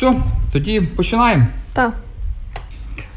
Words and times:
Все, 0.00 0.14
тоді 0.52 0.80
починаємо. 0.80 1.46
Так. 1.72 1.94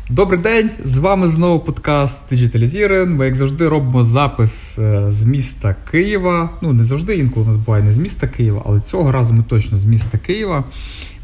Добрий 0.09 0.39
день! 0.39 0.69
З 0.85 0.97
вами 0.97 1.27
знову 1.27 1.59
подкаст 1.59 2.17
Digitalizeren. 2.31 3.05
Ми, 3.05 3.25
як 3.25 3.35
завжди, 3.35 3.69
робимо 3.69 4.03
запис 4.03 4.79
е, 4.79 5.11
з 5.11 5.23
міста 5.23 5.75
Києва. 5.91 6.49
Ну, 6.61 6.73
не 6.73 6.83
завжди 6.83 7.17
інколи 7.17 7.45
у 7.45 7.49
нас 7.49 7.57
буває 7.57 7.83
не 7.83 7.93
з 7.93 7.97
міста 7.97 8.27
Києва, 8.27 8.61
але 8.65 8.79
цього 8.79 9.11
разу 9.11 9.33
ми 9.33 9.43
точно 9.43 9.77
з 9.77 9.85
міста 9.85 10.17
Києва. 10.17 10.63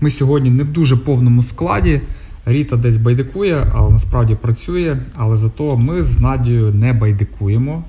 Ми 0.02 0.10
сьогодні 0.10 0.50
не 0.50 0.64
в 0.64 0.68
дуже 0.68 0.98
повному 0.98 1.44
складі. 1.44 2.02
Ріта 2.46 2.76
десь 2.76 2.98
байдикує, 2.98 3.68
але 3.74 3.90
насправді 3.90 4.36
працює. 4.36 4.98
Але 5.16 5.38
зато 5.38 5.78
ми 5.78 6.04
з 6.04 6.20
Надією 6.20 6.74
не 6.74 6.94
байдикуємо. 6.94 7.84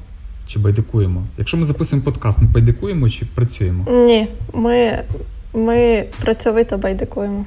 Чи 0.46 0.58
байдикуємо? 0.58 1.22
Якщо 1.38 1.56
ми 1.56 1.64
записуємо 1.64 2.04
подкаст, 2.04 2.38
ми 2.38 2.46
байдикуємо 2.46 3.10
чи 3.10 3.26
працюємо? 3.34 3.86
Ні, 3.90 4.28
ми, 4.54 5.02
ми 5.54 6.04
працьовито 6.20 6.78
байдикуємо. 6.78 7.44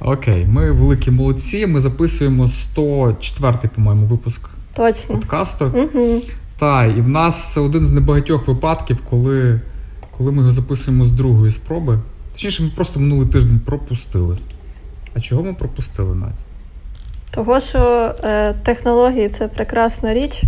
Окей, 0.00 0.46
ми 0.46 0.70
великі 0.70 1.10
молодці. 1.10 1.66
Ми 1.66 1.80
записуємо 1.80 2.44
104-й, 2.44 3.68
по-моєму, 3.68 4.06
випуск 4.06 4.48
Точно. 4.76 5.14
подкасту. 5.16 5.64
Угу. 5.64 6.20
Так, 6.58 6.96
і 6.96 7.00
в 7.00 7.08
нас 7.08 7.52
це 7.52 7.60
один 7.60 7.84
з 7.84 7.92
небагатьох 7.92 8.48
випадків, 8.48 8.98
коли, 9.10 9.60
коли 10.18 10.32
ми 10.32 10.38
його 10.38 10.52
записуємо 10.52 11.04
з 11.04 11.12
другої 11.12 11.52
спроби. 11.52 11.98
Точніше, 12.32 12.62
ми 12.62 12.70
просто 12.74 13.00
минулий 13.00 13.28
тиждень 13.28 13.60
пропустили. 13.64 14.36
А 15.14 15.20
чого 15.20 15.42
ми 15.42 15.54
пропустили, 15.54 16.14
Надь? 16.14 16.44
Того, 17.30 17.60
що 17.60 18.14
е, 18.24 18.54
технології 18.62 19.28
це 19.28 19.48
прекрасна 19.48 20.14
річ, 20.14 20.42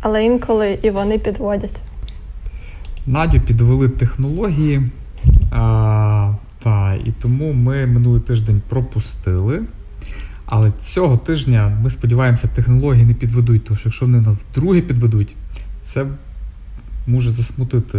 але 0.00 0.24
інколи 0.24 0.78
і 0.82 0.90
вони 0.90 1.18
підводять. 1.18 1.80
Надю 3.06 3.40
підвели 3.40 3.88
технології. 3.88 4.82
А, 5.50 6.32
та, 6.62 6.94
і 6.94 7.12
тому 7.22 7.52
ми 7.52 7.86
минулий 7.86 8.20
тиждень 8.20 8.62
пропустили. 8.68 9.62
Але 10.46 10.72
цього 10.80 11.16
тижня 11.16 11.78
ми 11.82 11.90
сподіваємося, 11.90 12.48
технології 12.54 13.06
не 13.06 13.14
підведуть, 13.14 13.64
тому 13.64 13.78
що 13.78 13.88
якщо 13.88 14.06
вони 14.06 14.20
нас 14.20 14.44
вдруге 14.52 14.80
підведуть, 14.80 15.34
це 15.84 16.06
може 17.06 17.30
засмутити 17.30 17.98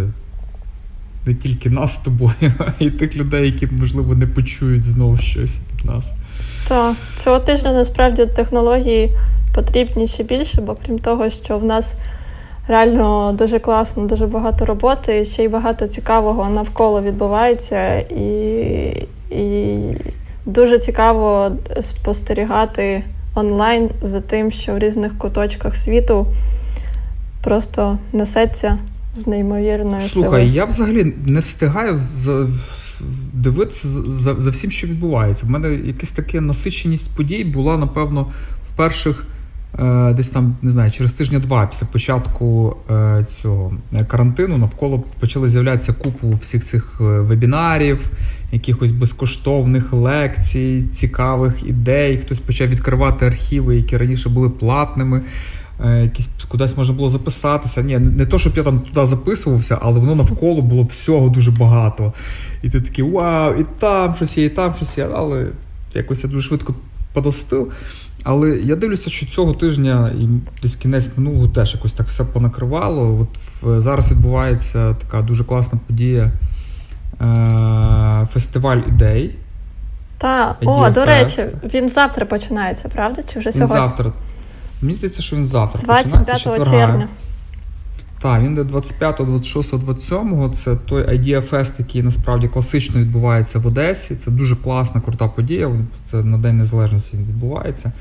не 1.26 1.36
тільки 1.36 1.70
нас 1.70 1.94
з 1.94 1.98
тобою, 1.98 2.34
а 2.60 2.84
й 2.84 2.92
тих 2.92 3.16
людей, 3.16 3.46
які, 3.46 3.68
можливо, 3.68 4.16
не 4.16 4.28
почують 4.28 4.84
знову 4.84 5.18
щось 5.18 5.58
від 5.74 5.86
нас. 5.86 6.12
Так, 6.68 6.96
цього 7.18 7.40
тижня 7.40 7.74
насправді 7.74 8.26
технології 8.26 9.12
потрібні 9.56 10.08
ще 10.08 10.24
більше, 10.24 10.62
бо 10.62 10.78
крім 10.86 11.00
того, 11.00 11.30
що 11.30 11.58
в 11.58 11.64
нас 11.64 11.98
реально 12.70 13.34
дуже 13.38 13.60
класно, 13.60 14.06
дуже 14.06 14.28
багато 14.28 14.66
роботи, 14.66 15.20
і 15.20 15.26
ще 15.26 15.44
й 15.44 15.48
багато 15.48 15.88
цікавого 15.88 16.50
навколо 16.50 17.02
відбувається, 17.02 18.00
і, 18.00 19.08
і 19.32 19.78
дуже 20.46 20.80
цікаво 20.80 21.52
спостерігати 21.82 23.04
онлайн 23.36 23.90
за 24.02 24.22
тим, 24.22 24.52
що 24.52 24.74
в 24.74 24.80
різних 24.80 25.18
куточках 25.18 25.76
світу 25.76 26.28
просто 27.44 27.98
несеться 28.14 28.78
з 29.16 29.28
неймовірною 29.28 30.02
Слухай, 30.02 30.32
силою. 30.32 30.48
я 30.48 30.66
взагалі 30.66 31.14
не 31.26 31.40
встигаю 31.40 31.98
за, 31.98 32.48
дивитися 33.34 33.88
за, 33.88 34.36
за 34.36 34.50
всім, 34.50 34.72
що 34.72 34.88
відбувається. 34.88 35.46
В 35.46 35.50
мене 35.50 35.74
якась 35.74 36.10
така 36.10 36.42
насиченість 36.42 37.16
подій 37.16 37.44
була, 37.44 37.78
напевно, 37.78 38.32
в 38.74 38.78
перших 38.78 39.26
десь 40.14 40.28
там, 40.28 40.56
не 40.62 40.72
знаю, 40.72 40.92
через 40.92 41.12
тижня-два 41.12 41.68
після 41.68 41.88
початку 41.88 42.78
е, 42.90 43.26
цього 43.42 43.74
е, 43.96 44.06
карантину 44.06 44.58
навколо 44.58 45.04
почали 45.20 45.50
з'являтися 45.50 45.94
купу 45.94 46.40
всіх 46.42 46.66
цих 46.66 46.98
е, 47.02 47.04
вебінарів, 47.04 48.12
якихось 48.52 48.92
безкоштовних 48.92 49.94
лекцій, 49.94 50.84
цікавих 50.94 51.64
ідей. 51.64 52.18
Хтось 52.18 52.40
почав 52.40 52.68
відкривати 52.68 53.26
архіви, 53.26 53.76
які 53.76 53.98
раніше 53.98 54.30
були 54.30 54.50
платними. 54.50 55.22
Е, 55.86 56.02
Якісь 56.04 56.30
кудись 56.48 56.78
можна 56.78 56.96
було 56.96 57.10
записатися. 57.10 57.82
Ні, 57.82 58.00
не 58.00 58.26
то, 58.26 58.40
щоб 58.40 58.58
я 58.58 58.64
там 58.64 58.80
туди 58.80 59.06
записувався, 59.06 59.78
але 59.82 60.00
воно 60.00 60.16
навколо 60.16 60.62
було 60.62 60.84
всього 60.84 61.30
дуже 61.30 61.52
багато. 61.52 62.14
І 62.64 62.70
ти 62.70 62.82
такий 62.82 63.06
вау, 63.06 63.56
і 63.60 63.66
там 63.80 64.16
щось 64.16 64.38
є, 64.38 64.46
і 64.46 64.50
там 64.50 64.76
щось 64.76 64.98
є. 64.98 65.08
Але 65.14 65.48
якось 65.94 66.24
я 66.24 66.30
дуже 66.30 66.48
швидко 66.48 66.74
подостив. 67.14 67.72
Але 68.24 68.50
я 68.50 68.76
дивлюся, 68.76 69.10
що 69.10 69.26
цього 69.26 69.54
тижня 69.54 70.12
і 70.22 70.28
десь 70.62 70.76
кінець 70.76 71.10
минулого 71.18 71.48
теж 71.48 71.74
якось 71.74 71.94
так 71.94 72.08
все 72.08 72.24
понакривало. 72.24 73.28
От 73.64 73.82
зараз 73.84 74.12
відбувається 74.12 74.94
така 74.94 75.22
дуже 75.22 75.44
класна 75.44 75.80
подія. 75.88 76.32
Е, 77.22 78.28
фестиваль 78.34 78.78
ідей. 78.88 79.36
Та, 80.18 80.56
Idea 80.62 80.70
о, 80.70 80.90
до 80.90 81.06
речі, 81.06 81.46
він 81.74 81.90
завтра 81.90 82.26
починається, 82.26 82.90
правда? 82.90 83.22
Чи 83.34 83.40
вже 83.40 83.50
Він 83.50 83.54
сьогодні? 83.54 83.78
завтра. 83.78 84.14
Мені 84.82 84.94
здається, 84.94 85.22
що 85.22 85.36
він 85.36 85.46
завтра. 85.46 85.82
25 85.82 86.26
починається, 86.26 86.72
червня. 86.72 87.08
Так, 88.22 88.42
він 88.42 88.56
де 88.56 88.64
25, 88.64 89.16
26, 89.20 89.78
27. 89.78 90.54
Це 90.54 90.76
той 90.76 91.04
Idea 91.04 91.50
Fest, 91.50 91.74
який 91.80 92.04
насправді 92.04 92.48
класично 92.48 93.00
відбувається 93.00 93.60
в 93.60 93.68
Одесі. 93.68 94.16
Це 94.16 94.32
дуже 94.32 94.56
класна, 94.56 95.02
крута 95.02 95.28
подія. 95.28 95.72
Це 96.06 96.24
на 96.24 96.38
День 96.38 96.58
Незалежності 96.58 97.18
він 97.18 97.26
відбувається. 97.26 97.92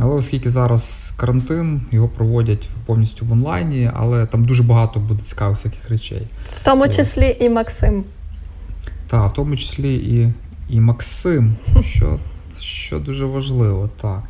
Але 0.00 0.14
оскільки 0.14 0.50
зараз 0.50 1.12
карантин, 1.16 1.80
його 1.90 2.08
проводять 2.08 2.68
повністю 2.86 3.26
в 3.26 3.32
онлайні, 3.32 3.90
але 3.94 4.26
там 4.26 4.44
дуже 4.44 4.62
багато 4.62 5.00
буде 5.00 5.20
цікавих 5.26 5.56
всяких 5.56 5.90
речей. 5.90 6.26
В 6.54 6.60
тому 6.60 6.88
числі 6.88 7.36
і 7.40 7.48
Максим. 7.48 8.04
Так, 9.08 9.32
в 9.32 9.34
тому 9.34 9.56
числі 9.56 9.94
і, 9.94 10.32
і 10.68 10.80
Максим, 10.80 11.56
що, 11.82 12.18
що 12.60 12.98
дуже 12.98 13.24
важливо, 13.24 13.90
так. 14.00 14.22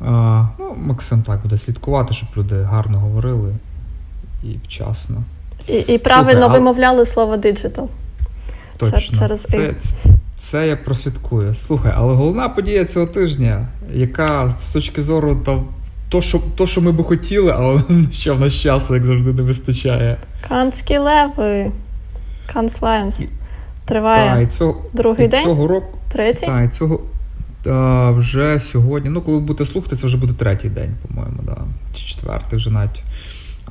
А, 0.00 0.46
ну, 0.58 0.76
Максим 0.76 1.22
так 1.22 1.42
буде 1.42 1.58
слідкувати, 1.58 2.14
щоб 2.14 2.28
люди 2.36 2.62
гарно 2.62 2.98
говорили 2.98 3.54
і 4.44 4.56
вчасно. 4.64 5.22
І, 5.66 5.72
і 5.72 5.98
правильно 5.98 6.46
а- 6.46 6.48
вимовляли 6.48 7.06
слово 7.06 7.36
диджитал. 7.36 7.88
Точно. 8.76 9.18
через 9.18 9.42
це, 9.42 9.74
це 10.38 10.66
я 10.66 10.76
прослідкую. 10.76 11.54
Слухай, 11.54 11.92
але 11.96 12.14
головна 12.14 12.48
подія 12.48 12.84
цього 12.84 13.06
тижня, 13.06 13.66
яка 13.92 14.54
з 14.60 14.72
точки 14.72 15.02
зору 15.02 15.36
там, 15.46 15.66
то, 16.08 16.22
що, 16.22 16.40
то, 16.56 16.66
що 16.66 16.80
ми 16.80 16.92
би 16.92 17.04
хотіли, 17.04 17.52
але 17.52 17.82
що 18.12 18.34
в 18.34 18.40
нас 18.40 18.54
часу, 18.54 18.94
як 18.94 19.04
завжди, 19.04 19.32
не 19.32 19.42
вистачає. 19.42 20.16
Канські 20.48 20.98
леви. 20.98 21.70
Канс 22.52 22.82
Лайонс. 22.82 23.22
Триває 23.84 24.30
Та, 24.30 24.40
і 24.40 24.46
цього, 24.46 24.84
другий 24.92 25.26
і 25.26 25.28
день, 25.28 25.44
цього 25.44 25.66
року. 25.66 25.98
третій. 26.12 26.46
Так, 26.46 26.64
і 26.64 26.76
цього 26.76 27.00
та, 27.62 28.10
вже 28.10 28.60
сьогодні. 28.60 29.10
Ну, 29.10 29.20
коли 29.22 29.36
ви 29.36 29.42
будете 29.42 29.72
слухати, 29.72 29.96
це 29.96 30.06
вже 30.06 30.16
буде 30.16 30.32
третій 30.32 30.68
день, 30.68 30.94
по-моєму, 31.08 31.38
да. 31.42 31.56
чи 31.94 32.06
четвертий 32.06 32.56
вже 32.56 32.70
навіть. 32.70 33.02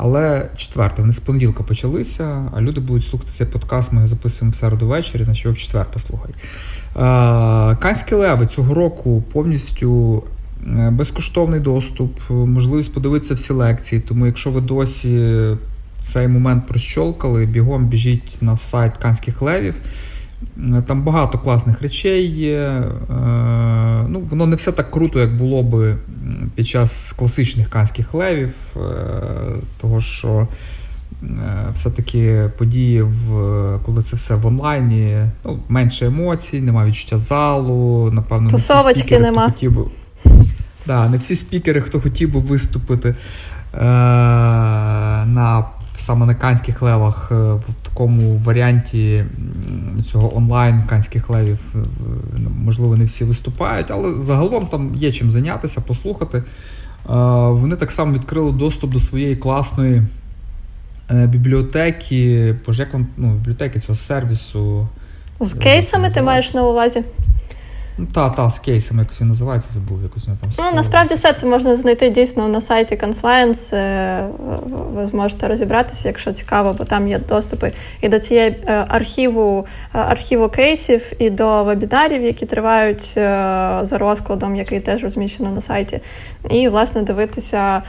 Але 0.01 0.49
четвертий, 0.57 1.01
вони 1.01 1.13
з 1.13 1.19
понеділка 1.19 1.63
почалися, 1.63 2.51
а 2.55 2.61
люди 2.61 2.81
будуть 2.81 3.05
слухати 3.05 3.31
цей 3.33 3.47
подкаст. 3.47 3.93
Ми 3.93 4.07
записуємо 4.07 4.51
в 4.51 4.55
середу 4.55 4.87
ввечері, 4.87 5.23
значить 5.23 5.45
в 5.45 5.57
четвер 5.57 5.85
послухай. 5.93 6.31
Е, 6.31 7.75
Канські 7.75 8.15
леви 8.15 8.47
цього 8.47 8.73
року 8.73 9.23
повністю 9.33 10.23
е, 10.67 10.89
безкоштовний 10.91 11.59
доступ, 11.59 12.19
е, 12.29 12.33
можливість 12.33 12.93
подивитися 12.93 13.33
всі 13.33 13.53
лекції. 13.53 14.01
Тому, 14.01 14.25
якщо 14.25 14.51
ви 14.51 14.61
досі 14.61 15.39
цей 16.01 16.27
момент 16.27 16.67
прощолкали, 16.67 17.45
бігом 17.45 17.85
біжіть 17.85 18.37
на 18.41 18.57
сайт 18.57 18.97
Канських 18.97 19.41
левів. 19.41 19.75
Там 20.87 21.01
багато 21.03 21.37
класних 21.37 21.81
речей 21.81 22.25
є. 22.25 22.57
Е, 22.57 22.85
Ну, 24.11 24.19
воно 24.29 24.45
не 24.45 24.55
все 24.55 24.71
так 24.71 24.91
круто, 24.91 25.19
як 25.19 25.37
було 25.37 25.63
би 25.63 25.95
під 26.55 26.67
час 26.67 27.11
класичних 27.11 27.69
канських 27.69 28.13
левів, 28.13 28.53
е, 28.75 28.79
того 29.81 30.01
що 30.01 30.47
е, 31.23 31.27
все-таки 31.73 32.49
події, 32.57 33.01
в, 33.01 33.33
коли 33.85 34.03
це 34.03 34.15
все 34.15 34.35
в 34.35 34.45
онлайні, 34.45 35.17
ну, 35.45 35.59
менше 35.69 36.05
емоцій, 36.05 36.61
немає 36.61 36.89
відчуття 36.89 37.17
залу, 37.17 38.11
напевно, 38.11 38.41
не 38.49 38.57
всі 38.57 38.67
Тусовочки 38.67 39.15
хто 39.15 39.19
нема. 39.19 39.45
хотів 39.45 39.75
би. 39.75 39.83
Да, 40.87 41.09
не 41.09 41.17
всі 41.17 41.35
спікери, 41.35 41.81
хто 41.81 41.99
хотів 42.01 42.33
би 42.33 42.39
виступити 42.39 43.15
на 45.25 45.63
саме 46.01 46.25
на 46.25 46.35
канських 46.35 46.81
левах 46.81 47.29
е, 47.31 47.35
в 47.35 47.73
такому 47.83 48.37
варіанті 48.37 49.25
цього 50.11 50.37
онлайн 50.37 50.83
канських 50.89 51.29
левів, 51.29 51.59
е, 51.75 51.77
ну, 52.37 52.49
можливо, 52.63 52.97
не 52.97 53.05
всі 53.05 53.23
виступають, 53.23 53.91
але 53.91 54.19
загалом 54.19 54.65
там 54.65 54.95
є 54.95 55.11
чим 55.11 55.31
зайнятися, 55.31 55.81
послухати. 55.81 56.37
Е, 56.37 56.43
Вони 57.49 57.75
так 57.75 57.91
само 57.91 58.13
відкрили 58.13 58.51
доступ 58.51 58.91
до 58.91 58.99
своєї 58.99 59.35
класної 59.35 60.03
бібліотеки, 61.11 62.55
як 62.67 62.93
вам, 62.93 63.07
ну, 63.17 63.33
бібліотеки 63.33 63.79
цього 63.79 63.95
сервісу. 63.95 64.87
З 65.39 65.53
кейсами 65.53 66.09
ти 66.09 66.21
маєш 66.21 66.53
на 66.53 66.63
увазі? 66.63 67.03
Ну, 67.99 68.07
та, 68.13 68.29
та, 68.29 68.49
з 68.49 68.59
кейсами 68.59 69.01
якось 69.01 69.21
він 69.21 69.27
називається, 69.27 69.69
забув 69.73 70.03
якось 70.03 70.23
там. 70.23 70.35
Ну, 70.57 70.63
насправді 70.75 71.13
все 71.13 71.33
це 71.33 71.45
можна 71.45 71.75
знайти 71.75 72.09
дійсно 72.09 72.47
на 72.47 72.61
сайті 72.61 72.95
Conslience. 72.95 73.75
Е, 73.75 74.27
ви 74.93 75.05
зможете 75.05 75.47
розібратися, 75.47 76.07
якщо 76.07 76.33
цікаво, 76.33 76.75
бо 76.77 76.83
там 76.83 77.07
є 77.07 77.19
доступи 77.19 77.71
і 78.01 78.09
до 78.09 78.19
цієї 78.19 78.49
е, 78.49 78.85
архіву 78.87 79.65
е, 79.95 79.99
архіву 79.99 80.49
кейсів, 80.49 81.11
і 81.19 81.29
до 81.29 81.63
вебінарів, 81.63 82.23
які 82.23 82.45
тривають 82.45 83.11
за 83.81 83.97
розкладом, 83.97 84.55
який 84.55 84.79
теж 84.79 85.03
розміщено 85.03 85.51
на 85.51 85.61
сайті. 85.61 85.99
І, 86.49 86.69
власне, 86.69 87.01
дивитися 87.01 87.83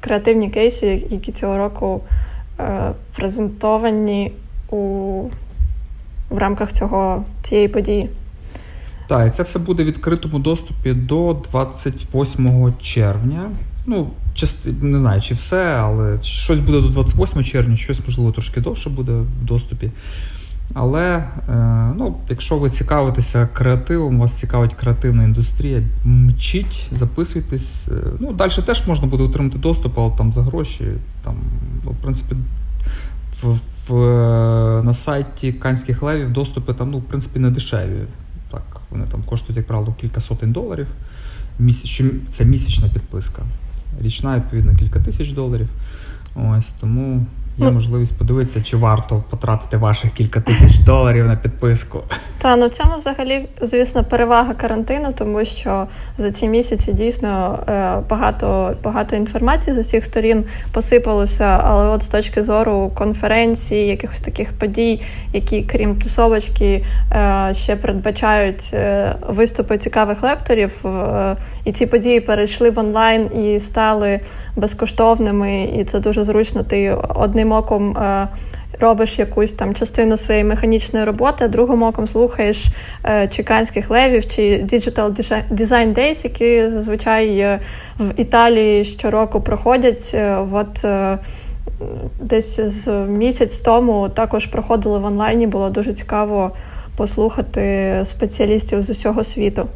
креативні 0.00 0.50
кейси, 0.50 1.06
які 1.10 1.32
цього 1.32 1.58
року 1.58 2.00
презентовані 3.16 4.32
у 4.70 5.22
в 6.30 6.38
рамках 6.38 6.72
цього 6.72 7.24
цієї 7.42 7.68
події. 7.68 8.08
Так, 9.08 9.28
і 9.28 9.36
це 9.36 9.42
все 9.42 9.58
буде 9.58 9.82
в 9.82 9.86
відкритому 9.86 10.38
доступі 10.38 10.92
до 10.92 11.36
28 11.50 12.74
червня. 12.82 13.50
Ну, 13.86 14.10
части, 14.34 14.74
не 14.80 14.98
знаю, 14.98 15.20
чи 15.20 15.34
все, 15.34 15.74
але 15.76 16.22
щось 16.22 16.60
буде 16.60 16.80
до 16.80 16.88
28 16.88 17.44
червня, 17.44 17.76
щось, 17.76 18.00
можливо, 18.06 18.32
трошки 18.32 18.60
довше 18.60 18.90
буде 18.90 19.12
в 19.12 19.44
доступі. 19.44 19.90
Але 20.74 21.16
е, 21.48 21.52
ну, 21.96 22.16
якщо 22.28 22.56
ви 22.56 22.70
цікавитеся 22.70 23.48
креативом, 23.52 24.20
вас 24.20 24.32
цікавить 24.32 24.74
креативна 24.74 25.24
індустрія, 25.24 25.82
мчіть, 26.04 26.88
записуйтесь. 26.92 27.88
Е, 27.88 27.94
ну, 28.18 28.32
Далі 28.32 28.52
теж 28.66 28.86
можна 28.86 29.06
буде 29.06 29.22
отримати 29.22 29.58
доступ, 29.58 29.98
але 29.98 30.10
там 30.16 30.32
за 30.32 30.42
гроші. 30.42 30.84
Там, 31.24 31.34
ну, 31.84 31.90
В 31.90 31.96
принципі, 31.96 32.36
в, 33.42 33.58
в, 33.88 33.94
на 34.82 34.94
сайті 34.94 35.52
Канських 35.52 36.02
левів 36.02 36.32
доступи 36.32 36.74
там, 36.74 36.90
ну, 36.90 36.98
в 36.98 37.02
принципі, 37.02 37.38
не 37.38 37.50
дешеві. 37.50 38.00
Вони 38.92 39.04
там 39.06 39.22
коштують, 39.22 39.56
як 39.56 39.66
правило, 39.66 39.94
кілька 40.00 40.20
сотень 40.20 40.52
доларів. 40.52 40.86
Це 42.32 42.44
місячна 42.44 42.88
підписка. 42.88 43.42
Річна, 44.00 44.36
відповідно, 44.36 44.76
кілька 44.76 45.00
тисяч 45.00 45.30
доларів. 45.30 45.68
Ось 46.34 46.72
тому 46.80 47.26
Є 47.58 47.64
ну, 47.64 47.72
можливість 47.72 48.18
подивитися, 48.18 48.62
чи 48.62 48.76
варто 48.76 49.24
потратити 49.30 49.76
ваших 49.76 50.12
кілька 50.12 50.40
тисяч 50.40 50.78
доларів 50.78 51.26
на 51.26 51.36
підписку. 51.36 52.00
Та 52.38 52.56
ну 52.56 52.66
в 52.66 52.70
цьому 52.70 52.96
взагалі, 52.96 53.48
звісно, 53.62 54.04
перевага 54.04 54.54
карантину, 54.54 55.12
тому 55.18 55.44
що 55.44 55.86
за 56.18 56.32
ці 56.32 56.48
місяці 56.48 56.92
дійсно 56.92 57.58
е, 57.68 57.96
багато 58.10 58.76
багато 58.82 59.16
інформації 59.16 59.76
з 59.76 59.78
усіх 59.78 60.04
сторін 60.04 60.44
посипалося. 60.72 61.60
Але 61.64 61.88
от 61.88 62.02
з 62.02 62.08
точки 62.08 62.42
зору 62.42 62.90
конференції, 62.94 63.86
якихось 63.86 64.20
таких 64.20 64.52
подій, 64.52 65.02
які, 65.32 65.62
крім 65.62 65.96
тусовочки, 65.96 66.84
е, 67.12 67.50
ще 67.54 67.76
передбачають 67.76 68.70
е, 68.72 69.14
виступи 69.28 69.78
цікавих 69.78 70.22
лекторів, 70.22 70.84
і 71.64 71.72
ці 71.72 71.86
події 71.86 72.20
перейшли 72.20 72.70
в 72.70 72.78
онлайн 72.78 73.30
і 73.44 73.60
стали 73.60 74.20
безкоштовними, 74.56 75.64
і 75.78 75.84
це 75.84 76.00
дуже 76.00 76.24
зручно. 76.24 76.62
Ти 76.62 76.96
одним 77.14 77.52
оком. 77.52 77.98
Е, 77.98 78.28
робиш 78.80 79.18
якусь 79.18 79.52
там 79.52 79.74
частину 79.74 80.16
своєї 80.16 80.44
механічної 80.44 81.04
роботи, 81.04 81.44
а 81.44 81.48
другим 81.48 81.82
оком 81.82 82.06
слухаєш 82.06 82.66
е, 83.04 83.28
чеканських 83.28 83.90
левів 83.90 84.26
чи 84.26 84.42
Digital 84.42 85.10
Design 85.50 85.94
Days, 85.94 86.24
які 86.24 86.68
зазвичай 86.68 87.38
е, 87.38 87.60
в 87.98 88.20
Італії 88.20 88.84
щороку 88.84 89.40
проходять. 89.40 90.10
Е, 90.14 90.36
от 90.52 90.84
е, 90.84 91.18
десь 92.20 92.60
з 92.60 92.88
місяць 92.92 93.60
тому 93.60 94.08
також 94.08 94.46
проходили 94.46 94.98
в 94.98 95.04
онлайні. 95.04 95.46
Було 95.46 95.70
дуже 95.70 95.92
цікаво 95.92 96.50
послухати 96.96 98.00
спеціалістів 98.04 98.82
з 98.82 98.90
усього 98.90 99.24
світу. 99.24 99.66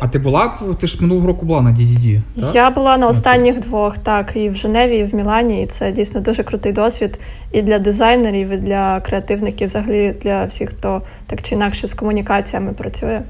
А 0.00 0.08
ти 0.08 0.18
була 0.18 0.58
ти 0.80 0.86
ж 0.86 0.98
минулого 1.02 1.26
року 1.26 1.46
була 1.46 1.62
на 1.62 1.70
DDD, 1.70 2.20
так? 2.40 2.54
Я 2.54 2.70
була 2.70 2.98
на 2.98 3.06
останніх 3.06 3.60
двох, 3.60 3.98
так, 3.98 4.32
і 4.36 4.48
в 4.48 4.54
Женеві, 4.54 4.96
і 4.96 5.04
в 5.04 5.14
Мілані. 5.14 5.62
І 5.62 5.66
це 5.66 5.92
дійсно 5.92 6.20
дуже 6.20 6.42
крутий 6.42 6.72
досвід 6.72 7.20
і 7.52 7.62
для 7.62 7.78
дизайнерів, 7.78 8.48
і 8.48 8.56
для 8.56 9.00
креативників, 9.00 9.68
взагалі 9.68 10.14
для 10.22 10.44
всіх, 10.44 10.70
хто 10.70 11.02
так 11.26 11.42
чи 11.42 11.54
інакше 11.54 11.86
з 11.86 11.94
комунікаціями 11.94 12.72
працює. 12.72 13.22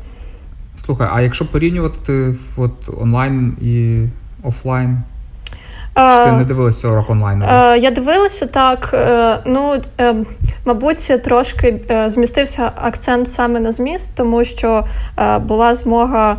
Слухай, 0.84 1.08
а 1.12 1.20
якщо 1.20 1.50
порівнювати 1.52 2.34
от 2.56 2.72
онлайн 3.00 3.56
і 3.62 4.04
офлайн? 4.42 4.98
Чи 5.98 6.30
ти 6.30 6.36
не 6.36 6.44
дивилася 6.44 6.80
цього 6.80 6.94
року 6.94 7.12
онлайн? 7.12 7.42
Я 7.82 7.90
дивилася 7.90 8.46
так. 8.46 8.90
Е, 8.94 9.38
ну, 9.46 9.74
е, 10.00 10.14
мабуть, 10.64 11.22
трошки 11.24 11.80
е, 11.90 12.08
змістився 12.08 12.72
акцент 12.76 13.30
саме 13.30 13.60
на 13.60 13.72
зміст, 13.72 14.16
тому 14.16 14.44
що 14.44 14.84
була 15.40 15.74
змога 15.74 16.36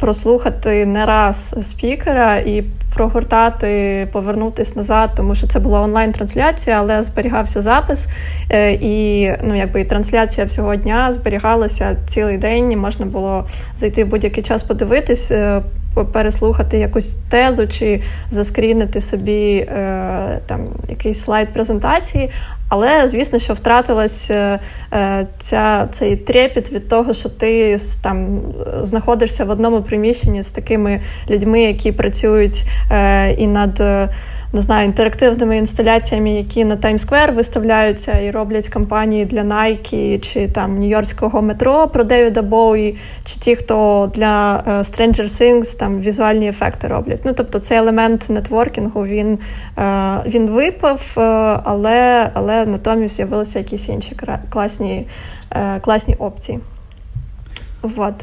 прослухати 0.00 0.86
не 0.86 1.06
раз 1.06 1.54
спікера 1.62 2.36
і 2.36 2.64
прогортати, 2.94 4.08
повернутися 4.12 4.72
назад, 4.76 5.10
тому 5.16 5.34
що 5.34 5.46
це 5.46 5.58
була 5.58 5.80
онлайн-трансляція, 5.80 6.76
але 6.78 7.02
зберігався 7.02 7.62
запис. 7.62 8.06
І 8.70 9.30
ну, 9.42 9.56
якби 9.56 9.80
і 9.80 9.84
трансляція 9.84 10.46
всього 10.46 10.76
дня 10.76 11.12
зберігалася 11.12 11.96
цілий 12.06 12.38
день, 12.38 12.72
і 12.72 12.76
можна 12.76 13.06
було 13.06 13.46
зайти 13.76 14.04
в 14.04 14.08
будь-який 14.08 14.44
час 14.44 14.62
подивитись 14.62 15.32
переслухати 15.94 16.78
якусь 16.78 17.16
тезу 17.30 17.68
чи 17.68 18.02
заскрінити 18.30 19.00
собі 19.00 19.54
е, 19.54 20.40
там 20.46 20.68
якийсь 20.88 21.24
слайд 21.24 21.48
презентації. 21.52 22.30
Але, 22.68 23.08
звісно, 23.08 23.38
що 23.38 23.52
втратилась 23.52 24.30
е, 24.30 24.58
е, 24.92 25.26
ця, 25.38 25.88
цей 25.92 26.16
трепіт 26.16 26.72
від 26.72 26.88
того, 26.88 27.12
що 27.12 27.28
ти 27.28 27.78
там 28.02 28.40
знаходишся 28.80 29.44
в 29.44 29.50
одному 29.50 29.82
приміщенні 29.82 30.42
з 30.42 30.50
такими 30.50 31.00
людьми, 31.30 31.62
які 31.62 31.92
працюють 31.92 32.64
е, 32.90 33.32
і 33.32 33.46
над 33.46 33.82
не 34.52 34.62
знаю, 34.62 34.86
інтерактивними 34.86 35.56
інсталяціями, 35.56 36.32
які 36.32 36.64
на 36.64 36.76
Times 36.76 37.01
Square 37.01 37.32
виставляються 37.32 38.20
і 38.20 38.30
роблять 38.30 38.68
кампанії 38.68 39.24
для 39.24 39.42
Nike 39.42 40.20
чи 40.20 40.48
там 40.48 40.78
Нью-Йоркського 40.78 41.42
метро 41.42 41.88
про 41.88 42.04
Девіда 42.04 42.42
Боуї, 42.42 42.96
чи 43.24 43.40
ті, 43.40 43.56
хто 43.56 44.10
для 44.14 44.64
uh, 44.68 44.78
Stranger 44.78 45.24
Things 45.24 45.76
там 45.76 46.00
візуальні 46.00 46.48
ефекти 46.48 46.88
роблять. 46.88 47.20
Ну 47.24 47.32
тобто 47.32 47.58
цей 47.58 47.78
елемент 47.78 48.30
нетворкінгу 48.30 49.04
він 49.04 49.38
uh, 49.76 50.28
він 50.28 50.50
випав, 50.50 51.02
uh, 51.16 51.60
але 51.64 52.30
але 52.34 52.66
натомість 52.66 53.16
з'явилися 53.16 53.58
якісь 53.58 53.88
інші 53.88 54.16
класні, 54.50 55.06
класні 55.80 56.14
опції. 56.14 56.60
Вот. 57.82 58.14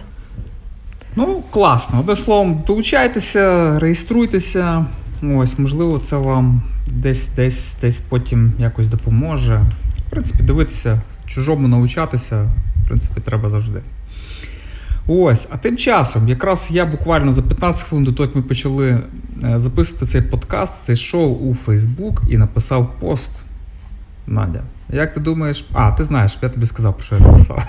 Ну, 1.15 1.43
класно. 1.51 1.99
Одним 1.99 2.17
словом, 2.17 2.63
долучайтеся, 2.67 3.79
реєструйтеся. 3.79 4.85
Ось, 5.23 5.59
можливо, 5.59 5.99
це 5.99 6.17
вам 6.17 6.61
десь 6.87 7.29
десь 7.35 7.75
десь 7.81 7.99
потім 8.09 8.53
якось 8.59 8.87
допоможе. 8.87 9.65
В 10.07 10.11
принципі, 10.11 10.43
дивитися, 10.43 11.01
чужому 11.25 11.67
навчатися, 11.67 12.49
в 12.83 12.87
принципі, 12.87 13.21
треба 13.21 13.49
завжди. 13.49 13.81
Ось, 15.07 15.47
а 15.51 15.57
тим 15.57 15.77
часом, 15.77 16.29
якраз 16.29 16.67
я 16.71 16.85
буквально 16.85 17.33
за 17.33 17.41
15 17.41 17.83
хвилин 17.83 18.05
до 18.05 18.13
того, 18.13 18.27
як 18.27 18.35
ми 18.35 18.41
почали 18.41 18.99
е, 19.43 19.59
записувати 19.59 20.05
цей 20.05 20.21
подкаст, 20.21 20.87
зайшов 20.87 21.47
у 21.47 21.55
Фейсбук 21.55 22.21
і 22.29 22.37
написав 22.37 22.93
пост. 22.99 23.31
Надя. 24.27 24.61
Як 24.89 25.13
ти 25.13 25.19
думаєш? 25.19 25.65
А, 25.73 25.91
ти 25.91 26.03
знаєш, 26.03 26.37
я 26.41 26.49
тобі 26.49 26.65
сказав, 26.65 26.95
що 27.01 27.15
я 27.15 27.21
написав. 27.21 27.63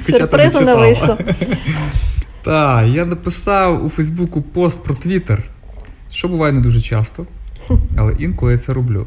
Сюрпризу 0.00 0.60
не 0.60 0.74
вийшло. 0.74 1.18
Так, 2.44 2.88
я 2.88 3.04
написав 3.04 3.84
у 3.86 3.88
Фейсбуку 3.88 4.42
пост 4.42 4.84
про 4.84 4.94
Твіттер 4.94 5.44
що 6.12 6.28
буває 6.28 6.52
не 6.52 6.60
дуже 6.60 6.80
часто, 6.80 7.26
але 7.96 8.14
інколи 8.18 8.52
я 8.52 8.58
це 8.58 8.72
роблю. 8.72 9.06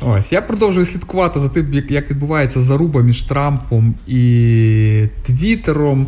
Ось, 0.00 0.32
Я 0.32 0.42
продовжую 0.42 0.86
слідкувати 0.86 1.40
за 1.40 1.48
тим, 1.48 1.74
як 1.88 2.10
відбувається 2.10 2.62
заруба 2.62 3.02
між 3.02 3.22
Трампом 3.22 3.94
і 4.06 5.06
Твіттером, 5.26 6.06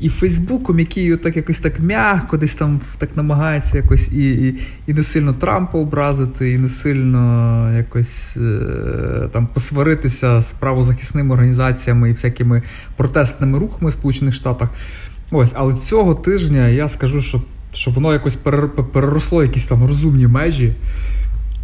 і 0.00 0.08
Фейсбуком, 0.08 0.78
який 0.78 1.16
так 1.16 1.36
якось 1.36 1.58
так 1.58 1.80
м'яко 1.80 2.36
десь 2.36 2.54
там 2.54 2.80
так 2.98 3.16
намагається 3.16 3.76
якось 3.76 4.12
і 4.12 4.48
і, 4.48 4.60
і 4.86 4.94
не 4.94 5.04
сильно 5.04 5.32
Трампа 5.32 5.78
образити, 5.78 6.52
і 6.52 6.58
не 6.58 6.68
сильно 6.68 7.72
якось 7.76 8.36
е, 8.36 9.28
там 9.32 9.46
посваритися 9.46 10.40
з 10.40 10.52
правозахисними 10.52 11.34
організаціями 11.34 12.10
і 12.10 12.12
всякими 12.12 12.62
протестними 12.96 13.58
рухами 13.58 13.90
в 13.90 13.92
Сполучених 13.92 14.34
Штатах. 14.34 14.68
Ось, 15.30 15.52
але 15.54 15.74
цього 15.74 16.14
тижня 16.14 16.68
я 16.68 16.88
скажу, 16.88 17.22
що 17.22 17.42
щоб 17.74 17.94
воно 17.94 18.12
якось 18.12 18.36
переросло 18.92 19.42
якісь 19.42 19.64
там 19.64 19.86
розумні 19.86 20.26
межі. 20.26 20.72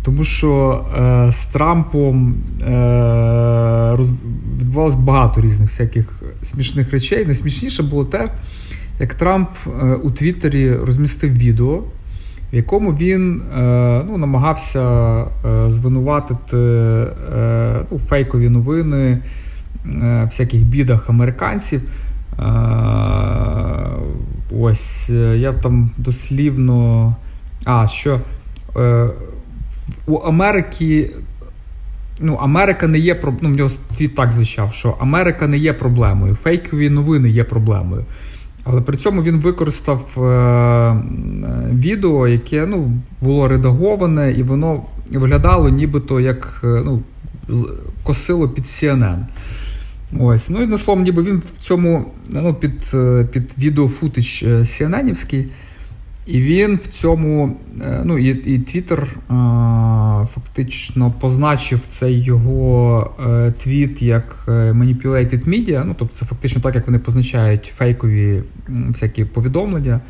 Тому 0.03 0.25
що 0.25 0.85
е, 0.99 1.33
з 1.33 1.47
Трампом 1.47 2.35
е, 2.63 3.97
роз, 3.97 4.11
відбувалось 4.61 4.95
багато 4.95 5.41
різних 5.41 5.71
всяких 5.71 6.23
смішних 6.43 6.91
речей. 6.93 7.27
Найсмішніше 7.27 7.83
було 7.83 8.05
те, 8.05 8.29
як 9.01 9.15
Трамп 9.15 9.49
е, 9.67 9.71
у 9.95 10.11
Твіттері 10.11 10.75
розмістив 10.75 11.33
відео, 11.33 11.83
в 12.53 12.57
якому 12.57 12.93
він 12.93 13.43
е, 13.43 14.05
ну, 14.09 14.19
намагався 14.19 14.81
е, 15.21 15.27
звинуватити 15.71 16.57
е, 16.57 17.81
ну, 17.91 17.99
фейкові 18.09 18.49
новини, 18.49 19.19
всяких 20.25 20.61
бідах 20.61 21.11
американців. 21.11 21.81
Ось 24.61 25.11
е, 25.11 25.39
я 25.39 25.53
там 25.53 25.91
дослівно. 25.97 27.15
А, 27.65 27.89
що 27.89 28.21
е, 28.77 29.09
у 30.07 30.17
Америки. 30.17 31.11
Ну, 32.23 32.35
Америка 32.35 32.87
не 32.87 32.99
є 32.99 33.21
ну, 33.41 33.49
в 33.49 33.53
нього 33.53 33.71
твіт 33.97 34.15
так 34.15 34.33
звучав, 34.33 34.73
що 34.73 34.97
Америка 35.01 35.47
не 35.47 35.59
є 35.59 35.73
проблемою, 35.73 36.35
фейкові 36.35 36.91
новини 36.91 37.31
є 37.31 37.45
проблемою. 37.45 38.05
Але 38.65 38.81
при 38.81 38.97
цьому 38.97 39.23
він 39.23 39.37
використав 39.37 40.25
е, 40.25 40.97
відео, 41.73 42.29
яке 42.29 42.67
ну, 42.67 42.93
було 43.21 43.49
редаговане, 43.49 44.33
і 44.33 44.43
воно 44.43 44.83
виглядало 45.13 45.69
нібито 45.69 46.21
як 46.21 46.61
е, 46.65 46.83
ну, 46.85 47.03
косило 48.03 48.49
під 48.49 48.65
CNN. 48.65 49.19
Ось. 50.19 50.51
Ну 50.51 50.63
і 50.63 50.67
на 50.67 50.79
словом, 50.79 51.05
ніби 51.05 51.23
він 51.23 51.43
в 51.57 51.61
цьому 51.61 52.05
ну, 52.29 52.55
під 52.55 52.73
е, 52.95 53.27
під 53.33 53.51
відео 53.59 53.89
футич 53.89 54.45
CNN-івський, 54.45 55.45
і 56.27 56.41
він 56.41 56.77
в 56.85 56.87
цьому, 56.87 57.57
е, 57.83 58.03
ну 58.05 58.19
і 58.19 58.55
і 58.55 58.85
а, 59.29 60.27
фактично 60.35 61.13
позначив 61.21 61.81
цей 61.89 62.23
його 62.23 63.11
е, 63.29 63.53
твіт 63.59 64.03
як 64.03 64.45
manipulated 64.49 65.49
media, 65.49 65.85
ну 65.87 65.95
тобто 65.99 66.15
це 66.15 66.27
фактично 66.27 66.61
так, 66.61 66.75
як 66.75 66.87
вони 66.87 66.99
позначають 66.99 67.73
фейкові 67.77 68.43
всякі 68.69 69.25
повідомлення. 69.25 70.01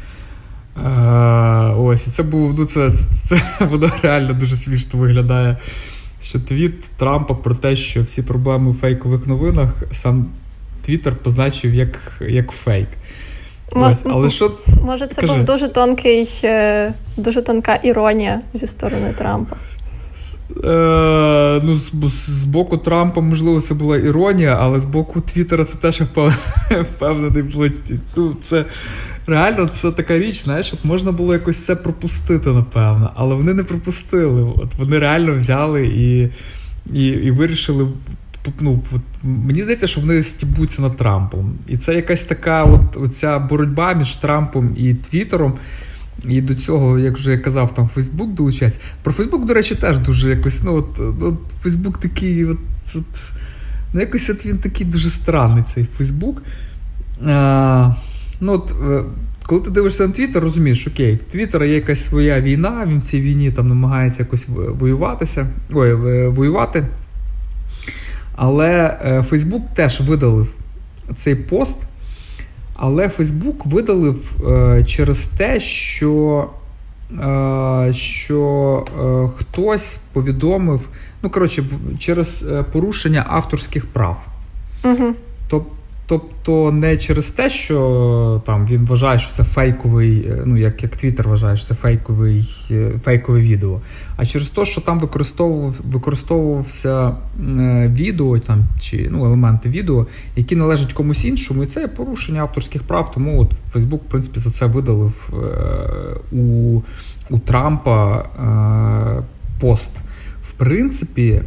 Ось, 1.76 2.07
і 2.07 2.11
це 2.11 2.23
був, 2.23 2.59
ну 2.59 2.64
це, 2.64 2.90
це, 2.90 3.04
це 3.28 3.64
воно 3.66 3.92
реально 4.02 4.33
дуже 4.33 4.57
смішно 4.57 5.00
виглядає 5.00 5.57
що 6.23 6.41
твіт 6.41 6.85
Трампа 6.85 7.35
про 7.35 7.55
те, 7.55 7.77
що 7.77 8.03
всі 8.03 8.23
проблеми 8.23 8.71
у 8.71 8.75
фейкових 8.75 9.27
новинах 9.27 9.83
сам 9.93 10.27
Твіттер 10.87 11.17
позначив 11.17 11.75
як 11.75 12.23
як 12.29 12.50
фейк. 12.50 12.89
Ось, 13.73 13.99
але 14.05 14.31
що... 14.31 14.53
Може, 14.85 15.07
це 15.07 15.21
Кажи. 15.21 15.33
був 15.33 15.45
дуже 15.45 15.69
тонкий, 15.69 16.41
е, 16.45 16.93
дуже 17.17 17.43
тонка 17.43 17.75
іронія 17.75 18.41
зі 18.53 18.67
сторони 18.67 19.15
Трампа. 19.19 19.57
Е, 20.65 21.61
ну, 21.65 21.77
З, 21.77 21.91
з 22.27 22.45
боку 22.45 22.79
Трампа, 22.79 23.21
можливо, 23.21 23.61
це 23.61 23.75
була 23.75 23.97
іронія, 23.97 24.57
але 24.61 24.81
з 24.81 24.85
боку 24.85 25.21
Твіттера 25.21 25.65
це 25.65 25.79
теж 25.79 26.00
впевнений. 26.71 27.73
Ну, 28.17 28.37
це 28.45 28.65
реально 29.31 29.69
це 29.69 29.91
така 29.91 30.19
річ, 30.19 30.45
знаєш, 30.45 30.73
от 30.73 30.85
можна 30.85 31.13
було 31.13 31.33
якось 31.33 31.65
це 31.65 31.77
пропустити, 31.77 32.51
напевно, 32.51 33.13
але 33.15 33.35
вони 33.35 33.55
не 33.55 33.65
пропустили. 33.65 34.43
От 34.43 34.75
Вони 34.79 34.99
реально 34.99 35.37
взяли 35.37 35.87
і 35.87 36.31
і, 36.93 37.05
і 37.07 37.31
вирішили. 37.31 37.89
Ну, 38.61 38.83
от, 38.93 39.01
Мені 39.23 39.63
здається, 39.63 39.87
що 39.87 40.01
вони 40.01 40.23
стібуться 40.23 40.83
над 40.83 40.97
Трампом. 40.97 41.55
І 41.69 41.77
це 41.77 41.95
якась 41.95 42.21
така 42.21 42.65
от, 42.65 42.97
оця 42.97 43.39
боротьба 43.39 43.93
між 43.93 44.17
Трампом 44.17 44.75
і 44.77 44.95
Твіттером. 44.95 45.55
І 46.25 46.41
до 46.41 46.55
цього, 46.55 46.99
як 46.99 47.19
вже 47.19 47.31
я 47.31 47.39
казав, 47.39 47.75
там 47.75 47.89
Фейсбук 47.95 48.35
долучається. 48.35 48.81
Про 49.03 49.13
Фейсбук, 49.13 49.47
до 49.47 49.55
речі, 49.55 49.75
теж 49.75 49.99
дуже 49.99 50.31
якось. 50.31 50.63
Ну, 50.65 50.75
от, 50.75 51.23
от 51.23 51.35
Фейсбук 51.63 51.99
такий, 51.99 52.45
от, 52.45 52.59
от, 52.95 53.05
ну, 53.95 54.01
якось 54.01 54.31
от 54.31 54.47
він 54.47 54.59
такий 54.59 54.87
дуже 54.87 55.11
странний, 55.11 55.65
цей 55.75 55.87
Фейсбук. 55.97 56.43
А, 57.27 57.95
ну, 58.41 58.53
от, 58.53 58.73
е, 58.91 59.03
Коли 59.47 59.61
ти 59.61 59.71
дивишся 59.71 60.07
на 60.07 60.13
Твіттер, 60.13 60.43
розумієш, 60.43 60.87
окей, 60.87 61.15
в 61.29 61.33
Твіттера 61.33 61.67
є 61.67 61.75
якась 61.75 62.09
своя 62.09 62.41
війна, 62.41 62.87
він 62.89 62.99
в 62.99 63.03
цій 63.03 63.21
війні 63.21 63.51
там 63.53 63.69
намагається 63.69 64.23
якось 64.23 64.47
воюватися, 64.49 65.47
ой, 65.73 65.95
воювати. 66.29 66.87
Але 68.37 68.99
Фейсбук 69.29 69.75
теж 69.75 70.01
видалив 70.01 70.49
цей 71.17 71.35
пост. 71.35 71.79
Але 72.83 73.09
Фейсбук 73.09 73.67
видалив 73.67 74.33
е, 74.49 74.85
через 74.85 75.27
те, 75.27 75.61
що 75.61 76.47
е, 77.13 77.93
що 77.95 78.85
е, 78.87 79.39
хтось 79.39 80.01
повідомив, 80.13 80.81
ну 81.23 81.31
коротше, 81.31 81.65
через 81.99 82.47
е, 82.51 82.63
порушення 82.63 83.27
авторських 83.29 83.87
прав. 83.87 84.25
Угу. 84.85 85.15
Тобто 85.49 85.73
Тобто 86.11 86.73
не 86.73 86.97
через 86.97 87.26
те, 87.26 87.50
що 87.50 88.43
там 88.47 88.67
він 88.67 88.87
вважає, 88.87 89.19
що 89.19 89.33
це 89.33 89.45
фейковий, 89.45 90.29
е, 90.29 90.43
ну 90.45 90.57
як 90.57 90.83
як 90.83 90.97
Твіттер 90.97 91.29
вважає, 91.29 91.57
що 91.57 91.67
це 91.67 91.75
фейковий, 91.75 92.67
е, 92.71 92.90
фейкове 93.05 93.40
відео, 93.40 93.81
а 94.17 94.26
через 94.26 94.49
те, 94.49 94.64
що 94.64 94.81
там 94.81 95.00
використовував, 95.00 95.75
використовувався 95.85 97.09
е, 97.09 97.12
відео 97.95 98.38
там 98.38 98.64
чи 98.81 99.09
ну, 99.11 99.25
елементи 99.25 99.69
відео, 99.69 100.07
які 100.37 100.57
належать 100.57 100.93
комусь 100.93 101.25
іншому, 101.25 101.62
і 101.62 101.67
це 101.67 101.88
порушення 101.88 102.40
авторських 102.40 102.83
прав. 102.83 103.12
Тому 103.14 103.40
от 103.43 103.52
Фейсбук, 103.73 104.02
в 104.02 104.07
принципі, 104.07 104.40
за 104.40 104.50
це 104.50 104.67
видалив 104.67 105.31
у, 106.33 106.81
у 107.31 107.38
Трампа 107.38 108.25
пост. 109.61 109.93
В 110.49 110.52
принципі. 110.52 111.43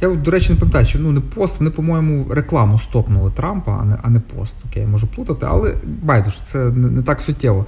Я, 0.00 0.08
до 0.24 0.30
речі, 0.30 0.52
не 0.52 0.58
пам'ятаю, 0.58 0.86
що 0.86 0.98
ну 0.98 1.12
не 1.12 1.20
пост, 1.20 1.60
вони, 1.60 1.70
по-моєму, 1.70 2.26
рекламу 2.30 2.78
стопнули 2.78 3.30
Трампа, 3.30 3.78
а 3.80 3.84
не 3.84 3.98
а 4.02 4.10
не 4.10 4.20
пост. 4.20 4.56
Окей, 4.70 4.86
можу 4.86 5.06
плутати, 5.06 5.46
але 5.48 5.76
байдуже, 6.02 6.38
це 6.44 6.58
не, 6.58 6.88
не 6.88 7.02
так 7.02 7.20
суттєво. 7.20 7.66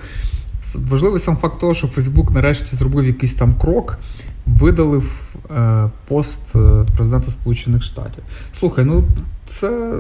Важливий 0.75 1.21
сам 1.21 1.37
факт 1.37 1.61
того, 1.61 1.75
що 1.75 1.87
Фейсбук 1.87 2.30
нарешті 2.30 2.76
зробив 2.76 3.06
якийсь 3.06 3.35
там 3.35 3.54
крок, 3.54 3.99
видалив 4.47 5.11
е, 5.50 5.90
пост 6.09 6.40
е, 6.56 6.59
президента 6.97 7.30
Сполучених 7.30 7.83
Штатів. 7.83 8.25
Слухай, 8.59 8.85
ну 8.85 9.04
це 9.47 9.92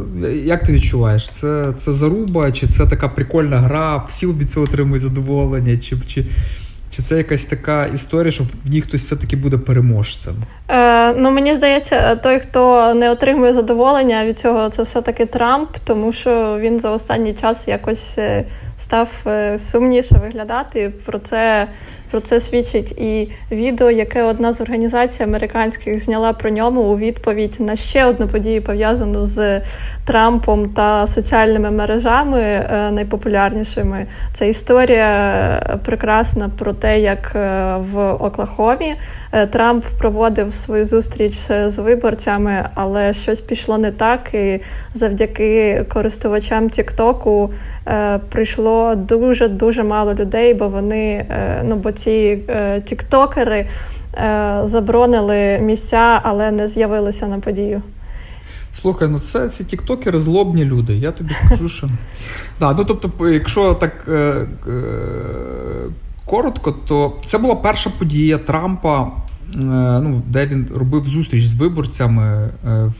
як 0.44 0.66
ти 0.66 0.72
відчуваєш? 0.72 1.30
Це 1.30 1.72
це 1.78 1.92
заруба, 1.92 2.52
чи 2.52 2.66
це 2.66 2.86
така 2.86 3.08
прикольна 3.08 3.58
гра, 3.58 4.04
всі 4.08 4.26
від 4.26 4.50
цього 4.50 4.64
отримують 4.64 5.02
задоволення, 5.02 5.78
чи, 5.78 5.96
чи 6.06 6.26
чи 6.96 7.02
це 7.02 7.16
якась 7.16 7.44
така 7.44 7.86
історія, 7.86 8.32
що 8.32 8.44
в 8.44 8.70
ній 8.70 8.80
хтось 8.80 9.02
все-таки 9.02 9.36
буде 9.36 9.58
переможцем? 9.58 10.34
Е, 10.68 11.12
Ну 11.12 11.30
мені 11.30 11.54
здається, 11.54 12.16
той, 12.16 12.38
хто 12.38 12.94
не 12.94 13.10
отримує 13.10 13.52
задоволення 13.52 14.24
від 14.24 14.38
цього, 14.38 14.70
це 14.70 14.82
все-таки 14.82 15.26
Трамп, 15.26 15.70
тому 15.84 16.12
що 16.12 16.58
він 16.60 16.78
за 16.78 16.90
останній 16.90 17.34
час 17.34 17.68
якось 17.68 18.18
е, 18.18 18.44
став 18.78 19.10
е, 19.26 19.58
сумніше 19.58 20.14
виглядати. 20.22 20.92
Про 21.04 21.18
це 21.18 21.68
про 22.10 22.20
це 22.20 22.40
свідчить 22.40 22.92
і 22.92 23.28
відео, 23.50 23.90
яке 23.90 24.22
одна 24.22 24.52
з 24.52 24.60
організацій 24.60 25.22
американських 25.22 26.04
зняла 26.04 26.32
про 26.32 26.50
ньому 26.50 26.80
у 26.80 26.98
відповідь 26.98 27.56
на 27.58 27.76
ще 27.76 28.04
одну 28.04 28.28
подію, 28.28 28.62
пов'язану 28.62 29.24
з 29.24 29.60
Трампом 30.04 30.68
та 30.68 31.06
соціальними 31.06 31.70
мережами 31.70 32.40
е, 32.40 32.90
найпопулярнішими. 32.90 34.06
Це 34.32 34.48
історія 34.48 35.06
е, 35.06 35.78
прекрасна 35.84 36.50
про 36.58 36.72
те, 36.72 37.00
як 37.00 37.32
е, 37.34 37.76
в 37.92 38.12
Оклахомі 38.12 38.94
Трамп 39.50 39.84
проводив 39.98 40.54
свою 40.54 40.84
зустріч 40.84 41.34
з 41.66 41.78
виборцями, 41.78 42.68
але 42.74 43.14
щось 43.14 43.40
пішло 43.40 43.78
не 43.78 43.90
так. 43.90 44.34
І 44.34 44.60
завдяки 44.94 45.84
користувачам 45.88 46.70
Тіктоку 46.70 47.50
прийшло 48.28 48.94
дуже 48.94 49.48
дуже 49.48 49.82
мало 49.82 50.14
людей, 50.14 50.54
бо 50.54 50.68
вони 50.68 51.26
ну 51.64 51.76
бо 51.76 51.92
ці 51.92 52.38
тіктокери 52.84 53.66
заборонили 54.64 55.58
місця, 55.58 56.20
але 56.22 56.50
не 56.50 56.68
з'явилися 56.68 57.26
на 57.26 57.38
подію. 57.38 57.82
Слухай, 58.74 59.08
ну 59.08 59.20
це 59.20 59.48
ці 59.48 59.64
тіктокери 59.64 60.20
злобні 60.20 60.64
люди. 60.64 60.96
Я 60.96 61.12
тобі 61.12 61.34
скажу, 61.34 61.68
що. 61.68 61.88
Да, 62.60 62.72
ну 62.72 62.84
тобто, 62.84 63.28
якщо 63.28 63.74
так 63.74 64.04
е, 64.08 64.12
е, 64.12 64.46
коротко, 66.26 66.72
то 66.72 67.16
це 67.26 67.38
була 67.38 67.54
перша 67.54 67.90
подія 67.98 68.38
Трампа, 68.38 69.02
е, 69.02 69.10
ну, 70.02 70.22
де 70.26 70.46
він 70.46 70.66
робив 70.76 71.04
зустріч 71.04 71.46
з 71.46 71.54
виборцями 71.54 72.50
е, 72.66 72.70
е, 72.70 72.92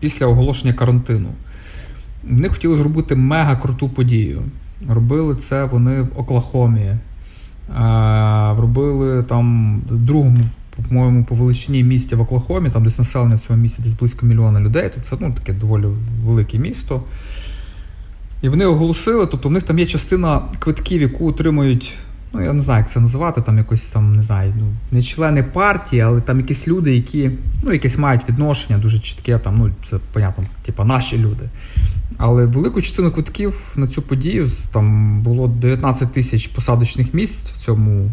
після 0.00 0.26
оголошення 0.26 0.72
карантину. 0.72 1.28
Вони 2.24 2.48
хотіли 2.48 2.76
зробити 2.76 3.16
мега 3.16 3.56
круту 3.56 3.88
подію. 3.88 4.42
Робили 4.88 5.36
це 5.36 5.64
вони 5.64 6.00
в 6.00 6.08
Оклахомі. 6.16 6.96
Робили 8.56 9.22
там 9.22 9.80
другому 9.90 10.40
по-моєму, 10.88 11.24
по 11.24 11.34
величині 11.34 11.84
місті 11.84 12.14
в 12.14 12.20
Оклахомі, 12.20 12.70
там 12.70 12.84
десь 12.84 12.98
населення 12.98 13.34
в 13.34 13.38
цьому 13.38 13.62
місті 13.62 13.82
десь 13.82 13.92
близько 13.92 14.26
мільйона 14.26 14.60
людей. 14.60 14.90
Тут 14.94 15.06
це 15.06 15.16
ну, 15.20 15.32
таке 15.32 15.52
доволі 15.52 15.86
велике 16.24 16.58
місто. 16.58 17.02
І 18.42 18.48
вони 18.48 18.66
оголосили, 18.66 19.26
тобто 19.26 19.48
в 19.48 19.52
них 19.52 19.62
там 19.62 19.78
є 19.78 19.86
частина 19.86 20.42
квитків, 20.58 21.02
яку 21.02 21.28
отримують, 21.28 21.92
ну 22.32 22.42
я 22.42 22.52
не 22.52 22.62
знаю, 22.62 22.78
як 22.78 22.92
це 22.92 23.00
називати, 23.00 23.42
там 23.42 23.58
якось 23.58 23.82
там, 23.82 24.12
не 24.12 24.22
знаю, 24.22 24.54
ну, 24.58 24.66
не 24.90 25.02
члени 25.02 25.42
партії, 25.42 26.02
але 26.02 26.20
там 26.20 26.40
якісь 26.40 26.68
люди, 26.68 26.94
які 26.94 27.30
ну, 27.62 27.72
якесь 27.72 27.98
мають 27.98 28.28
відношення 28.28 28.78
дуже 28.78 28.98
чітке, 28.98 29.38
там, 29.38 29.58
ну, 29.58 29.70
це, 29.90 29.98
понятно, 30.12 30.44
типу, 30.62 30.84
наші 30.84 31.18
люди. 31.18 31.48
Але 32.16 32.46
велику 32.46 32.82
частину 32.82 33.10
квитків 33.10 33.72
на 33.76 33.86
цю 33.86 34.02
подію 34.02 34.48
там 34.72 35.20
було 35.22 35.48
19 35.48 36.12
тисяч 36.12 36.46
посадочних 36.46 37.14
місць 37.14 37.50
в 37.50 37.56
цьому 37.56 38.10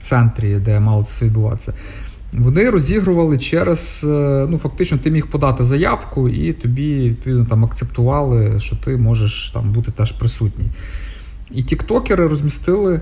центрі, 0.00 0.54
де 0.54 0.80
мало 0.80 1.04
це 1.04 1.24
відбуватися. 1.24 1.74
Вони 2.32 2.70
розігрували 2.70 3.38
через, 3.38 4.00
е, 4.04 4.46
ну 4.50 4.58
фактично, 4.58 4.98
ти 4.98 5.10
міг 5.10 5.26
подати 5.26 5.64
заявку, 5.64 6.28
і 6.28 6.52
тобі 6.52 7.08
відповідно 7.08 7.44
там 7.44 7.64
акцептували, 7.64 8.60
що 8.60 8.76
ти 8.76 8.96
можеш 8.96 9.50
там 9.54 9.72
бути 9.72 9.92
теж 9.92 10.12
присутній. 10.12 10.68
І 11.50 11.62
тіктокери 11.62 12.26
розмістили 12.26 13.00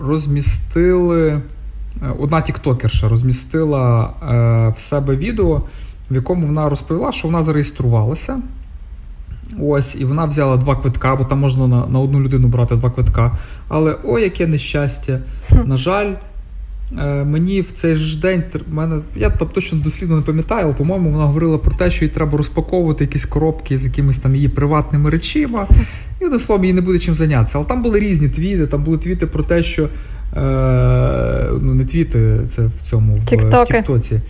розмістили. 0.00 1.28
Е, 1.28 1.42
одна 2.18 2.40
тіктокерша 2.40 3.08
розмістила 3.08 4.12
в 4.78 4.80
себе 4.80 5.16
відео, 5.16 5.62
в 6.10 6.14
якому 6.14 6.46
вона 6.46 6.68
розповіла, 6.68 7.12
що 7.12 7.28
вона 7.28 7.42
зареєструвалася. 7.42 8.40
Ось, 9.60 9.96
і 10.00 10.04
вона 10.04 10.24
взяла 10.24 10.56
два 10.56 10.76
квитка, 10.76 11.16
бо 11.16 11.24
там 11.24 11.38
можна 11.38 11.66
на 11.66 11.86
на 11.86 11.98
одну 11.98 12.20
людину 12.20 12.48
брати 12.48 12.76
два 12.76 12.90
квитка. 12.90 13.38
Але 13.68 13.96
о, 14.04 14.18
яке 14.18 14.46
нещастя! 14.46 15.20
На 15.64 15.76
жаль, 15.76 16.12
Е, 16.12 16.35
мені 17.24 17.60
в 17.60 17.72
цей 17.74 17.96
ж 17.96 18.20
день 18.20 18.42
мене, 18.70 18.98
я 19.16 19.30
там 19.30 19.48
точно 19.48 19.78
дослідно 19.78 20.16
не 20.16 20.22
пам'ятаю, 20.22 20.64
але, 20.64 20.74
по-моєму, 20.74 21.10
вона 21.10 21.24
говорила 21.24 21.58
про 21.58 21.74
те, 21.74 21.90
що 21.90 22.04
їй 22.04 22.10
треба 22.10 22.38
розпаковувати 22.38 23.04
якісь 23.04 23.24
коробки 23.24 23.78
з 23.78 23.84
якимись 23.84 24.18
там 24.18 24.34
її 24.34 24.48
приватними 24.48 25.10
речима. 25.10 25.66
І 26.20 26.24
одним 26.24 26.40
словом, 26.40 26.64
їй 26.64 26.72
не 26.72 26.80
буде 26.80 26.98
чим 26.98 27.14
зайнятися. 27.14 27.58
Але 27.58 27.66
там 27.66 27.82
були 27.82 28.00
різні 28.00 28.28
твіти, 28.28 28.66
там 28.66 28.84
були 28.84 28.98
твіти 28.98 29.26
про 29.26 29.42
те, 29.42 29.62
що 29.62 29.84
е, 29.84 29.88
ну 31.60 31.74
не 31.74 31.84
твіти, 31.84 32.40
це 32.56 32.62
в 32.62 32.90
цьому 32.90 33.16
в 33.16 33.26
Тіктоці. 33.82 34.20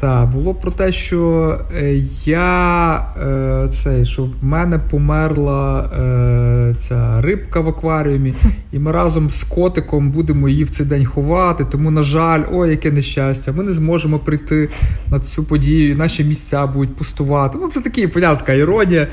Так, 0.00 0.28
було 0.28 0.54
про 0.54 0.70
те, 0.70 0.92
що 0.92 1.60
е, 1.74 2.02
я 2.24 2.94
е, 2.96 3.68
цей, 3.72 4.06
що 4.06 4.22
в 4.22 4.44
мене 4.44 4.78
померла 4.90 5.80
е, 5.80 6.74
ця 6.78 7.20
рибка 7.20 7.60
в 7.60 7.68
акваріумі, 7.68 8.34
і 8.72 8.78
ми 8.78 8.92
разом 8.92 9.30
з 9.30 9.44
котиком 9.44 10.10
будемо 10.10 10.48
її 10.48 10.64
в 10.64 10.70
цей 10.70 10.86
день 10.86 11.04
ховати. 11.04 11.64
Тому, 11.70 11.90
на 11.90 12.02
жаль, 12.02 12.42
ой, 12.52 12.70
яке 12.70 12.90
нещастя, 12.90 13.52
ми 13.52 13.64
не 13.64 13.72
зможемо 13.72 14.18
прийти 14.18 14.68
на 15.10 15.20
цю 15.20 15.44
подію, 15.44 15.96
наші 15.96 16.24
місця 16.24 16.66
будуть 16.66 16.96
пустувати. 16.96 17.58
Ну, 17.60 17.68
це 17.68 17.80
такі, 17.80 18.06
понятна 18.06 18.36
така 18.36 18.52
іронія. 18.52 19.06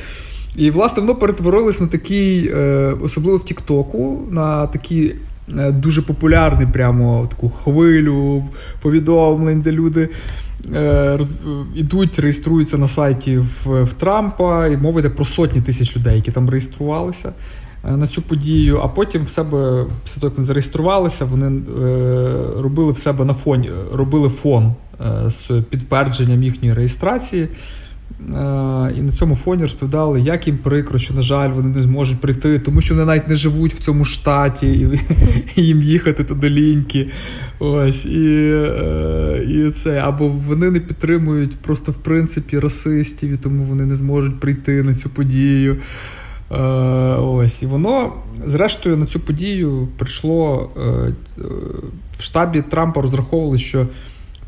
І, 0.56 0.72
власне, 0.72 1.02
воно 1.02 1.16
перетворилось 1.16 1.82
на 1.82 1.88
такий, 1.88 2.54
особливо 3.02 3.38
в 3.38 3.46
Тіктоку, 3.46 4.28
на 4.32 4.68
такий 4.68 5.16
дуже 5.70 6.02
популярний 6.02 6.68
прямо 6.74 7.28
таку 7.30 7.50
хвилю 7.50 8.44
повідомлень, 8.82 9.62
де 9.62 9.72
люди. 9.72 10.10
Е, 10.74 11.20
ідуть, 11.76 12.20
реєструються 12.20 12.78
на 12.78 12.88
сайті 12.88 13.38
в, 13.38 13.84
в 13.84 13.94
Трампа, 13.94 14.68
і 14.68 14.78
мова 14.78 15.00
йде 15.00 15.10
про 15.10 15.26
сотні 15.26 15.62
тисяч 15.62 15.98
людей, 15.98 16.16
які 16.16 16.32
там 16.32 16.50
реєструвалися 16.50 17.34
е, 17.88 17.98
на 17.98 18.08
цю 18.08 18.22
подію. 18.22 18.80
А 18.84 18.88
потім 18.88 19.26
в 19.26 19.30
себе, 19.30 19.86
після 20.04 20.22
того, 20.22 20.30
як 20.30 20.38
вони 20.38 20.46
зареєструвалися, 20.46 21.26
вони 21.26 21.48
е, 21.48 21.62
робили 22.62 22.92
в 22.92 22.98
себе 22.98 23.26
на 23.26 23.34
фоні, 23.34 23.72
робили 23.94 24.30
фон 24.30 24.74
е, 25.02 25.30
з 25.30 25.64
підтвердженням 25.70 26.44
їхньої 26.44 26.74
реєстрації. 26.74 27.48
Е, 28.20 28.94
і 28.98 29.02
на 29.02 29.12
цьому 29.12 29.36
фоні 29.36 29.62
розповідали, 29.62 30.22
як 30.22 30.48
їм 30.48 30.58
прикро, 30.58 31.00
що, 31.00 31.14
на 31.14 31.22
жаль, 31.22 31.50
вони 31.50 31.76
не 31.76 31.82
зможуть 31.82 32.22
прийти, 32.22 32.60
тому 32.60 32.82
що 32.82 32.94
вони 32.94 33.06
навіть 33.06 33.28
не 33.28 33.36
живуть 33.36 33.74
в 33.74 33.80
цьому 33.80 34.06
штаті, 34.06 34.68
і, 34.68 35.00
і 35.56 35.62
їм 35.66 35.82
їхати 35.82 36.24
туди 36.24 36.50
ліньки. 36.50 37.10
Ось, 37.60 38.06
і, 38.06 38.52
е, 38.54 39.46
і 39.50 39.72
це, 39.72 40.00
Або 40.00 40.28
вони 40.28 40.72
не 40.72 40.80
підтримують 40.80 41.56
просто 41.56 41.92
в 41.92 41.96
принципі 41.96 42.60
расистів, 42.60 43.32
і 43.32 43.38
тому 43.38 43.64
вони 43.64 43.86
не 43.86 43.96
зможуть 43.96 44.40
прийти 44.40 44.84
на 44.84 44.96
цю 44.96 45.10
подію. 45.10 45.78
Е, 46.52 46.58
ось, 47.16 47.62
І 47.62 47.66
воно, 47.66 48.14
зрештою, 48.46 48.98
на 48.98 49.06
цю 49.06 49.20
подію 49.20 49.88
прийшло 49.98 50.72
в 52.18 52.24
штабі 52.24 52.62
Трампа 52.62 53.02
розраховували, 53.02 53.58
що 53.58 53.88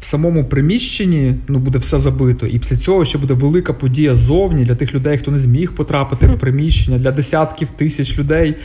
в 0.01 0.05
самому 0.05 0.45
приміщенні 0.45 1.35
ну, 1.47 1.59
буде 1.59 1.77
все 1.77 1.99
забито, 1.99 2.47
і 2.47 2.59
після 2.59 2.77
цього 2.77 3.05
ще 3.05 3.17
буде 3.17 3.33
велика 3.33 3.73
подія 3.73 4.15
зовні 4.15 4.65
для 4.65 4.75
тих 4.75 4.93
людей, 4.93 5.17
хто 5.17 5.31
не 5.31 5.39
зміг 5.39 5.71
потрапити 5.71 6.27
в 6.27 6.39
приміщення, 6.39 6.97
для 6.97 7.11
десятків 7.11 7.67
тисяч 7.67 8.19
людей, 8.19 8.55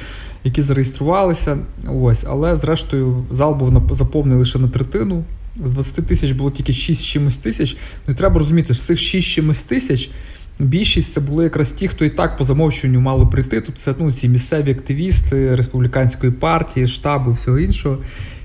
які 0.45 0.63
зареєструвалися. 0.63 1.59
Ось, 1.89 2.25
Але 2.29 2.57
зрештою 2.57 3.25
зал 3.31 3.55
був 3.55 3.97
заповнений 3.97 4.39
лише 4.39 4.59
на 4.59 4.69
третину. 4.69 5.25
З 5.65 5.73
20 5.73 6.07
тисяч 6.07 6.31
було 6.33 6.51
тільки 6.51 6.73
6 6.73 7.05
чимось 7.05 7.37
тисяч. 7.37 7.77
Ну 8.07 8.15
і 8.15 8.17
треба 8.17 8.39
розуміти, 8.39 8.75
що 8.75 8.83
з 8.83 8.87
цих 8.87 8.99
6 8.99 9.29
чимось 9.29 9.59
тисяч. 9.59 10.11
Більшість 10.59 11.13
це 11.13 11.21
були 11.21 11.45
якраз 11.45 11.71
ті, 11.71 11.89
хто 11.89 12.05
і 12.05 12.11
так 12.11 12.39
по 12.39 12.45
замовчуванню 12.45 13.01
мали 13.01 13.27
прийти. 13.27 13.61
Тут 13.61 13.79
це 13.79 13.95
ну, 13.99 14.13
ці 14.13 14.29
місцеві 14.29 14.71
активісти 14.71 15.57
республіканської 15.57 16.33
партії, 16.33 16.89
штабу 16.89 17.33
всього 17.33 17.59
іншого. 17.59 17.99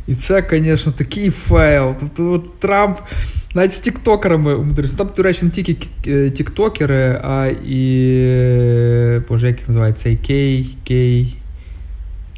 І 0.07 0.15
це, 0.15 0.43
звісно, 0.49 0.91
такий 0.91 1.29
фейл. 1.29 1.93
Тобто 1.99 2.31
от 2.31 2.59
Трамп 2.59 2.97
навіть 3.55 3.73
з 3.73 3.79
тіктокерами 3.79 4.55
умудрився. 4.55 4.97
Там, 4.97 5.09
до 5.17 5.23
речі, 5.23 5.45
не 5.45 5.51
тільки 5.51 5.87
е, 6.07 6.29
тіктокери, 6.29 7.21
а 7.23 7.47
і. 7.65 9.21
Боже, 9.29 9.47
як 9.47 9.57
їх 9.57 9.67
називають, 9.67 9.99
цей 9.99 10.15
Кей, 10.15 10.77
Кей. 10.83 11.37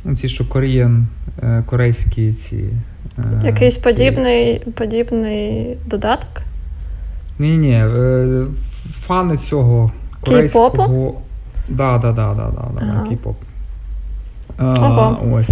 Ну, 0.05 0.15
ці, 0.15 0.29
що 0.29 0.49
Korean, 0.49 1.07
е, 1.43 1.63
корейські 1.65 2.33
ці. 2.33 2.63
Е, 3.17 3.41
Якийсь 3.45 3.77
подібний 3.77 4.59
подібний 4.59 5.77
додаток? 5.85 6.41
Ні, 7.39 7.57
ні, 7.57 7.83
фани 8.91 9.37
цього 9.37 9.91
корейського. 10.21 10.69
Кей-попу? 10.69 11.15
Да, 11.69 11.97
да, 11.97 12.11
да, 12.11 12.33
да, 12.33 12.51
да, 12.55 12.67
да, 12.79 12.85
ага. 12.85 13.07
кей-поп. 13.09 13.35
А, 14.57 15.09
Ось. 15.31 15.49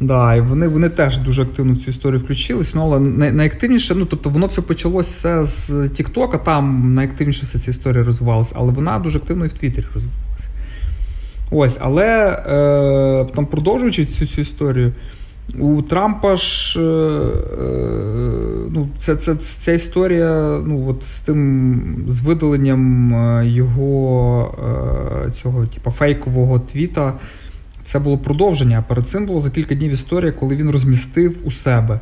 Да, 0.00 0.34
і 0.34 0.40
вони 0.40 0.68
вони 0.68 0.88
теж 0.88 1.18
дуже 1.18 1.42
активно 1.42 1.72
в 1.72 1.76
цю 1.76 1.90
історію 1.90 2.20
включились. 2.20 2.74
Ну, 2.74 2.82
але 2.82 3.00
най, 3.00 3.32
найактивніше, 3.32 3.94
ну 3.94 4.04
тобто 4.04 4.30
воно 4.30 4.46
все 4.46 4.62
почалося 4.62 5.44
з 5.44 5.88
Тіктока, 5.88 6.38
там 6.38 6.94
найактивніше 6.94 7.46
вся 7.46 7.58
ця 7.58 7.70
історія 7.70 8.04
розвивалася, 8.04 8.54
але 8.58 8.72
вона 8.72 8.98
дуже 8.98 9.18
активно 9.18 9.44
і 9.44 9.48
в 9.48 9.52
Твіттері 9.52 9.86
розвивалася. 9.94 10.20
Ось, 11.50 11.78
але 11.80 12.06
е, 12.28 13.32
там 13.34 13.46
продовжуючи 13.46 14.06
цю 14.06 14.26
цю 14.26 14.40
історію, 14.40 14.92
у 15.58 15.82
Трампа 15.82 16.36
ж 16.36 16.80
е, 16.80 16.82
е, 16.82 17.70
ну, 18.70 18.88
це, 18.98 19.16
це, 19.16 19.34
ця 19.34 19.72
історія 19.72 20.62
ну, 20.66 20.88
от 20.88 21.02
з 21.02 21.18
тим 21.18 22.04
з 22.08 22.20
видаленням 22.20 23.14
е, 23.14 23.46
його 23.46 24.54
е, 25.26 25.30
цього 25.30 25.66
типу, 25.66 25.90
фейкового 25.90 26.58
твіта. 26.58 27.12
Це 27.90 27.98
було 27.98 28.18
продовження. 28.18 28.78
а 28.78 28.82
Перед 28.82 29.08
цим 29.08 29.26
було 29.26 29.40
за 29.40 29.50
кілька 29.50 29.74
днів 29.74 29.92
історія, 29.92 30.32
коли 30.32 30.56
він 30.56 30.70
розмістив 30.70 31.36
у 31.44 31.50
себе 31.50 32.00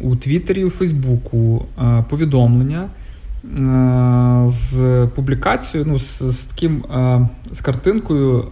у 0.00 0.16
Твіттері 0.16 0.60
і 0.60 0.64
у 0.64 0.70
Фейсбуку 0.70 1.66
е, 1.78 2.04
повідомлення 2.10 2.82
е, 2.82 4.50
з 4.50 5.06
публікацією, 5.14 5.90
ну, 5.90 5.98
з, 5.98 6.18
з 6.22 6.36
таким 6.36 6.84
е, 6.84 7.28
з 7.52 7.60
картинкою 7.60 8.44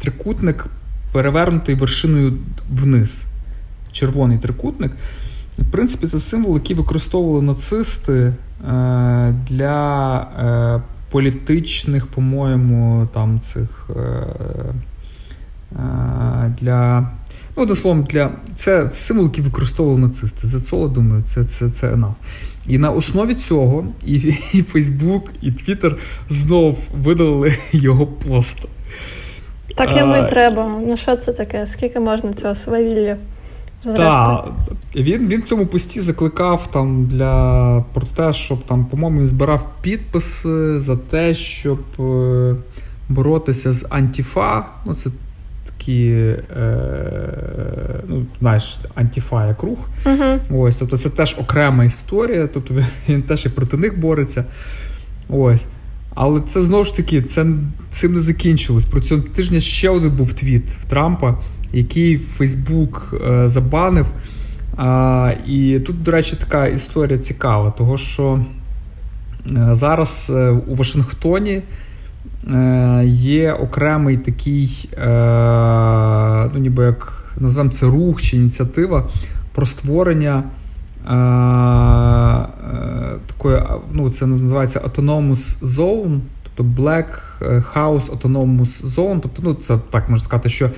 трикутник, 0.00 0.66
перевернутий 1.12 1.74
вершиною 1.74 2.32
вниз. 2.72 3.22
Червоний 3.92 4.38
трикутник. 4.38 4.92
В 5.58 5.70
принципі, 5.70 6.06
це 6.06 6.18
символ, 6.18 6.54
який 6.54 6.76
використовували 6.76 7.42
нацисти 7.42 8.32
для 9.48 10.80
політичних, 11.10 12.06
по-моєму, 12.06 13.08
там 13.14 13.40
цих 13.40 13.90
для. 16.60 17.10
Ну, 17.56 17.76
словом, 17.76 18.02
для 18.04 18.30
це 18.56 18.90
символ, 18.92 19.26
який 19.26 19.44
використовували 19.44 20.00
нацисти. 20.00 20.46
За 20.46 20.60
це, 20.60 20.88
думаю, 20.88 21.22
це 21.22 21.44
це, 21.44 21.70
це 21.70 21.94
enough. 21.94 22.14
І 22.66 22.78
на 22.78 22.90
основі 22.90 23.34
цього 23.34 23.84
і 24.06 24.14
і 24.52 24.62
Facebook, 24.62 25.22
і 25.42 25.50
Twitter 25.50 25.96
знов 26.28 26.78
видалили 27.02 27.54
його 27.72 28.06
пост. 28.06 28.58
Так 29.74 29.96
йому 29.96 30.16
і 30.16 30.28
треба. 30.28 30.80
Ну 30.86 30.96
що 30.96 31.16
це 31.16 31.32
таке? 31.32 31.66
Скільки 31.66 32.00
можна 32.00 32.32
цього 32.32 32.54
свавілля? 32.54 33.16
Так, 33.84 34.48
він 34.96 35.28
він 35.28 35.40
в 35.40 35.44
цьому 35.44 35.66
пості 35.66 36.00
закликав 36.00 36.68
там 36.72 37.06
для 37.06 37.84
про 37.92 38.06
те, 38.16 38.32
щоб 38.32 38.64
там, 38.66 38.84
по-моєму, 38.84 39.20
він 39.20 39.26
збирав 39.26 39.66
підписи 39.82 40.80
за 40.80 40.96
те, 40.96 41.34
щоб 41.34 41.78
е, 42.00 42.54
боротися 43.08 43.72
з 43.72 43.86
Антіфа. 43.90 44.66
Ну, 44.86 44.94
це 44.94 45.10
такі, 45.80 46.34
е, 46.56 46.76
ну, 48.08 48.26
знаєш, 48.40 48.78
антіфа 48.94 49.46
як 49.46 49.62
рух. 49.62 49.78
Uh-huh. 50.04 50.38
Ось, 50.50 50.76
Тобто 50.76 50.98
це 50.98 51.10
теж 51.10 51.36
окрема 51.38 51.84
історія, 51.84 52.46
тобто 52.54 52.74
він 53.08 53.22
теж 53.22 53.46
і 53.46 53.48
проти 53.48 53.76
них 53.76 53.98
бореться. 53.98 54.44
Ось. 55.28 55.64
Але 56.14 56.40
це 56.40 56.62
знову 56.62 56.84
ж 56.84 56.96
таки 56.96 57.22
це 57.22 57.46
цим 57.92 58.14
не 58.14 58.20
закінчилось. 58.20 58.84
Про 58.84 59.00
цього 59.00 59.22
тижня 59.22 59.60
ще 59.60 59.90
один 59.90 60.10
був 60.10 60.32
твіт 60.32 60.64
в 60.82 60.84
Трампа, 60.84 61.38
який 61.72 62.18
Фейсбук 62.18 63.14
е, 63.26 63.48
забанив. 63.48 64.06
А, 64.76 65.32
І 65.46 65.80
тут, 65.80 66.02
до 66.02 66.10
речі, 66.10 66.36
така 66.36 66.66
історія 66.66 67.18
цікава, 67.18 67.70
того 67.70 67.98
що 67.98 68.44
е, 69.46 69.68
зараз 69.72 70.32
е, 70.34 70.48
у 70.50 70.74
Вашингтоні 70.74 71.62
є 73.04 73.52
окремий 73.52 74.16
такий, 74.16 74.88
е, 74.92 76.50
ну 76.54 76.60
ніби 76.60 76.84
як 76.84 77.24
назвемо 77.36 77.70
це 77.70 77.86
рух 77.86 78.22
чи 78.22 78.36
ініціатива 78.36 79.08
про 79.54 79.66
створення 79.66 80.36
е, 80.38 81.10
такої, 83.26 83.62
ну 83.92 84.10
це 84.10 84.26
називається 84.26 84.80
Autonomous 84.80 85.60
Zone, 85.62 86.18
тобто 86.42 86.82
Black 86.82 87.06
House 87.74 88.18
Autonomous 88.18 88.84
Zone, 88.84 89.20
тобто, 89.20 89.42
ну 89.42 89.54
це 89.54 89.78
так 89.90 90.08
можна 90.08 90.24
сказати, 90.24 90.48
що 90.48 90.70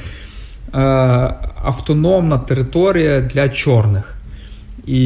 автономна 1.62 2.38
територія 2.38 3.20
для 3.20 3.48
чорних. 3.48 4.14
І 4.86 5.04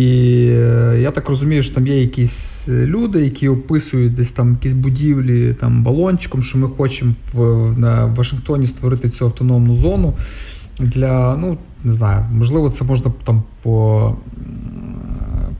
я 0.98 1.10
так 1.10 1.28
розумію, 1.28 1.62
що 1.62 1.74
там 1.74 1.86
є 1.86 2.00
якісь 2.00 2.55
люди, 2.68 3.24
які 3.24 3.48
описують 3.48 4.14
десь 4.14 4.32
там 4.32 4.52
якісь 4.52 4.72
будівлі 4.72 5.54
там 5.54 5.82
балончиком, 5.82 6.42
що 6.42 6.58
ми 6.58 6.68
хочемо 6.68 7.12
в 7.32 7.40
на 7.78 8.04
Вашингтоні 8.04 8.66
створити 8.66 9.10
цю 9.10 9.24
автономну 9.24 9.74
зону 9.74 10.14
для, 10.78 11.36
ну, 11.36 11.58
не 11.84 11.92
знаю, 11.92 12.24
можливо, 12.32 12.70
це 12.70 12.84
можна 12.84 13.12
там 13.24 13.42
по, 13.62 14.16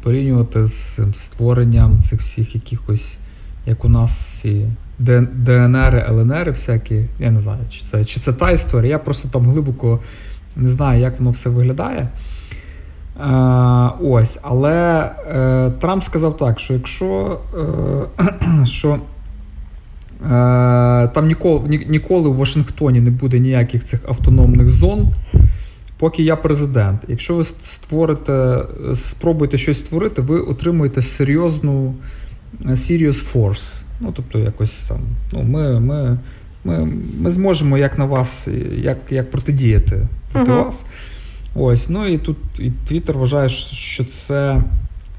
порівнювати 0.03 0.67
з 0.67 0.99
створенням 1.17 2.03
цих 2.03 2.21
всіх 2.21 2.55
якихось, 2.55 3.17
як 3.67 3.85
у 3.85 3.89
нас 3.89 4.41
ці 4.43 4.69
ДНР, 4.99 6.07
ЛНР 6.09 6.51
всякі. 6.51 7.05
Я 7.21 7.31
не 7.31 7.41
знаю, 7.41 7.61
чи 7.71 7.85
це 7.85 8.05
чи 8.05 8.21
це 8.21 8.33
та 8.33 8.51
історія. 8.51 8.91
Я 8.91 8.99
просто 8.99 9.29
там 9.29 9.51
глибоко 9.51 10.01
не 10.57 10.71
знаю, 10.71 11.01
як 11.01 11.19
воно 11.19 11.31
все 11.31 11.51
виглядає. 11.51 12.09
Е, 13.21 13.91
ось, 14.01 14.39
Але 14.43 15.11
е, 15.31 15.73
Трамп 15.81 16.05
сказав 16.05 16.37
так, 16.37 16.61
що 16.61 16.75
якщо 16.75 17.41
е, 18.19 18.67
що 18.67 18.99
там 21.15 21.27
ніколи 21.27 21.69
ні, 21.69 21.87
ніколи 21.89 22.29
в 22.29 22.35
Вашингтоні 22.35 23.01
не 23.01 23.11
буде 23.11 23.39
ніяких 23.39 23.85
цих 23.85 24.01
автономних 24.09 24.71
зон, 24.71 25.09
поки 25.99 26.23
я 26.23 26.37
президент. 26.37 27.01
Якщо 27.09 27.35
ви 27.35 27.45
створите, 27.45 28.63
спробуєте 28.95 29.59
щось 29.59 29.79
створити, 29.79 30.23
ви 30.23 30.41
отримуєте 30.41 31.03
серйозну 31.03 31.95
serious 32.65 33.35
force. 33.35 33.83
Ну, 34.01 34.13
тобто, 34.17 34.39
якось 34.39 34.73
там, 34.89 34.99
ну, 35.33 35.43
ми 35.43 35.81
ми, 35.81 36.19
ми, 36.65 36.89
ми 37.21 37.31
зможемо 37.31 37.79
як 37.79 37.99
на 37.99 38.05
вас, 38.05 38.49
як 38.73 38.99
як 39.11 39.31
протидіяти 39.31 40.07
проти 40.33 40.51
uh-huh. 40.51 40.65
вас. 40.65 40.83
Ось, 41.59 41.89
ну 41.89 42.07
і 42.07 42.19
тут 42.19 42.37
і 42.59 42.73
Твіттер 42.89 43.19
вважає, 43.19 43.49
що 43.49 44.05
це 44.05 44.63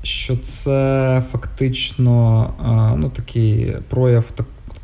що 0.03 0.37
це 0.37 1.23
фактично 1.31 2.49
ну, 2.97 3.09
такий 3.09 3.75
прояв 3.89 4.25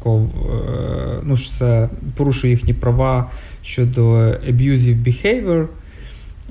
такого, 0.03 0.27
е, 0.53 1.19
ну, 1.23 1.37
що 1.37 1.51
це 1.51 1.89
порушує 2.15 2.53
їхні 2.53 2.73
права 2.73 3.29
щодо 3.63 4.03
abusive 4.21 5.03
behavior, 5.03 5.67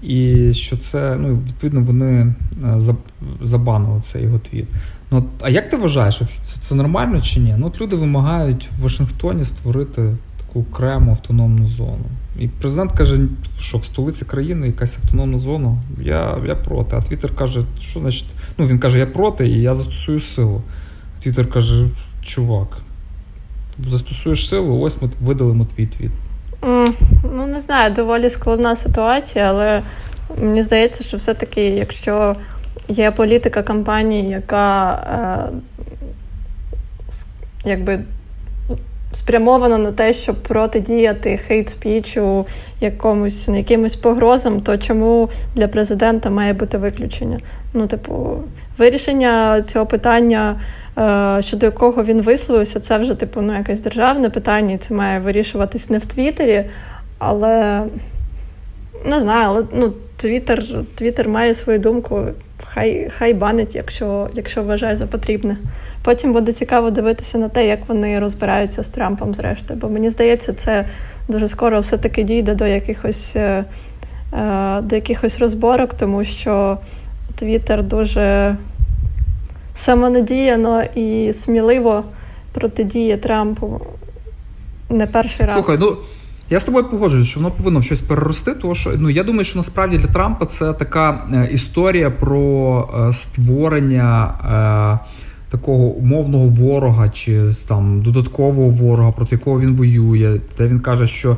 і 0.02 0.52
що 0.54 0.76
це, 0.76 1.16
ну, 1.20 1.34
відповідно, 1.46 1.80
вони 1.80 2.34
е, 2.64 2.80
забанили 3.42 4.02
цей 4.12 4.22
його 4.22 4.38
твіт. 4.38 4.66
Ну, 5.10 5.24
А 5.40 5.50
як 5.50 5.70
ти 5.70 5.76
вважаєш, 5.76 6.20
це 6.44 6.60
це 6.60 6.74
нормально 6.74 7.20
чи 7.20 7.40
ні? 7.40 7.54
Ну, 7.58 7.66
от 7.66 7.80
Люди 7.80 7.96
вимагають 7.96 8.68
в 8.78 8.82
Вашингтоні 8.82 9.44
створити 9.44 10.16
таку 10.46 10.60
окрему 10.60 11.10
автономну 11.10 11.66
зону. 11.66 12.04
І 12.38 12.48
президент 12.48 12.92
каже, 12.92 13.20
що 13.60 13.78
в 13.78 13.84
столиці 13.84 14.24
країни 14.24 14.66
якась 14.66 14.98
автономна 15.04 15.38
зона. 15.38 15.76
Я 16.00 16.38
я 16.46 16.54
проти. 16.54 16.96
А 16.96 17.00
Твіттер 17.00 17.36
каже, 17.36 17.62
що 17.80 18.00
значить? 18.00 18.26
Ну 18.58 18.66
він 18.66 18.78
каже, 18.78 18.98
я 18.98 19.06
проти 19.06 19.48
і 19.48 19.62
я 19.62 19.74
застосую 19.74 20.20
силу. 20.20 20.62
Твіттер 21.22 21.50
каже, 21.50 21.88
чувак, 22.22 22.78
застосуєш 23.88 24.48
силу, 24.48 24.80
ось 24.80 25.02
ми 25.02 25.10
видалимо 25.20 25.64
твій 25.64 25.86
твіт. 25.86 26.10
Ну, 27.34 27.46
не 27.46 27.60
знаю, 27.60 27.94
доволі 27.94 28.30
складна 28.30 28.76
ситуація, 28.76 29.44
але 29.44 29.82
мені 30.40 30.62
здається, 30.62 31.04
що 31.04 31.16
все-таки, 31.16 31.68
якщо 31.68 32.36
є 32.88 33.10
політика 33.10 33.62
компанії, 33.62 34.28
яка 34.28 34.92
е, 34.94 35.56
якби 37.64 38.00
спрямовано 39.12 39.78
на 39.78 39.92
те, 39.92 40.12
щоб 40.12 40.36
протидіяти 40.42 41.40
хейт-спічу, 41.48 42.44
якомусь 42.80 43.48
якимось 43.48 43.96
погрозам, 43.96 44.60
то 44.60 44.78
чому 44.78 45.28
для 45.54 45.68
президента 45.68 46.30
має 46.30 46.52
бути 46.52 46.78
виключення? 46.78 47.40
Ну, 47.74 47.86
типу, 47.86 48.36
вирішення 48.78 49.62
цього 49.62 49.86
питання. 49.86 50.60
Е, 50.98 51.42
щодо 51.42 51.66
якого 51.66 52.04
він 52.04 52.22
висловився, 52.22 52.80
це 52.80 52.98
вже 52.98 53.14
типу 53.14 53.40
ну, 53.40 53.56
якесь 53.56 53.80
державне 53.80 54.30
питання, 54.30 54.74
і 54.74 54.78
це 54.78 54.94
має 54.94 55.20
вирішуватись 55.20 55.90
не 55.90 55.98
в 55.98 56.06
Твіттері, 56.06 56.64
але 57.18 57.82
не 59.04 59.20
знаю, 59.20 59.48
але 59.48 59.64
ну, 59.72 59.92
Твіттер 60.94 61.28
має 61.28 61.54
свою 61.54 61.78
думку, 61.78 62.24
хай 62.74 63.10
хай 63.18 63.34
банить, 63.34 63.74
якщо, 63.74 64.28
якщо 64.34 64.62
вважає 64.62 64.96
за 64.96 65.06
потрібне. 65.06 65.56
Потім 66.02 66.32
буде 66.32 66.52
цікаво 66.52 66.90
дивитися 66.90 67.38
на 67.38 67.48
те, 67.48 67.66
як 67.66 67.88
вони 67.88 68.18
розбираються 68.18 68.82
з 68.82 68.88
Трампом, 68.88 69.34
зрештою. 69.34 69.80
Бо 69.80 69.88
мені 69.88 70.10
здається, 70.10 70.52
це 70.52 70.84
дуже 71.28 71.48
скоро 71.48 71.80
все-таки 71.80 72.22
дійде 72.22 72.54
до 72.54 72.66
якихось 72.66 73.32
е, 73.36 73.64
е, 74.34 74.80
до 74.82 74.94
якихось 74.94 75.38
розборок, 75.38 75.94
тому 75.94 76.24
що 76.24 76.78
Твіттер 77.38 77.82
дуже 77.82 78.56
самонадіяно 79.74 80.82
і 80.94 81.32
сміливо 81.32 82.04
протидіє 82.52 83.16
Трампу 83.16 83.80
не 84.90 85.06
перший 85.06 85.46
раз. 85.46 85.54
Ну 85.80 85.96
я 86.52 86.60
з 86.60 86.64
тобою 86.64 86.84
погоджуюсь, 86.84 87.28
що 87.28 87.40
воно 87.40 87.50
повинно 87.50 87.82
щось 87.82 88.00
перерости. 88.00 88.54
Тому 88.54 88.74
що 88.74 88.92
ну 88.98 89.10
я 89.10 89.24
думаю, 89.24 89.44
що 89.44 89.58
насправді 89.58 89.98
для 89.98 90.06
Трампа 90.06 90.46
це 90.46 90.72
така 90.72 91.26
е, 91.34 91.48
історія 91.52 92.10
про 92.10 93.10
створення. 93.12 94.34
Е, 95.02 95.22
такого 95.52 95.84
умовного 95.84 96.46
ворога 96.46 97.08
чи 97.08 97.50
там 97.68 98.02
додаткового 98.02 98.68
ворога, 98.68 99.12
проти 99.12 99.34
якого 99.34 99.60
він 99.60 99.76
воює, 99.76 100.40
де 100.58 100.66
він 100.66 100.80
каже, 100.80 101.06
що 101.06 101.36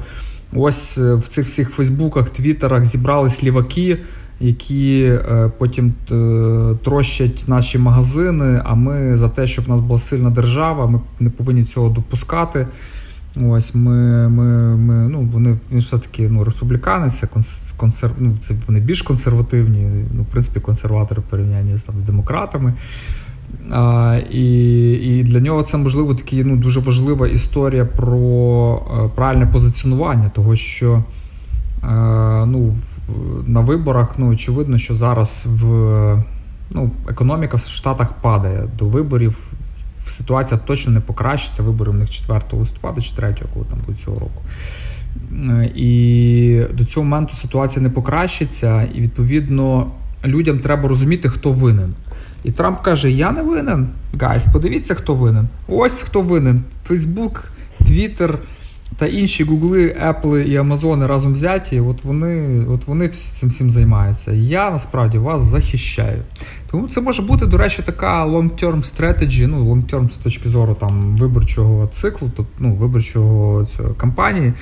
ось 0.53 0.99
е, 0.99 1.15
в 1.15 1.29
цих 1.29 1.47
всіх 1.47 1.71
Фейсбуках, 1.71 2.31
Твіттерах 2.31 2.85
зібрались 2.85 3.45
ліваки, 3.45 3.99
які 4.41 5.03
е, 5.03 5.51
потім 5.59 5.95
е, 6.11 6.77
трощать 6.85 7.45
наші 7.47 7.79
магазини. 7.79 8.63
А 8.65 8.75
ми 8.75 9.19
за 9.19 9.29
те, 9.29 9.47
щоб 9.47 9.65
в 9.65 9.69
нас 9.69 9.81
була 9.81 9.99
сильна 9.99 10.31
держава, 10.31 10.87
ми 10.87 11.01
не 11.21 11.31
повинні 11.31 11.65
цього 11.65 11.89
допускати. 11.89 12.67
Ось 13.43 13.75
ми, 13.75 14.29
ми, 14.29 14.77
ми 14.77 15.09
ну 15.09 15.21
вони 15.33 15.57
він 15.73 15.79
все 15.79 15.99
таки 15.99 16.29
ну 16.29 16.45
республіканець, 16.45 17.15
це 17.15 18.11
ну, 18.19 18.37
це 18.41 18.55
вони 18.67 18.81
більш 18.81 19.03
консервативні, 19.03 20.05
ну 20.15 20.23
в 20.23 20.27
принципі 20.27 20.61
консерватори 20.61 21.21
в 21.21 21.25
порівнянні 21.25 21.77
з 21.77 21.83
там 21.83 22.01
з 22.01 22.03
демократами. 22.03 22.75
А, 23.71 24.19
І 24.31 24.93
і 24.93 25.23
для 25.23 25.41
нього 25.41 25.63
це 25.63 25.77
можливо 25.77 26.15
такі 26.15 26.45
ну, 26.45 26.57
дуже 26.57 26.81
важлива 26.81 27.29
історія 27.29 27.85
про 27.85 28.83
е, 29.05 29.09
правильне 29.15 29.47
позиціонування, 29.47 30.29
того 30.29 30.57
що 30.57 31.03
а, 31.83 32.43
е, 32.43 32.47
ну, 32.47 32.75
на 33.47 33.61
виборах 33.61 34.15
ну, 34.19 34.29
очевидно, 34.29 34.79
що 34.79 34.95
зараз 34.95 35.47
в 35.47 35.65
ну, 36.75 36.91
економіка 37.09 37.57
в 37.57 37.61
Штатах 37.61 38.13
падає 38.13 38.69
до 38.79 38.85
виборів. 38.85 39.39
Ситуація 40.17 40.61
точно 40.67 40.93
не 40.93 41.01
покращиться. 41.01 41.63
Вибори 41.63 41.91
в 41.91 41.95
них 41.95 42.11
4 42.11 42.41
листопада 42.53 43.01
чи 43.01 43.15
3, 43.17 43.35
коли 43.55 43.67
там 43.71 43.79
буде 43.87 43.99
цього 44.05 44.19
року. 44.19 44.43
Е, 45.33 45.71
і 45.75 46.67
до 46.75 46.85
цього 46.85 47.05
моменту 47.05 47.35
ситуація 47.35 47.83
не 47.83 47.91
покращиться, 47.91 48.83
і 48.95 49.01
відповідно 49.01 49.91
людям 50.25 50.59
треба 50.59 50.89
розуміти, 50.89 51.29
хто 51.29 51.51
винен. 51.51 51.95
І 52.45 52.53
Трамп 52.53 52.83
каже: 52.83 53.11
Я 53.11 53.33
не 53.33 53.43
винен. 53.43 53.89
Guys, 54.21 54.45
подивіться, 54.53 54.95
хто 54.95 55.15
винен. 55.15 55.49
Ось 55.69 56.01
хто 56.01 56.21
винен. 56.21 56.63
Фейсбук, 56.87 57.53
Твіттер 57.79 58.39
та 58.97 59.07
інші 59.07 59.45
Гугли, 59.45 59.97
Apple 60.07 60.39
і 60.39 60.57
Амазони 60.57 61.07
разом 61.07 61.33
взяті. 61.33 61.81
От 61.81 62.05
вони 62.05 62.65
от 62.67 62.87
вони 62.87 63.09
цим 63.09 63.49
всім 63.49 63.71
займаються. 63.71 64.33
Я 64.33 64.71
насправді 64.71 65.19
вас 65.19 65.43
захищаю. 65.43 66.23
Тому 66.71 66.89
це 66.89 67.01
може 67.01 67.23
бути, 67.23 67.47
до 67.47 67.59
речі, 67.59 67.83
така 67.83 68.27
long-term 68.27 68.77
strategy, 68.77 69.47
ну 69.47 69.75
long-term 69.75 70.11
з 70.11 70.17
точки 70.17 70.49
зору 70.49 70.75
там 70.75 71.17
виборчого 71.17 71.87
циклу, 71.87 72.31
тобто 72.37 72.53
ну, 72.59 72.75
виборчого 72.75 73.65
цього 73.65 73.95
кампанії. 73.95 74.53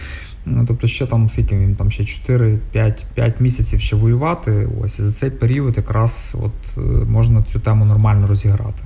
Ну, 0.46 0.64
Тобто 0.68 0.86
ще 0.86 1.06
там 1.06 1.30
скільки 1.30 1.56
він 1.56 1.76
там 1.76 1.90
ще 1.90 2.02
4-5 2.02 3.42
місяців 3.42 3.80
ще 3.80 3.96
воювати. 3.96 4.68
Ось 4.84 4.98
і 4.98 5.02
за 5.02 5.12
цей 5.12 5.30
період 5.30 5.76
якраз 5.76 6.36
от 6.42 6.78
е, 6.78 6.80
можна 7.04 7.42
цю 7.42 7.60
тему 7.60 7.84
нормально 7.84 8.26
розіграти. 8.26 8.82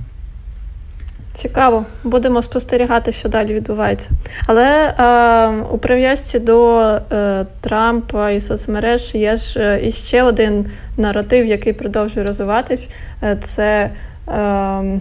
Цікаво, 1.37 1.85
будемо 2.03 2.41
спостерігати, 2.41 3.11
що 3.11 3.29
далі 3.29 3.53
відбувається. 3.53 4.09
Але 4.47 4.93
е, 4.99 5.47
у 5.71 5.77
прив'язці 5.77 6.39
до 6.39 6.79
е, 6.79 7.45
Трампа 7.61 8.31
і 8.31 8.41
соцмереж 8.41 9.15
є 9.15 9.35
ж 9.35 9.59
е, 9.59 9.87
іще 9.87 10.23
один 10.23 10.65
наратив, 10.97 11.45
який 11.45 11.73
продовжує 11.73 12.25
розвиватись. 12.25 12.89
Е, 13.23 13.37
це, 13.43 13.89
е, 14.27 14.99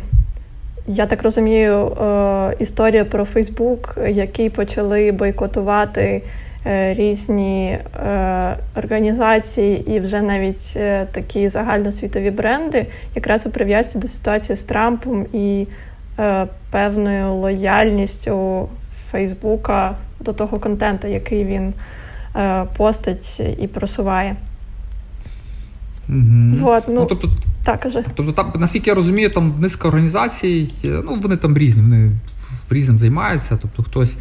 я 0.86 1.06
так 1.06 1.22
розумію, 1.22 1.96
історія 2.58 3.04
про 3.04 3.24
Фейсбук, 3.24 3.98
який 4.08 4.50
почали 4.50 5.12
бойкотувати 5.12 6.22
е, 6.66 6.94
різні 6.94 7.68
е, 7.68 8.56
організації 8.76 9.96
і 9.96 10.00
вже 10.00 10.22
навіть 10.22 10.72
е, 10.76 11.06
такі 11.12 11.48
загальносвітові 11.48 12.30
бренди, 12.30 12.86
якраз 13.14 13.46
у 13.46 13.50
прив'язці 13.50 13.98
до 13.98 14.08
ситуації 14.08 14.56
з 14.56 14.62
Трампом 14.62 15.26
і 15.32 15.66
певною 16.70 17.34
лояльністю 17.34 18.68
Фейсбука 19.10 19.94
до 20.20 20.32
того 20.32 20.58
контенту, 20.58 21.08
який 21.08 21.44
він 21.44 21.72
постить 22.76 23.42
і 23.60 23.66
просуває. 23.66 24.36
Угу. 26.08 26.56
Вот, 26.60 26.84
ну, 26.88 26.94
ну, 26.94 27.06
тобто, 27.06 27.30
так, 27.64 27.80
каже. 27.80 28.04
Тобто, 28.14 28.32
там, 28.32 28.52
наскільки 28.56 28.90
я 28.90 28.96
розумію, 28.96 29.30
там 29.30 29.54
низка 29.58 29.88
організацій, 29.88 30.72
ну 30.84 31.20
вони 31.22 31.36
там 31.36 31.58
різні, 31.58 31.82
вони 31.82 32.12
різним 32.70 32.98
займаються. 32.98 33.58
Тобто 33.62 33.82
хтось. 33.82 34.18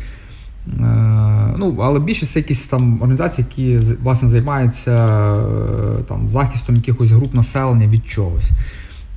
Е, 0.67 1.53
ну, 1.57 1.77
Але 1.81 1.99
більшість 1.99 2.31
це 2.31 2.39
якісь 2.39 2.67
там 2.67 2.95
організації, 2.95 3.45
які 3.49 3.95
власне 4.03 4.29
займаються 4.29 5.07
е, 5.99 6.03
там, 6.07 6.29
захистом 6.29 6.75
якихось 6.75 7.09
груп 7.09 7.33
населення 7.33 7.87
від 7.87 8.07
чогось. 8.07 8.49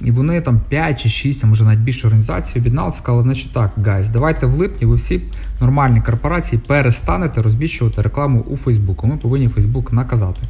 І 0.00 0.10
вони 0.10 0.40
там 0.40 0.60
5 0.68 1.02
чи 1.02 1.08
6, 1.08 1.44
а 1.44 1.46
може 1.46 1.64
навіть 1.64 1.80
більше 1.80 2.06
організацій 2.06 2.58
об'єдналися, 2.58 2.98
сказали, 2.98 3.22
значить 3.22 3.52
так, 3.52 3.70
гайз, 3.84 4.08
давайте 4.08 4.46
в 4.46 4.54
липні 4.54 4.86
ви 4.86 4.96
всі 4.96 5.20
нормальні 5.60 6.00
корпорації 6.00 6.60
перестанете 6.66 7.42
розміщувати 7.42 8.02
рекламу 8.02 8.40
у 8.40 8.56
Фейсбуку. 8.56 9.06
Ми 9.06 9.16
повинні 9.16 9.48
Фейсбук 9.48 9.92
наказати. 9.92 10.40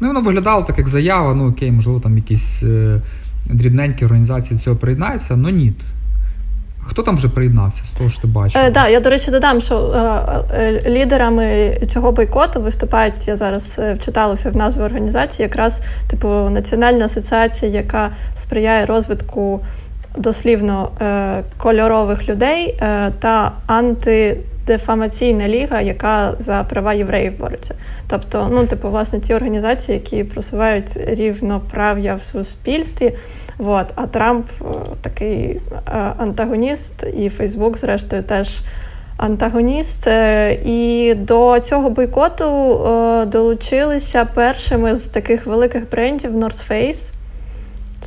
Ну, 0.00 0.08
воно 0.08 0.20
виглядало 0.20 0.62
так, 0.62 0.78
як 0.78 0.88
заява, 0.88 1.34
ну 1.34 1.48
окей, 1.48 1.72
можливо, 1.72 2.00
там 2.00 2.16
якісь 2.16 2.62
е, 2.62 3.00
дрібненькі 3.46 4.04
організації 4.04 4.58
до 4.58 4.64
цього 4.64 4.76
приєднаються, 4.76 5.34
але 5.34 5.52
ні. 5.52 5.72
Хто 6.92 7.02
там 7.02 7.16
вже 7.16 7.28
приєднався 7.28 7.84
з 7.84 7.90
того 7.92 8.10
що 8.10 8.20
ти 8.20 8.26
бачиш? 8.26 8.62
Е, 8.62 8.70
да, 8.70 8.88
я, 8.88 9.00
до 9.00 9.10
речі, 9.10 9.30
додам, 9.30 9.60
що 9.60 9.76
е, 10.52 10.56
е, 10.56 10.90
лідерами 10.90 11.78
цього 11.88 12.12
бойкоту 12.12 12.60
виступають, 12.60 13.28
я 13.28 13.36
зараз 13.36 13.76
е, 13.78 13.94
вчиталася 13.94 14.50
в 14.50 14.56
назву 14.56 14.84
організації, 14.84 15.42
якраз 15.42 15.80
типу 16.10 16.28
Національна 16.28 17.04
асоціація, 17.04 17.70
яка 17.70 18.10
сприяє 18.34 18.86
розвитку 18.86 19.60
дослівно 20.16 20.90
е, 21.00 21.42
кольорових 21.58 22.28
людей 22.28 22.78
е, 22.80 23.12
та 23.18 23.52
анти 23.66 24.36
дефамаційна 24.66 25.48
ліга, 25.48 25.80
яка 25.80 26.34
за 26.38 26.62
права 26.62 26.94
євреїв 26.94 27.38
бореться. 27.38 27.74
Тобто, 28.08 28.48
ну, 28.52 28.66
типу, 28.66 28.90
власне, 28.90 29.20
ті 29.20 29.34
організації, 29.34 29.98
які 29.98 30.24
просувають 30.24 30.96
рівноправ'я 30.96 32.14
в 32.14 32.22
суспільстві. 32.22 33.12
Вот. 33.58 33.86
А 33.94 34.06
Трамп 34.06 34.46
е, 34.60 34.64
такий 35.00 35.40
е, 35.40 35.60
антагоніст, 36.18 37.06
і 37.16 37.28
Фейсбук, 37.28 37.78
зрештою, 37.78 38.22
теж 38.22 38.60
антагоніст. 39.16 40.06
Е, 40.06 40.58
і 40.64 41.14
до 41.14 41.60
цього 41.60 41.90
бойкоту 41.90 42.46
долучилися 43.26 44.24
першими 44.24 44.94
з 44.94 45.06
таких 45.06 45.46
великих 45.46 45.90
брендів 45.90 46.36
North 46.36 46.70
Face, 46.70 47.10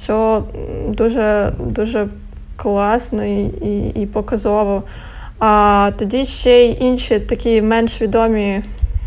що 0.03 0.43
дуже 0.87 1.53
дуже 1.59 2.07
класно 2.55 3.25
і, 3.25 3.43
і, 3.45 4.01
і 4.01 4.05
показово. 4.05 4.83
А 5.39 5.91
тоді 5.97 6.25
ще 6.25 6.63
й 6.63 6.77
інші 6.79 7.19
такі 7.19 7.61
менш 7.61 8.01
відомі, 8.01 8.61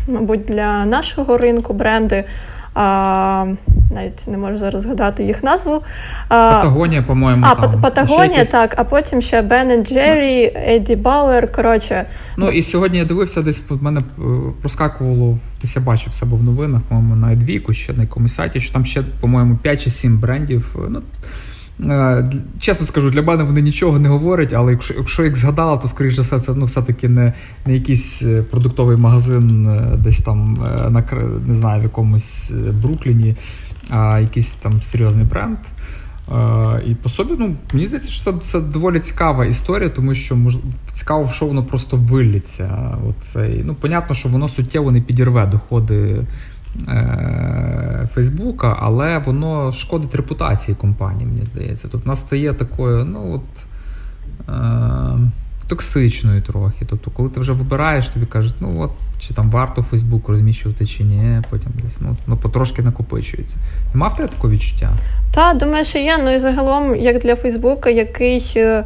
мабуть, 0.07 0.45
для 0.45 0.85
нашого 0.85 1.37
ринку 1.37 1.73
бренди. 1.73 2.23
А, 2.73 3.45
Навіть 3.95 4.27
не 4.27 4.37
можу 4.37 4.57
зараз 4.57 4.81
згадати 4.83 5.23
їх 5.23 5.43
назву. 5.43 5.81
Патагонія, 6.27 7.01
по-моєму. 7.01 7.45
А, 7.49 7.55
там. 7.55 7.81
Патагонія, 7.81 8.37
якісь... 8.37 8.47
так, 8.49 8.73
а 8.77 8.83
потім 8.83 9.21
ще 9.21 9.41
Бен 9.41 9.85
Джеррі, 9.85 10.51
Еді 10.55 10.95
Бауер. 10.95 11.51
коротше. 11.51 12.05
Ну 12.37 12.49
і 12.49 12.63
сьогодні 12.63 12.97
я 12.97 13.05
дивився, 13.05 13.41
десь 13.41 13.61
в 13.69 13.83
мене 13.83 13.99
е, 13.99 14.21
проскакувало, 14.61 15.37
десь 15.61 15.75
я 15.75 15.81
бачив 15.81 16.13
себе 16.13 16.37
в 16.37 16.43
новинах, 16.43 16.81
по-моєму, 16.81 17.15
на 17.15 17.33
Едвіку, 17.33 17.73
ще 17.73 17.93
на 17.93 18.01
якомусь 18.01 18.35
сайті, 18.35 18.59
що 18.59 18.73
там 18.73 18.85
ще, 18.85 19.03
по-моєму, 19.21 19.57
5 19.57 19.83
чи 19.83 19.89
7 19.89 20.17
брендів. 20.17 20.75
Ну, 20.89 20.99
Е, 20.99 21.01
чесно 22.59 22.87
скажу, 22.87 23.09
для 23.09 23.21
мене 23.21 23.43
вони 23.43 23.61
нічого 23.61 23.99
не 23.99 24.09
говорять, 24.09 24.53
але 24.53 24.71
якщо 24.71 24.93
якщо 24.93 25.23
їх 25.23 25.35
згадала, 25.35 25.77
то 25.77 25.87
скоріш 25.87 26.15
за 26.15 26.21
все 26.21 26.39
це 26.39 26.53
ну, 26.55 26.65
все-таки 26.65 27.09
не 27.09 27.33
не 27.65 27.73
якийсь 27.73 28.21
е, 28.23 28.41
продуктовий 28.41 28.97
магазин 28.97 29.67
е, 29.67 29.97
десь 29.97 30.17
там 30.17 30.53
на 30.89 31.03
не 31.47 31.55
знаю, 31.55 31.81
в 31.81 31.83
якомусь 31.83 32.51
Брукліні, 32.81 33.35
а 33.89 34.19
якийсь 34.19 34.51
там 34.51 34.81
серйозний 34.81 35.25
бренд. 35.25 35.57
І 36.87 36.95
по 36.95 37.09
собі, 37.09 37.33
ну, 37.39 37.55
мені 37.73 37.87
здається, 37.87 38.11
що 38.11 38.31
це 38.31 38.39
це 38.43 38.59
доволі 38.59 38.99
цікава 38.99 39.45
історія, 39.45 39.89
тому 39.89 40.15
що 40.15 40.35
мож, 40.35 40.57
цікаво, 40.93 41.31
що 41.33 41.45
воно 41.45 41.63
просто 41.63 41.97
виллється. 41.97 42.97
Оцей, 43.09 43.63
ну, 43.65 43.75
Понятно, 43.75 44.15
що 44.15 44.29
воно 44.29 44.49
суттєво 44.49 44.91
не 44.91 45.01
підірве 45.01 45.45
доходи 45.45 45.95
Е, 45.95 46.25
Фейсбука, 48.13 48.77
але 48.79 49.17
воно 49.17 49.71
шкодить 49.71 50.15
репутації 50.15 50.75
компанії, 50.75 51.25
мені 51.25 51.45
здається. 51.45 51.87
Тут 51.87 52.05
нас 52.05 52.19
стає 52.19 52.53
такою, 52.53 53.05
ну 53.05 53.33
от. 53.35 53.65
Е, 54.49 55.17
Токсичною 55.67 56.41
трохи. 56.41 56.85
Тобто, 56.89 57.11
коли 57.11 57.29
ти 57.29 57.39
вже 57.39 57.51
вибираєш, 57.51 58.07
тобі 58.07 58.25
кажуть, 58.25 58.55
ну 58.59 58.81
от, 58.81 58.91
чи 59.19 59.33
там 59.33 59.51
варто 59.51 59.81
Фейсбук 59.81 60.29
розміщувати, 60.29 60.85
чи 60.85 61.03
ні, 61.03 61.41
потім 61.49 61.71
десь 61.83 61.97
ну, 62.01 62.15
ну 62.27 62.37
потрошки 62.37 62.81
накопичується. 62.81 63.57
Нема 63.93 64.07
в 64.07 64.15
тебе 64.15 64.29
такого 64.29 64.53
відчуття? 64.53 64.89
Так, 65.33 65.57
думаю, 65.57 65.85
що 65.85 65.99
є. 65.99 66.17
Ну 66.23 66.35
і 66.35 66.39
загалом, 66.39 66.95
як 66.95 67.21
для 67.21 67.35
Фейсбука, 67.35 67.89
який 67.89 68.53
е, 68.55 68.85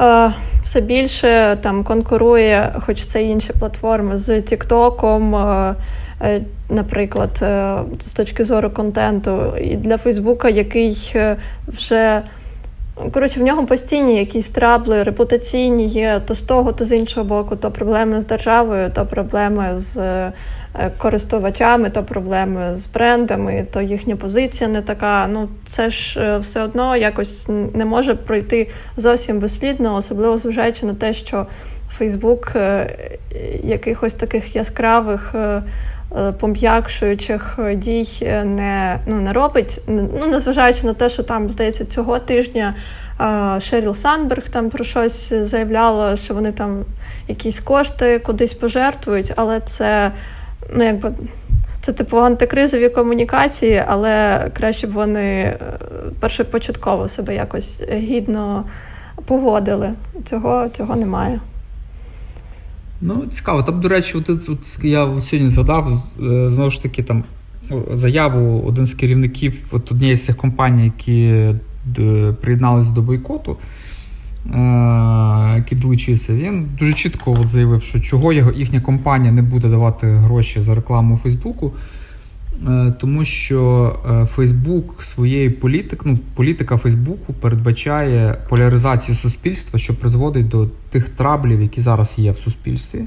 е, 0.00 0.34
все 0.62 0.80
більше 0.80 1.58
там 1.62 1.84
конкурує, 1.84 2.74
хоч 2.86 3.06
це 3.06 3.22
інші 3.22 3.52
платформи, 3.52 4.18
з 4.18 4.42
Тіктоком. 4.42 5.34
Е, 5.34 5.74
Е, 5.74 5.74
наприклад, 6.68 7.38
е, 7.42 7.76
з 8.00 8.12
точки 8.12 8.44
зору 8.44 8.70
контенту, 8.70 9.56
і 9.60 9.76
для 9.76 9.98
Фейсбука, 9.98 10.48
який 10.48 11.12
е, 11.14 11.36
вже 11.68 12.22
коротше, 13.12 13.40
в 13.40 13.42
нього 13.42 13.66
постійні 13.66 14.18
якісь 14.18 14.48
трабли, 14.48 15.02
репутаційні 15.02 15.86
є 15.86 16.20
то 16.26 16.34
з 16.34 16.42
того, 16.42 16.72
то 16.72 16.84
з 16.84 16.92
іншого 16.92 17.26
боку, 17.26 17.56
то 17.56 17.70
проблеми 17.70 18.20
з 18.20 18.26
державою, 18.26 18.90
то 18.94 19.06
проблеми 19.06 19.70
з 19.74 19.96
користувачами, 20.98 21.90
то 21.90 22.02
проблеми 22.02 22.70
з 22.74 22.86
брендами, 22.86 23.66
то 23.72 23.80
їхня 23.80 24.16
позиція 24.16 24.70
не 24.70 24.82
така. 24.82 25.26
Ну, 25.26 25.48
це 25.66 25.90
ж 25.90 26.36
все 26.38 26.62
одно 26.62 26.96
якось 26.96 27.48
не 27.74 27.84
може 27.84 28.14
пройти 28.14 28.70
зовсім 28.96 29.38
безслідно, 29.38 29.96
особливо 29.96 30.36
зважаючи 30.36 30.86
на 30.86 30.94
те, 30.94 31.12
що 31.12 31.46
Фейсбук 31.90 32.56
якихось 33.64 34.14
таких 34.14 34.56
яскравих. 34.56 35.34
Е, 36.16 36.32
пом'якшуючих 36.32 37.58
дій 37.74 38.06
не 38.44 38.98
ну, 39.06 39.20
не 39.20 39.32
робить. 39.32 39.80
Ну, 39.86 40.26
Незважаючи 40.26 40.86
на 40.86 40.94
те, 40.94 41.08
що 41.08 41.22
там, 41.22 41.50
здається, 41.50 41.84
цього 41.84 42.18
тижня 42.18 42.74
Шеріл 43.60 43.94
Санберг 43.94 44.48
там 44.48 44.70
про 44.70 44.84
щось 44.84 45.32
заявляла, 45.32 46.16
що 46.16 46.34
вони 46.34 46.52
там 46.52 46.84
якісь 47.28 47.60
кошти 47.60 48.18
кудись 48.18 48.54
пожертвують, 48.54 49.32
але 49.36 49.60
це 49.60 50.12
ну, 50.74 50.84
якби. 50.84 51.12
Це 51.80 51.92
типу 51.92 52.18
антикризові 52.18 52.88
комунікації, 52.88 53.84
але 53.86 54.46
краще 54.56 54.86
б 54.86 54.92
вони 54.92 55.22
е, 55.22 55.58
першопочатково 56.20 57.08
себе 57.08 57.34
якось 57.34 57.82
гідно 57.92 58.64
поводили. 59.26 59.94
Цього, 60.24 60.68
Цього 60.68 60.96
немає. 60.96 61.40
Ну, 63.04 63.26
цікаво. 63.32 63.62
Там, 63.62 63.80
до 63.80 63.88
речі, 63.88 64.18
от, 64.18 64.30
от, 64.30 64.84
я 64.84 65.08
сьогодні 65.22 65.50
згадав 65.50 66.02
е, 66.22 66.50
знову 66.50 66.70
ж 66.70 66.82
таки 66.82 67.02
там 67.02 67.24
заяву 67.94 68.62
один 68.66 68.86
з 68.86 68.94
керівників 68.94 69.68
от 69.72 69.92
однієї 69.92 70.16
з 70.16 70.24
цих 70.24 70.36
компаній, 70.36 70.84
які 70.84 71.44
приєдналися 72.40 72.90
до 72.90 73.02
бойкоту, 73.02 73.56
е, 74.46 74.58
який 75.56 75.78
долучився, 75.78 76.34
він 76.34 76.68
дуже 76.78 76.92
чітко 76.92 77.32
от 77.40 77.50
заявив, 77.50 77.82
що 77.82 78.00
чого 78.00 78.32
його, 78.32 78.52
їхня 78.52 78.80
компанія 78.80 79.32
не 79.32 79.42
буде 79.42 79.68
давати 79.68 80.06
гроші 80.06 80.60
за 80.60 80.74
рекламу 80.74 81.14
у 81.14 81.18
Фейсбуку. 81.18 81.72
Е, 82.68 82.92
тому 83.00 83.24
що 83.24 83.96
Фейсбук 84.34 85.02
своєю 85.02 85.60
політик, 85.60 86.02
ну, 86.04 86.18
політика 86.34 86.76
Фейсбуку 86.76 87.32
передбачає 87.32 88.36
поляризацію 88.48 89.14
суспільства, 89.14 89.78
що 89.78 89.94
призводить 89.94 90.48
до 90.48 90.68
тих 90.90 91.08
траблів, 91.08 91.62
які 91.62 91.80
зараз 91.80 92.14
є 92.16 92.30
в 92.30 92.38
суспільстві. 92.38 93.06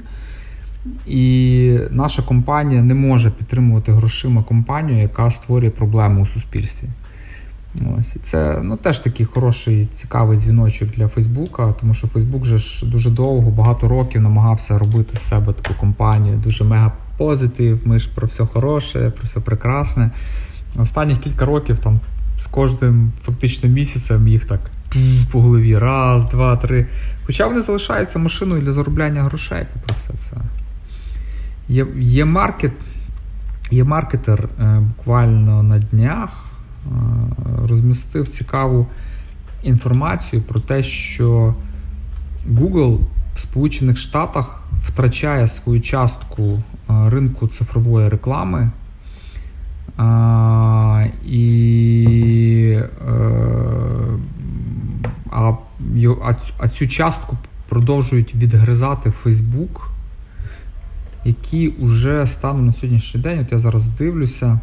І 1.06 1.78
наша 1.90 2.22
компанія 2.22 2.82
не 2.82 2.94
може 2.94 3.30
підтримувати 3.30 3.92
грошима 3.92 4.42
компанію, 4.42 5.02
яка 5.02 5.30
створює 5.30 5.70
проблему 5.70 6.22
у 6.22 6.26
суспільстві. 6.26 6.88
Ось. 7.98 8.16
Це 8.22 8.60
ну, 8.62 8.76
теж 8.76 8.98
такий 8.98 9.26
хороший, 9.26 9.86
цікавий 9.86 10.38
дзвіночок 10.38 10.88
для 10.88 11.08
Фейсбука, 11.08 11.74
тому 11.80 11.94
що 11.94 12.08
Фейсбук 12.08 12.42
вже 12.42 12.58
ж 12.58 12.86
дуже 12.86 13.10
довго, 13.10 13.50
багато 13.50 13.88
років 13.88 14.20
намагався 14.20 14.78
робити 14.78 15.16
з 15.16 15.28
себе 15.28 15.52
таку 15.52 15.80
компанію, 15.80 16.36
дуже 16.36 16.64
мега 16.64 16.92
позитив, 17.16 17.80
ми 17.84 17.98
ж 17.98 18.08
про 18.14 18.26
все 18.26 18.46
хороше, 18.46 19.12
про 19.16 19.24
все 19.24 19.40
прекрасне. 19.40 20.10
Останніх 20.76 21.20
кілька 21.20 21.44
років 21.44 21.78
там 21.78 22.00
з 22.40 22.46
кожним 22.46 23.12
фактично 23.22 23.68
місяцем 23.68 24.28
їх 24.28 24.44
так 24.44 24.60
по 25.32 25.40
голові. 25.40 25.78
Раз, 25.78 26.26
два, 26.26 26.56
три. 26.56 26.86
Хоча 27.26 27.46
вони 27.46 27.62
залишаються 27.62 28.18
машиною 28.18 28.62
для 28.62 28.72
заробляння 28.72 29.22
грошей, 29.22 29.66
попри 29.72 29.96
все 29.98 30.12
це. 30.12 30.36
Є 31.68 31.86
є, 31.98 32.24
маркет, 32.24 32.72
є 33.70 33.84
маркетер 33.84 34.48
е, 34.60 34.80
буквально 34.80 35.62
на 35.62 35.78
днях 35.78 36.44
е, 36.86 36.90
розмістив 37.68 38.28
цікаву 38.28 38.86
інформацію 39.62 40.42
про 40.42 40.60
те, 40.60 40.82
що 40.82 41.54
Google 42.52 42.98
в 43.36 43.40
Сполучених 43.40 43.98
Штатах 43.98 44.62
втрачає 44.82 45.48
свою 45.48 45.80
частку 45.80 46.42
е, 46.42 47.10
ринку 47.10 47.48
цифрової 47.48 48.08
реклами. 48.08 48.70
А, 49.96 51.06
і 51.26 52.78
а, 55.30 55.52
а 56.58 56.68
цю 56.68 56.88
частку 56.88 57.36
продовжують 57.68 58.34
відгризати 58.34 59.12
Facebook 59.24 59.80
які 61.26 61.72
вже 61.80 62.26
станом 62.26 62.66
на 62.66 62.72
сьогоднішній 62.72 63.20
день, 63.20 63.38
от 63.40 63.52
я 63.52 63.58
зараз 63.58 63.88
дивлюся, 63.88 64.60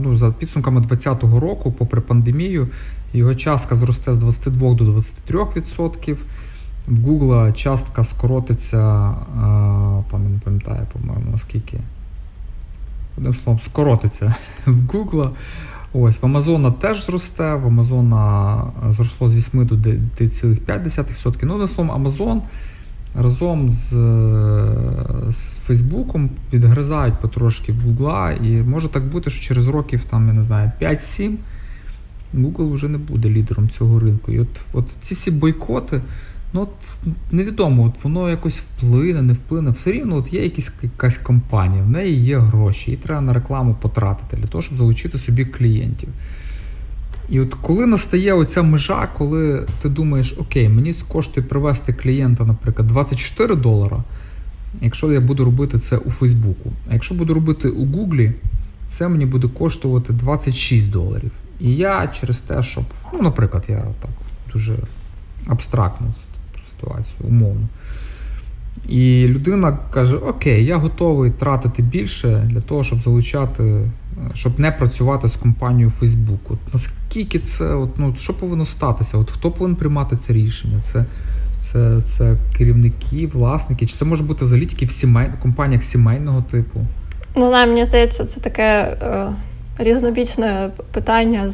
ну, 0.00 0.16
за 0.16 0.30
підсумками 0.30 0.80
2020 0.80 1.40
року, 1.40 1.72
попри 1.72 2.00
пандемію, 2.00 2.68
його 3.12 3.34
частка 3.34 3.74
зросте 3.74 4.14
з 4.14 4.16
22 4.16 4.74
до 4.74 4.84
23%. 4.84 6.16
В 6.90 6.98
Google 6.98 7.52
частка 7.52 8.04
скоротиться, 8.04 9.14
там 10.10 10.32
не 10.32 10.38
пам'ятаю, 10.44 10.86
по-моєму, 10.92 11.30
наскільки. 11.32 11.78
Одним 13.16 13.34
словом, 13.34 13.60
скоротиться 13.60 14.34
в 14.66 14.86
Google. 14.86 15.30
Ось, 15.92 16.22
В 16.22 16.26
Амазона 16.26 16.70
теж 16.70 17.06
зросте, 17.06 17.54
в 17.54 17.66
Амазона 17.66 18.62
зросло 18.88 19.28
з 19.28 19.34
8 19.34 19.66
до 19.66 19.74
9,5%. 19.74 21.38
Ну, 21.42 21.54
одним 21.54 21.68
словом, 21.68 21.92
Амазон 21.92 22.42
разом 23.14 23.70
з 23.70 23.90
з 25.28 25.56
Фейсбуком 25.56 26.30
відгризають 26.52 27.20
потрошки 27.20 27.72
в 27.72 27.80
Гугла, 27.80 28.32
і 28.32 28.62
може 28.62 28.88
так 28.88 29.04
бути, 29.04 29.30
що 29.30 29.42
через 29.42 29.66
років 29.66 30.00
там, 30.10 30.28
я 30.28 30.32
не 30.32 30.44
знаю, 30.44 30.72
5-7 30.82 31.34
Google 32.34 32.72
вже 32.72 32.88
не 32.88 32.98
буде 32.98 33.28
лідером 33.28 33.70
цього 33.70 34.00
ринку. 34.00 34.32
І 34.32 34.40
от 34.40 34.60
от 34.72 34.84
ці 35.02 35.14
всі 35.14 35.30
бойкоти, 35.30 36.00
ну 36.52 36.60
от 36.60 36.68
невідомо, 37.32 37.84
от 37.84 38.04
воно 38.04 38.30
якось 38.30 38.58
вплине, 38.58 39.22
не 39.22 39.32
вплине. 39.32 39.70
Все 39.70 39.92
рівно 39.92 40.16
от 40.16 40.32
є 40.32 40.42
якісь, 40.42 40.72
якась 40.82 41.18
компанія, 41.18 41.82
в 41.82 41.90
неї 41.90 42.24
є 42.24 42.38
гроші, 42.38 42.90
їй 42.90 42.96
треба 42.96 43.20
на 43.20 43.32
рекламу 43.32 43.76
потратити 43.80 44.36
для 44.36 44.46
того, 44.46 44.62
щоб 44.62 44.78
залучити 44.78 45.18
собі 45.18 45.44
клієнтів. 45.44 46.08
І 47.28 47.40
от 47.40 47.54
коли 47.54 47.86
настає 47.86 48.32
оця 48.32 48.62
межа, 48.62 49.08
коли 49.18 49.66
ти 49.82 49.88
думаєш, 49.88 50.34
окей, 50.38 50.68
мені 50.68 50.94
коштує 51.08 51.46
привести 51.46 51.92
клієнта, 51.92 52.44
наприклад, 52.44 52.88
24 52.88 53.56
долара, 53.56 54.04
якщо 54.80 55.12
я 55.12 55.20
буду 55.20 55.44
робити 55.44 55.78
це 55.78 55.96
у 55.96 56.10
Фейсбуку. 56.10 56.72
А 56.90 56.94
якщо 56.94 57.14
буду 57.14 57.34
робити 57.34 57.68
у 57.68 57.86
Гуглі, 57.86 58.32
це 58.90 59.08
мені 59.08 59.26
буде 59.26 59.48
коштувати 59.48 60.12
26 60.12 60.90
доларів. 60.90 61.30
І 61.60 61.76
я 61.76 62.08
через 62.20 62.38
те, 62.38 62.62
щоб, 62.62 62.84
ну, 63.12 63.22
наприклад, 63.22 63.64
я 63.68 63.76
так 64.00 64.10
дуже 64.52 64.76
абстрактно 65.46 66.06
ситуацію, 66.80 67.28
умовно. 67.28 67.68
І 68.88 69.26
людина 69.28 69.78
каже: 69.90 70.16
Окей, 70.16 70.64
я 70.64 70.76
готовий 70.76 71.30
тратити 71.30 71.82
більше 71.82 72.46
для 72.50 72.60
того, 72.60 72.84
щоб 72.84 73.00
залучати, 73.00 73.90
щоб 74.34 74.60
не 74.60 74.70
працювати 74.70 75.28
з 75.28 75.36
компанією 75.36 75.92
Facebook. 76.00 76.38
От 76.48 76.58
Наскільки 76.72 77.38
це, 77.38 77.74
от, 77.74 77.98
ну, 77.98 78.14
що 78.18 78.34
повинно 78.34 78.66
статися? 78.66 79.18
От 79.18 79.30
Хто 79.30 79.50
повинен 79.50 79.76
приймати 79.76 80.16
це 80.16 80.32
рішення? 80.32 80.80
Це 80.82 81.04
це, 81.62 82.00
це 82.04 82.36
керівники, 82.56 83.26
власники? 83.26 83.86
Чи 83.86 83.96
це 83.96 84.04
може 84.04 84.22
бути 84.22 84.44
взагалі 84.44 84.66
тільки 84.66 84.86
в 84.86 84.90
сімей, 84.90 85.30
компаніях 85.42 85.82
сімейного 85.82 86.42
типу? 86.42 86.80
Ну, 87.36 87.48
знаю, 87.48 87.68
мені 87.68 87.84
здається, 87.84 88.24
це 88.24 88.40
таке. 88.40 88.96
Е 89.02 89.32
різнобічне 89.80 90.70
питання. 90.92 91.52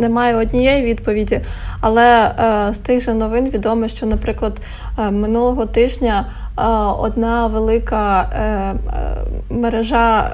Немає 0.00 0.36
однієї 0.36 0.82
відповіді, 0.82 1.40
але 1.80 2.34
е, 2.38 2.74
з 2.74 2.78
тих 2.78 3.04
же 3.04 3.14
новин 3.14 3.50
відомо, 3.50 3.88
що, 3.88 4.06
наприклад, 4.06 4.60
е, 4.98 5.10
минулого 5.10 5.66
тижня 5.66 6.26
е, 6.58 6.62
одна 6.98 7.46
велика 7.46 8.28
мережа. 9.50 10.32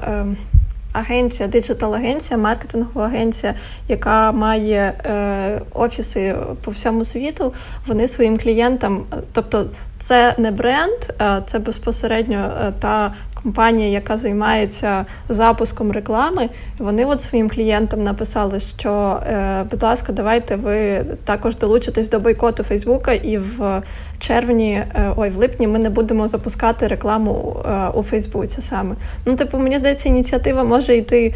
Агенція, 0.93 1.49
диджитал-агенція, 1.49 2.37
маркетингова 2.37 3.05
агенція, 3.05 3.53
яка 3.87 4.31
має 4.31 4.93
е, 5.05 5.61
офіси 5.73 6.35
по 6.61 6.71
всьому 6.71 7.05
світу, 7.05 7.53
вони 7.87 8.07
своїм 8.07 8.37
клієнтам, 8.37 9.03
тобто 9.33 9.65
це 9.99 10.35
не 10.37 10.51
бренд, 10.51 10.99
це 11.45 11.59
безпосередньо 11.59 12.71
та 12.79 13.13
компанія, 13.45 13.89
яка 13.89 14.17
займається 14.17 15.05
запуском 15.29 15.91
реклами, 15.91 16.49
вони 16.79 17.05
от 17.05 17.21
своїм 17.21 17.49
клієнтам 17.49 18.03
написали, 18.03 18.59
що, 18.59 19.19
е, 19.27 19.65
будь 19.71 19.83
ласка, 19.83 20.13
давайте 20.13 20.55
ви 20.55 21.05
також 21.25 21.57
долучитесь 21.57 22.09
до 22.09 22.19
бойкоту 22.19 22.63
Фейсбука, 22.63 23.13
і 23.13 23.37
в 23.37 23.81
червні, 24.19 24.73
е, 24.73 25.13
ой, 25.15 25.29
в 25.29 25.37
липні 25.37 25.67
ми 25.67 25.79
не 25.79 25.89
будемо 25.89 26.27
запускати 26.27 26.87
рекламу 26.87 27.57
е, 27.65 27.89
у 27.93 28.03
Фейсбуці 28.03 28.61
саме. 28.61 28.95
Ну, 29.25 29.35
типу, 29.35 29.57
мені 29.57 29.79
здається, 29.79 30.09
ініціатива 30.09 30.63
може 30.63 30.97
йти 30.97 31.33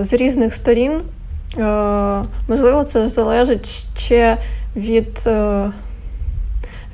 з 0.00 0.12
різних 0.12 0.54
сторін. 0.54 0.92
Можливо, 2.48 2.84
це 2.84 3.08
залежить 3.08 3.86
ще 3.96 4.36
від 4.76 5.28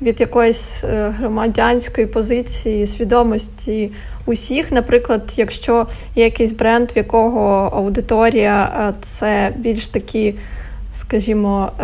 від 0.01 0.19
якоїсь 0.19 0.83
громадянської 1.17 2.07
позиції, 2.07 2.87
свідомості 2.87 3.91
усіх. 4.25 4.71
Наприклад, 4.71 5.33
якщо 5.37 5.87
є 6.15 6.23
якийсь 6.23 6.51
бренд, 6.51 6.91
в 6.91 6.97
якого 6.97 7.69
аудиторія 7.73 8.63
е, 8.63 8.93
це 9.01 9.53
більш 9.57 9.87
такі. 9.87 10.35
Скажімо, 10.91 11.71
е, 11.79 11.83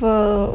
в 0.00 0.06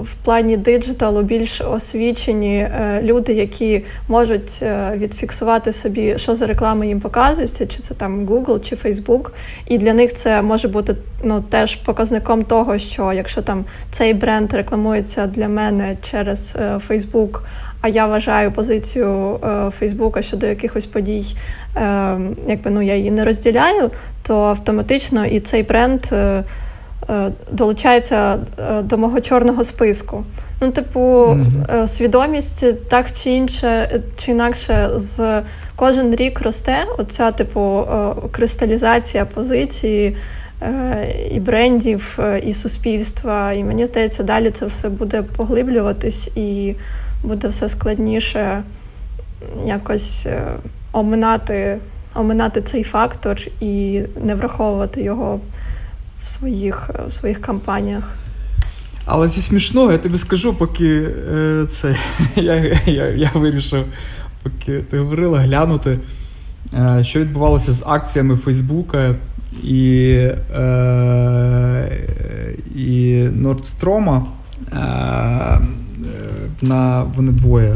в 0.01 0.13
плані 0.23 0.57
диджиталу 0.57 1.21
більш 1.21 1.61
освічені 1.61 2.57
е, 2.57 2.99
люди, 3.03 3.33
які 3.33 3.83
можуть 4.07 4.63
відфіксувати 4.93 5.71
собі, 5.71 6.17
що 6.17 6.35
за 6.35 6.45
реклама 6.45 6.85
їм 6.85 6.99
показується, 6.99 7.67
чи 7.67 7.79
це 7.79 7.93
там 7.93 8.25
Google, 8.25 8.59
чи 8.61 8.75
Facebook. 8.75 9.29
І 9.67 9.77
для 9.77 9.93
них 9.93 10.13
це 10.13 10.41
може 10.41 10.67
бути 10.67 10.95
ну, 11.23 11.43
теж 11.49 11.75
показником 11.75 12.43
того, 12.43 12.77
що 12.77 13.13
якщо 13.13 13.41
там 13.41 13.65
цей 13.91 14.13
бренд 14.13 14.53
рекламується 14.53 15.27
для 15.27 15.47
мене 15.47 15.97
через 16.01 16.55
Facebook, 16.89 17.39
а 17.85 17.87
я 17.87 18.05
вважаю 18.05 18.51
позицію 18.51 19.39
е, 19.43 19.69
Фейсбука 19.69 20.21
щодо 20.21 20.45
якихось 20.45 20.85
подій, 20.85 21.25
е, 21.75 22.17
якби 22.47 22.71
ну 22.71 22.81
я 22.81 22.95
її 22.95 23.11
не 23.11 23.25
розділяю, 23.25 23.91
то 24.27 24.41
автоматично 24.41 25.25
і 25.25 25.39
цей 25.39 25.63
бренд 25.63 26.05
е, 26.11 26.43
долучається 27.51 28.37
до 28.83 28.97
мого 28.97 29.21
чорного 29.21 29.63
списку. 29.63 30.23
Ну, 30.61 30.71
типу, 30.71 30.99
mm-hmm. 30.99 31.87
свідомість 31.87 32.87
так 32.89 33.11
чи 33.11 33.29
інше, 33.29 34.01
чи 34.17 34.31
інакше 34.31 34.89
з 34.95 35.41
кожен 35.75 36.15
рік 36.15 36.41
росте. 36.41 36.85
Оця, 36.97 37.31
типу, 37.31 37.87
кристалізація 38.31 39.25
позиції. 39.25 40.17
І 41.31 41.39
брендів, 41.39 42.19
і 42.43 42.53
суспільства, 42.53 43.53
і 43.53 43.63
мені 43.63 43.85
здається, 43.85 44.23
далі 44.23 44.51
це 44.51 44.65
все 44.65 44.89
буде 44.89 45.21
поглиблюватись 45.21 46.27
і 46.35 46.75
буде 47.23 47.47
все 47.47 47.69
складніше 47.69 48.63
якось 49.65 50.25
е, 50.25 50.41
оминати, 50.91 51.77
оминати 52.15 52.61
цей 52.61 52.83
фактор 52.83 53.41
і 53.59 54.01
не 54.23 54.35
враховувати 54.35 55.01
його 55.03 55.39
в 56.25 56.29
своїх, 56.29 56.89
в 57.07 57.11
своїх 57.11 57.41
кампаніях. 57.41 58.03
Але 59.05 59.29
зі 59.29 59.41
смішного, 59.41 59.91
я 59.91 59.97
тобі 59.97 60.17
скажу, 60.17 60.53
поки 60.53 61.09
е, 61.33 61.67
це 61.69 61.95
я 62.35 62.55
я, 62.85 63.05
я 63.05 63.31
вирішив, 63.33 63.85
поки 64.43 64.79
ти 64.79 64.99
говорила, 64.99 65.39
глянути, 65.39 65.99
е, 66.73 67.03
що 67.03 67.19
відбувалося 67.19 67.73
з 67.73 67.83
акціями 67.85 68.37
Фейсбука 68.37 69.15
і 69.63 70.09
е, 70.55 71.99
і 72.75 73.23
Нордстрома. 73.33 74.25
Е, 74.73 75.59
на 76.61 77.03
вони 77.03 77.31
двоє. 77.31 77.75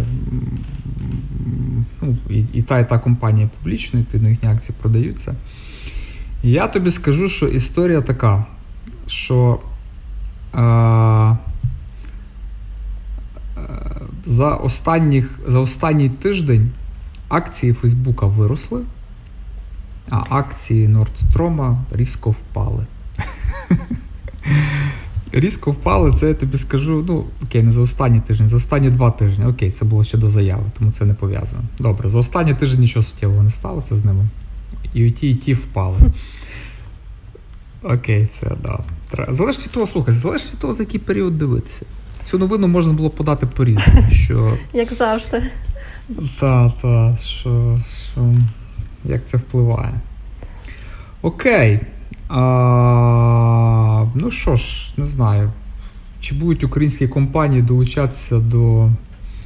ну, 2.01 2.17
І, 2.29 2.43
і 2.53 2.61
та, 2.61 2.79
і 2.79 2.89
та 2.89 2.99
компанія 2.99 3.49
публічна, 3.59 3.99
відповідно, 3.99 4.29
їхні 4.29 4.49
акції 4.49 4.75
продаються. 4.81 5.35
Я 6.43 6.67
тобі 6.67 6.91
скажу, 6.91 7.29
що 7.29 7.47
історія 7.47 8.01
така, 8.01 8.45
що 9.07 9.59
е, 10.55 11.37
за 14.25 14.55
останніх, 14.55 15.39
за 15.47 15.59
останній 15.59 16.09
тиждень 16.09 16.71
акції 17.27 17.73
Фейсбука 17.73 18.25
виросли, 18.25 18.81
а 20.09 20.23
акції 20.29 20.87
Нордстрома 20.87 21.77
різко 21.91 22.29
впали. 22.31 22.85
різко 25.31 25.71
впали, 25.71 26.13
це 26.13 26.27
я 26.27 26.33
тобі 26.33 26.57
скажу. 26.57 27.05
Ну, 27.07 27.25
окей, 27.43 27.63
не 27.63 27.71
за 27.71 27.81
останні 27.81 28.19
тижні, 28.19 28.47
за 28.47 28.57
останні 28.57 28.89
два 28.89 29.11
тижні. 29.11 29.45
Окей, 29.45 29.71
це 29.71 29.85
було 29.85 30.03
ще 30.03 30.17
до 30.17 30.29
заяви, 30.29 30.63
тому 30.79 30.91
це 30.91 31.05
не 31.05 31.13
пов'язано. 31.13 31.63
Добре, 31.79 32.09
за 32.09 32.19
останні 32.19 32.53
тиждень 32.53 32.81
нічого 32.81 33.03
суттєвого 33.03 33.43
не 33.43 33.49
сталося 33.49 33.97
з 33.97 34.05
ними. 34.05 34.25
І 34.93 35.07
і 35.07 35.11
ті, 35.11 35.29
і 35.29 35.35
ті 35.35 35.53
впали. 35.53 35.97
Окей, 37.83 38.25
це 38.25 38.51
да. 38.63 38.79
Залежить 39.29 39.63
від 39.63 39.71
того, 39.71 39.87
слухай, 39.87 40.13
залежить 40.13 40.53
від 40.53 40.59
того, 40.59 40.73
за 40.73 40.83
який 40.83 40.99
період 40.99 41.37
дивитися. 41.37 41.85
Цю 42.25 42.37
новину 42.37 42.67
можна 42.67 42.93
було 42.93 43.09
подати 43.09 43.45
по-різному. 43.45 44.09
що... 44.11 44.57
Як 44.73 44.93
завжди. 44.93 45.43
Так, 46.39 46.71
так, 46.81 47.19
що, 47.19 47.79
що... 48.13 48.33
як 49.05 49.21
це 49.27 49.37
впливає. 49.37 49.93
Окей. 51.21 51.79
А, 52.29 54.05
Ну 54.15 54.31
що 54.31 54.55
ж, 54.55 54.93
не 54.97 55.05
знаю. 55.05 55.51
Чи 56.21 56.35
будуть 56.35 56.63
українські 56.63 57.07
компанії 57.07 57.61
долучатися 57.61 58.39
до. 58.39 58.89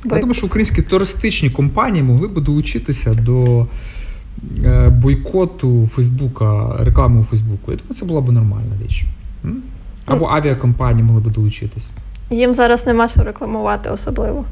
Бо... 0.05 0.15
Я 0.15 0.21
думаю, 0.21 0.33
що 0.33 0.45
українські 0.45 0.81
туристичні 0.81 1.49
компанії 1.49 2.03
могли 2.03 2.27
б 2.27 2.41
долучитися 2.41 3.13
до 3.13 3.67
бойкоту 4.89 5.87
Фейсбука, 5.87 6.75
реклами 6.79 7.19
у 7.19 7.23
Фейсбуку. 7.23 7.71
Я 7.71 7.77
думаю, 7.77 7.93
це 7.93 8.05
була 8.05 8.21
б 8.21 8.31
нормальна 8.31 8.73
річ. 8.83 9.05
Або 10.05 10.25
авіакомпанії 10.25 11.03
могли 11.03 11.21
б 11.21 11.31
долучитися. 11.31 11.89
Їм 12.29 12.53
зараз 12.53 12.87
нема 12.87 13.07
що 13.07 13.23
рекламувати 13.23 13.89
особливо. 13.89 14.45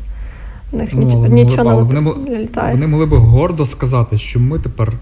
У 0.72 0.78
них 0.78 0.90
ну, 0.94 1.28
нічого 1.28 1.84
не 1.84 2.00
вони, 2.00 2.38
літає. 2.38 2.74
Вони 2.74 2.88
могли 2.88 3.06
б 3.06 3.14
гордо 3.14 3.66
сказати, 3.66 4.18
що 4.18 4.40
ми 4.40 4.60
тепер 4.60 4.94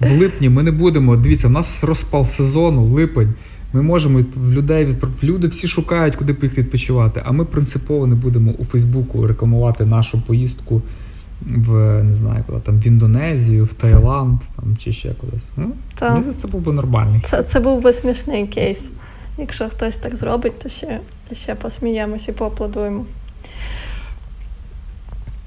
в 0.00 0.18
липні 0.18 0.48
ми 0.48 0.62
не 0.62 0.70
будемо. 0.70 1.16
Дивіться, 1.16 1.48
в 1.48 1.50
нас 1.50 1.84
розпал 1.84 2.26
сезону, 2.26 2.84
липень. 2.84 3.34
Ми 3.72 3.82
можемо 3.82 4.20
людей 4.52 4.84
відправ... 4.84 5.12
люди 5.22 5.48
всі 5.48 5.68
шукають, 5.68 6.16
куди 6.16 6.34
поїхати 6.34 6.62
відпочивати. 6.62 7.22
А 7.24 7.32
ми 7.32 7.44
принципово 7.44 8.06
не 8.06 8.14
будемо 8.14 8.52
у 8.58 8.64
Фейсбуку 8.64 9.26
рекламувати 9.26 9.84
нашу 9.84 10.22
поїздку 10.26 10.82
в 11.40 12.02
не 12.02 12.14
знаю, 12.14 12.44
куди 12.46 12.60
там 12.60 12.78
в 12.78 12.86
Індонезію, 12.86 13.64
в 13.64 13.72
Таїланд 13.72 14.40
там 14.56 14.76
чи 14.76 14.92
ще 14.92 15.14
кудись. 15.14 15.48
Ну, 15.56 15.70
Та. 15.98 16.22
Це 16.38 16.48
був 16.48 16.60
би 16.60 16.72
нормальний. 16.72 17.20
Це 17.24 17.42
це 17.42 17.60
був 17.60 17.82
би 17.82 17.92
смішний 17.92 18.46
кейс. 18.46 18.88
Якщо 19.38 19.68
хтось 19.68 19.96
так 19.96 20.16
зробить, 20.16 20.58
то 20.58 20.68
ще, 20.68 21.00
ще 21.32 21.54
посміємось 21.54 22.28
і 22.28 22.32
поаплодуємо. 22.32 23.04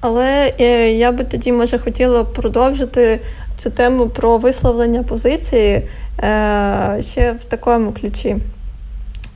Але 0.00 0.54
е, 0.60 0.92
я 0.92 1.12
би 1.12 1.24
тоді, 1.24 1.52
може, 1.52 1.78
хотіла 1.78 2.24
продовжити 2.24 3.20
цю 3.56 3.70
тему 3.70 4.08
про 4.08 4.38
висловлення 4.38 5.02
позиції 5.02 5.82
е, 6.18 6.98
ще 7.00 7.32
в 7.32 7.44
такому 7.44 7.92
ключі. 7.92 8.36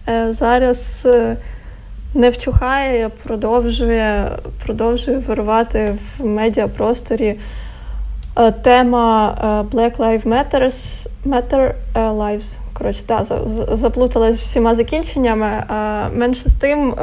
Е, 0.08 0.32
зараз 0.32 1.08
не 2.16 2.30
вчухає, 2.30 3.08
продовжує 3.22 4.30
продовжує 4.64 5.18
вирувати 5.18 5.98
в 6.18 6.26
медіапросторі 6.26 7.36
тема 8.62 9.34
Black 9.72 9.96
Lives 9.96 10.22
Matters, 10.22 11.06
Matter 11.26 11.72
Lives. 11.94 12.56
Коротше, 12.72 13.02
да, 13.08 13.24
заплуталася 13.72 14.38
з 14.38 14.40
всіма 14.40 14.74
закінченнями. 14.74 15.64
Менше 16.12 16.48
з 16.48 16.54
тим, 16.54 16.94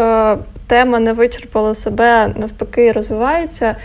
тема 0.67 0.99
не 0.99 1.13
вичерпала 1.13 1.73
себе, 1.73 2.33
навпаки, 2.35 2.91
розвивається. 2.91 3.75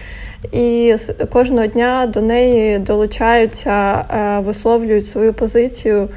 І 0.53 0.95
кожного 1.33 1.67
дня 1.67 2.11
до 2.15 2.23
неї 2.23 2.79
долучаються, 2.79 4.05
висловлюють 4.47 5.07
свою 5.07 5.35
позицію 5.35 6.03
е, 6.03 6.09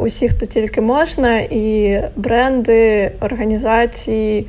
усі, 0.00 0.28
хто 0.28 0.46
тільки 0.46 0.80
можна, 0.80 1.38
і 1.38 2.00
бренди, 2.16 3.12
організації, 3.20 4.48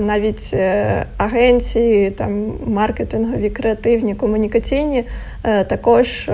навіть 0.00 0.50
е, 0.54 1.06
агенції, 1.16 2.10
там 2.10 2.52
маркетингові, 2.66 3.50
креативні, 3.50 4.14
комунікаційні 4.14 5.04
е, 5.44 5.64
також 5.64 6.30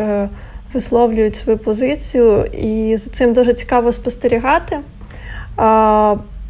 висловлюють 0.72 1.36
свою 1.36 1.58
позицію, 1.58 2.44
і 2.44 2.96
за 2.96 3.10
цим 3.10 3.32
дуже 3.32 3.52
цікаво 3.52 3.92
спостерігати. 3.92 4.78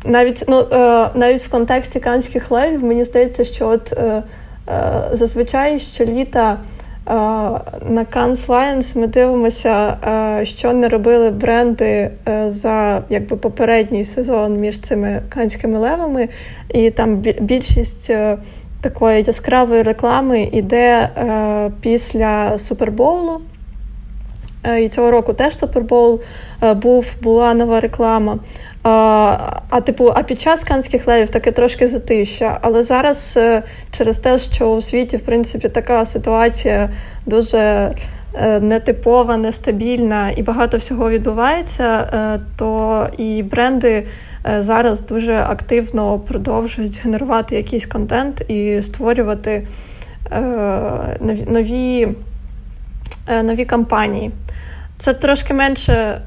Навіть 0.05 0.45
ну, 0.49 0.67
навіть 1.15 1.43
в 1.43 1.51
контексті 1.51 2.01
канських 2.01 2.51
левів 2.51 2.85
мені 2.85 3.05
здається, 3.05 3.45
що 3.45 3.69
от 3.69 3.95
Е, 4.69 5.03
зазвичай 5.13 5.79
щоліта 5.79 6.53
е, 6.53 6.57
на 7.07 8.07
Cannes 8.13 8.47
Lions 8.47 8.99
ми 8.99 9.07
дивимося, 9.07 9.97
е, 10.41 10.45
що 10.45 10.73
не 10.73 10.89
робили 10.89 11.31
бренди 11.31 12.11
за 12.47 13.03
якби 13.09 13.37
попередній 13.37 14.05
сезон 14.05 14.57
між 14.57 14.81
цими 14.81 15.23
канськими 15.29 15.79
левами, 15.79 16.29
і 16.75 16.91
там 16.91 17.17
більшість. 17.41 18.13
Такої 18.83 19.23
яскравої 19.27 19.83
реклами 19.83 20.43
йде 20.43 21.11
е, 21.17 21.71
після 21.81 22.59
Супербоулу. 22.59 23.41
Е, 24.65 24.83
і 24.83 24.89
цього 24.89 25.11
року 25.11 25.33
теж 25.33 25.59
Супербоул 25.59 26.21
е, 26.63 26.75
був, 26.75 27.07
була 27.23 27.55
нова 27.55 27.81
реклама. 27.81 28.39
А, 28.83 29.61
а 29.69 29.81
типу, 29.81 30.13
а 30.15 30.23
під 30.23 30.41
час 30.41 30.65
канських 30.65 31.07
левів 31.07 31.31
таке 31.31 31.53
трошки 31.53 31.87
затища. 31.87 32.59
Але 32.63 32.83
зараз 32.83 33.35
е, 33.37 33.63
через 33.97 34.19
те, 34.19 34.39
що 34.39 34.75
у 34.75 34.81
світі 34.81 35.17
в 35.17 35.21
принципі 35.21 35.69
така 35.69 36.05
ситуація 36.05 36.91
дуже 37.27 37.93
е, 38.35 38.61
нетипова, 38.61 39.37
нестабільна 39.37 40.31
і 40.31 40.43
багато 40.43 40.77
всього 40.77 41.11
відбувається, 41.11 42.09
е, 42.13 42.41
то 42.59 43.07
і 43.19 43.43
бренди 43.43 44.07
зараз 44.59 45.07
дуже 45.07 45.35
активно 45.35 46.19
продовжують 46.19 47.01
генерувати 47.05 47.57
якийсь 47.57 47.87
контент 47.87 48.51
і 48.51 48.83
створювати 48.83 49.67
нові, 51.47 52.09
нові 53.43 53.65
кампанії. 53.65 54.31
Це 54.99 55.15
трошки 55.15 55.55
менше 55.55 56.21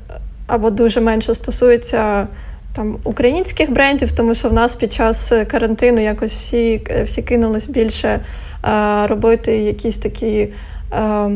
або 0.47 0.69
дуже 0.69 1.01
менше 1.01 1.35
стосується 1.35 2.27
там 2.75 2.97
українських 3.03 3.71
брендів, 3.71 4.11
тому 4.11 4.35
що 4.35 4.49
в 4.49 4.53
нас 4.53 4.75
під 4.75 4.93
час 4.93 5.33
карантину 5.47 6.01
якось 6.01 6.31
всі 6.31 6.81
всі 7.03 7.21
кинулись 7.21 7.67
більше 7.67 8.07
е, 8.09 9.07
робити 9.07 9.57
якісь 9.57 9.97
такі 9.97 10.47
е, 10.93 11.29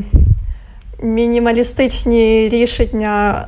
мінімалістичні 1.04 2.50
рішення, 2.50 3.48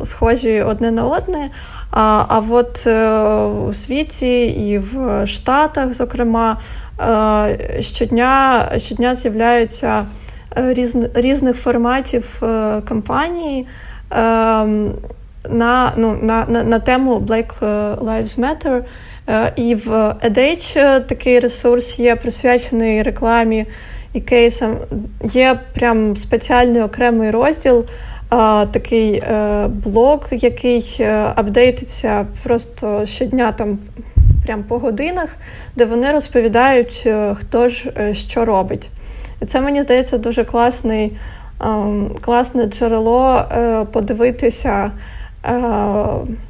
е, 0.00 0.04
схожі 0.04 0.62
одне 0.62 0.90
на 0.90 1.06
одне. 1.06 1.50
А 1.96 2.24
а 2.28 2.42
от 2.50 2.86
е, 2.86 3.18
у 3.68 3.72
світі 3.72 4.44
і 4.44 4.78
в 4.78 5.26
Штатах, 5.26 5.94
зокрема, 5.94 6.60
е, 7.00 7.82
щодня 7.82 8.68
щодня 8.76 9.14
з'являються 9.14 10.06
е, 10.56 10.74
різ, 10.74 10.96
різних 11.14 11.56
форматів 11.56 12.42
кампанії. 12.88 13.66
На 15.48 15.92
ну, 15.96 16.18
на, 16.22 16.46
на, 16.48 16.64
на 16.64 16.78
тему 16.78 17.18
Black 17.20 17.58
Lives 17.98 18.38
Matter. 18.38 18.82
Е, 19.28 19.52
і 19.56 19.74
в 19.74 19.90
EDH 20.24 21.00
такий 21.06 21.38
ресурс 21.38 21.98
є 21.98 22.16
присвячений 22.16 23.02
рекламі 23.02 23.66
і 24.12 24.20
кейсам. 24.20 24.76
Є 25.22 25.60
прям 25.74 26.16
спеціальний 26.16 26.82
окремий 26.82 27.30
розділ, 27.30 27.84
такий 28.70 29.14
е, 29.14 29.66
блог, 29.68 30.26
який 30.30 30.96
е, 31.00 31.32
апдейтиться 31.34 32.26
просто 32.42 33.06
щодня 33.06 33.52
там. 33.52 33.78
Прям 34.46 34.62
по 34.62 34.78
годинах, 34.78 35.28
де 35.76 35.84
вони 35.84 36.12
розповідають, 36.12 37.08
хто 37.34 37.68
ж 37.68 37.92
що 38.12 38.44
робить. 38.44 38.90
І 39.42 39.44
це 39.44 39.60
мені 39.60 39.82
здається 39.82 40.18
дуже 40.18 40.44
класний, 40.44 41.12
ем, 41.60 42.10
класне 42.20 42.66
джерело 42.66 43.44
подивитися 43.92 44.70
Е, 44.70 44.90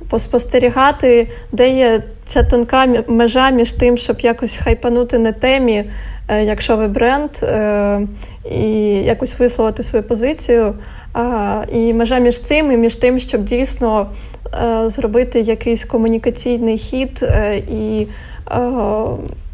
поспостерігати, 0.08 1.28
де 1.52 1.68
є 1.68 2.02
ця 2.24 2.42
тонка 2.42 2.86
межа 3.08 3.50
між 3.50 3.72
тим, 3.72 3.96
щоб 3.96 4.20
якось 4.20 4.56
хайпанути 4.56 5.18
на 5.18 5.32
темі, 5.32 5.84
е, 6.28 6.44
якщо 6.44 6.76
ви 6.76 6.88
бренд, 6.88 7.30
е, 7.42 8.00
і 8.50 8.68
якось 8.94 9.38
висловити 9.38 9.82
свою 9.82 10.04
позицію. 10.04 10.74
І 11.72 11.92
межа 11.92 12.18
між 12.18 12.40
цим 12.40 12.72
і 12.72 12.76
між 12.76 12.96
тим, 12.96 13.18
щоб 13.18 13.44
дійсно 13.44 14.10
зробити 14.84 15.40
якийсь 15.40 15.84
комунікаційний 15.84 16.78
хід 16.78 17.24
і 17.70 18.06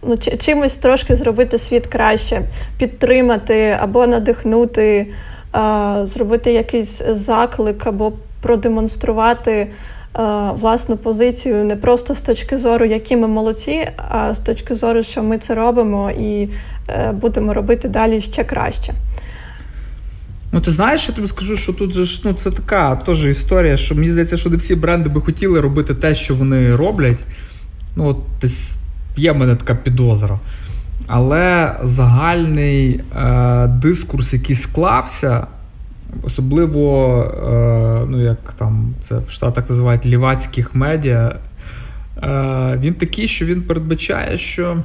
ну, 0.03 0.17
чимось 0.39 0.79
трошки 0.79 1.15
зробити 1.15 1.59
світ 1.59 1.87
краще, 1.87 2.43
підтримати 2.79 3.79
або 3.81 4.07
надихнути, 4.07 5.07
зробити 6.05 6.53
якийсь 6.53 7.03
заклик 7.09 7.87
або 7.87 8.13
продемонструвати 8.41 9.53
е, 9.53 9.69
власну 10.55 10.97
позицію 10.97 11.65
не 11.65 11.77
просто 11.77 12.15
з 12.15 12.21
точки 12.21 12.59
зору, 12.59 12.85
які 12.85 13.17
ми 13.17 13.29
молодці, 13.29 13.89
а 13.97 14.35
з 14.35 14.39
точки 14.39 14.75
зору, 14.75 15.03
що 15.03 15.23
ми 15.23 15.39
це 15.39 15.55
робимо 15.55 16.11
і 16.11 16.49
е, 16.89 17.13
будемо 17.13 17.55
робити 17.55 17.89
далі 17.89 18.21
ще 18.21 18.45
краще. 18.45 18.95
Ну, 20.53 20.61
ти 20.61 20.71
знаєш, 20.71 21.09
я 21.09 21.15
тобі 21.15 21.29
скажу, 21.29 21.57
що 21.57 21.73
тут 21.73 21.93
же 21.93 22.05
ж 22.05 22.23
ну, 22.25 22.33
це 22.33 22.51
така 22.51 22.97
теж 22.97 23.27
історія, 23.27 23.77
що 23.77 23.95
мені 23.95 24.11
здається, 24.11 24.37
що 24.37 24.51
не 24.51 24.57
всі 24.57 24.75
бренди 24.75 25.09
би 25.09 25.21
хотіли 25.21 25.61
робити 25.61 25.95
те, 25.95 26.15
що 26.15 26.35
вони 26.35 26.77
роблять. 26.77 27.19
Ну, 27.97 28.07
от 28.07 28.17
десь 28.41 28.75
є 29.17 29.33
в 29.33 29.37
мене 29.37 29.57
така 29.57 29.75
підозра. 29.75 30.39
Але 31.07 31.77
загальний 31.83 33.01
е, 33.17 33.67
дискурс, 33.67 34.33
який 34.33 34.57
склався, 34.57 35.47
особливо, 36.23 37.23
е, 37.25 38.07
ну, 38.09 38.23
як 38.23 38.55
там 38.59 38.95
це 39.03 39.19
в 39.19 39.31
Штатах 39.31 39.71
називають 39.71 40.07
лівацьких 40.07 40.75
медіа, 40.75 41.37
е, 42.23 42.79
він 42.81 42.95
такий, 42.95 43.29
що 43.29 43.47
він 43.47 43.63
передбачає, 43.63 44.39
що. 44.39 44.83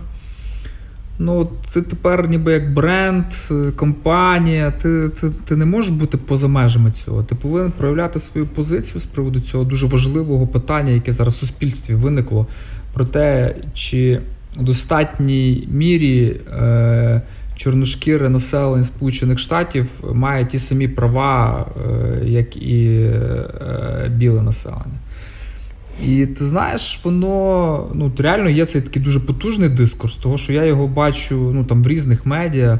Ну, 1.19 1.49
ти 1.73 1.82
тепер 1.82 2.30
ніби 2.30 2.53
як 2.53 2.73
бренд, 2.73 3.26
е, 3.51 3.71
компанія, 3.76 4.71
ти 4.71 5.09
ти, 5.09 5.30
ти 5.30 5.55
не 5.55 5.65
можеш 5.65 5.91
бути 5.91 6.17
поза 6.17 6.47
межами 6.47 6.91
цього. 6.91 7.23
Ти 7.23 7.36
повинен 7.36 7.71
проявляти 7.71 8.19
свою 8.19 8.47
позицію 8.47 9.01
з 9.01 9.05
приводу 9.05 9.39
цього 9.39 9.63
дуже 9.63 9.88
важливого 9.88 10.47
питання, 10.47 10.91
яке 10.91 11.11
зараз 11.13 11.34
в 11.34 11.38
суспільстві 11.38 11.95
виникло, 11.95 12.47
про 12.93 13.05
те, 13.05 13.55
чи 13.73 14.21
в 14.57 14.63
достатній 14.63 15.67
мірі 15.71 16.36
е, 16.51 17.21
чорношкіре 17.56 18.30
населення 18.30 18.84
Сполучених 18.84 19.39
Штатів 19.39 19.88
має 20.14 20.45
ті 20.45 20.60
самі 20.60 20.88
права, 20.88 21.66
е, 21.78 22.26
як 22.26 22.58
і 22.58 22.88
е, 22.95 24.12
біле 24.16 24.41
населення. 24.41 24.99
І 26.03 26.26
ти 26.26 26.45
знаєш, 26.45 26.99
воно 27.03 27.91
ну, 27.93 28.12
реально 28.18 28.49
є 28.49 28.66
цей 28.66 28.82
такий 28.82 29.01
дуже 29.01 29.20
потужний 29.20 29.70
дискурс, 29.70 30.16
того 30.16 30.38
що 30.38 30.53
я 30.53 30.66
його 30.66 30.88
бачу 30.88 31.51
ну, 31.53 31.64
там, 31.64 31.84
в 31.84 31.88
різних 31.88 32.26
медіа, 32.26 32.80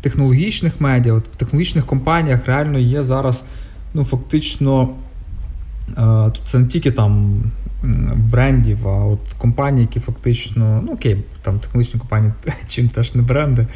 технологічних 0.00 0.80
медіа, 0.80 1.12
от 1.12 1.28
в 1.28 1.36
технологічних 1.36 1.86
компаніях 1.86 2.46
реально 2.46 2.78
є 2.78 3.02
зараз 3.02 3.44
ну, 3.94 4.04
фактично. 4.04 4.88
Е, 5.98 6.30
тут 6.30 6.40
це 6.46 6.58
не 6.58 6.66
тільки 6.66 6.92
там 6.92 7.42
брендів, 8.16 8.88
а 8.88 9.04
от 9.04 9.20
компанії, 9.38 9.82
які 9.82 10.00
фактично, 10.00 10.82
ну 10.86 10.92
окей, 10.92 11.24
там 11.42 11.58
технологічні 11.58 12.00
компанії, 12.00 12.32
чим 12.68 12.88
теж 12.88 13.14
не 13.14 13.22
бренди. 13.22 13.66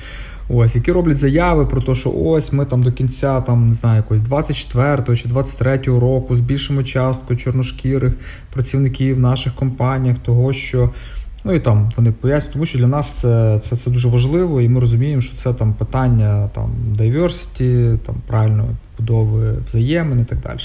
Ось, 0.52 0.76
які 0.76 0.92
роблять 0.92 1.18
заяви 1.18 1.66
про 1.66 1.82
те, 1.82 1.94
що 1.94 2.12
ось 2.16 2.52
ми 2.52 2.64
там 2.64 2.82
до 2.82 2.92
кінця 2.92 3.40
там, 3.40 3.68
не 3.68 3.74
знаю, 3.74 3.96
якось 3.96 4.20
24 4.20 5.16
чи 5.16 5.28
23 5.28 5.76
року 5.76 6.36
збільшимо 6.36 6.82
частку 6.82 7.36
чорношкірих 7.36 8.14
працівників 8.52 9.16
в 9.16 9.20
наших 9.20 9.54
компаніях, 9.54 10.16
того 10.18 10.52
що. 10.52 10.90
Ну 11.44 11.52
і 11.52 11.60
там 11.60 11.92
вони 11.96 12.12
пояснюють, 12.12 12.52
тому 12.52 12.66
що 12.66 12.78
для 12.78 12.86
нас 12.86 13.10
це 13.10 13.60
це, 13.64 13.76
це 13.76 13.90
дуже 13.90 14.08
важливо, 14.08 14.60
і 14.60 14.68
ми 14.68 14.80
розуміємо, 14.80 15.22
що 15.22 15.36
це 15.36 15.54
там 15.54 15.74
питання 15.74 16.50
там 16.54 16.70
diversity, 16.98 17.98
там 17.98 18.14
правильної 18.26 18.70
будови 18.98 19.54
взаємин 19.66 20.20
і 20.20 20.24
так 20.24 20.40
далі. 20.40 20.60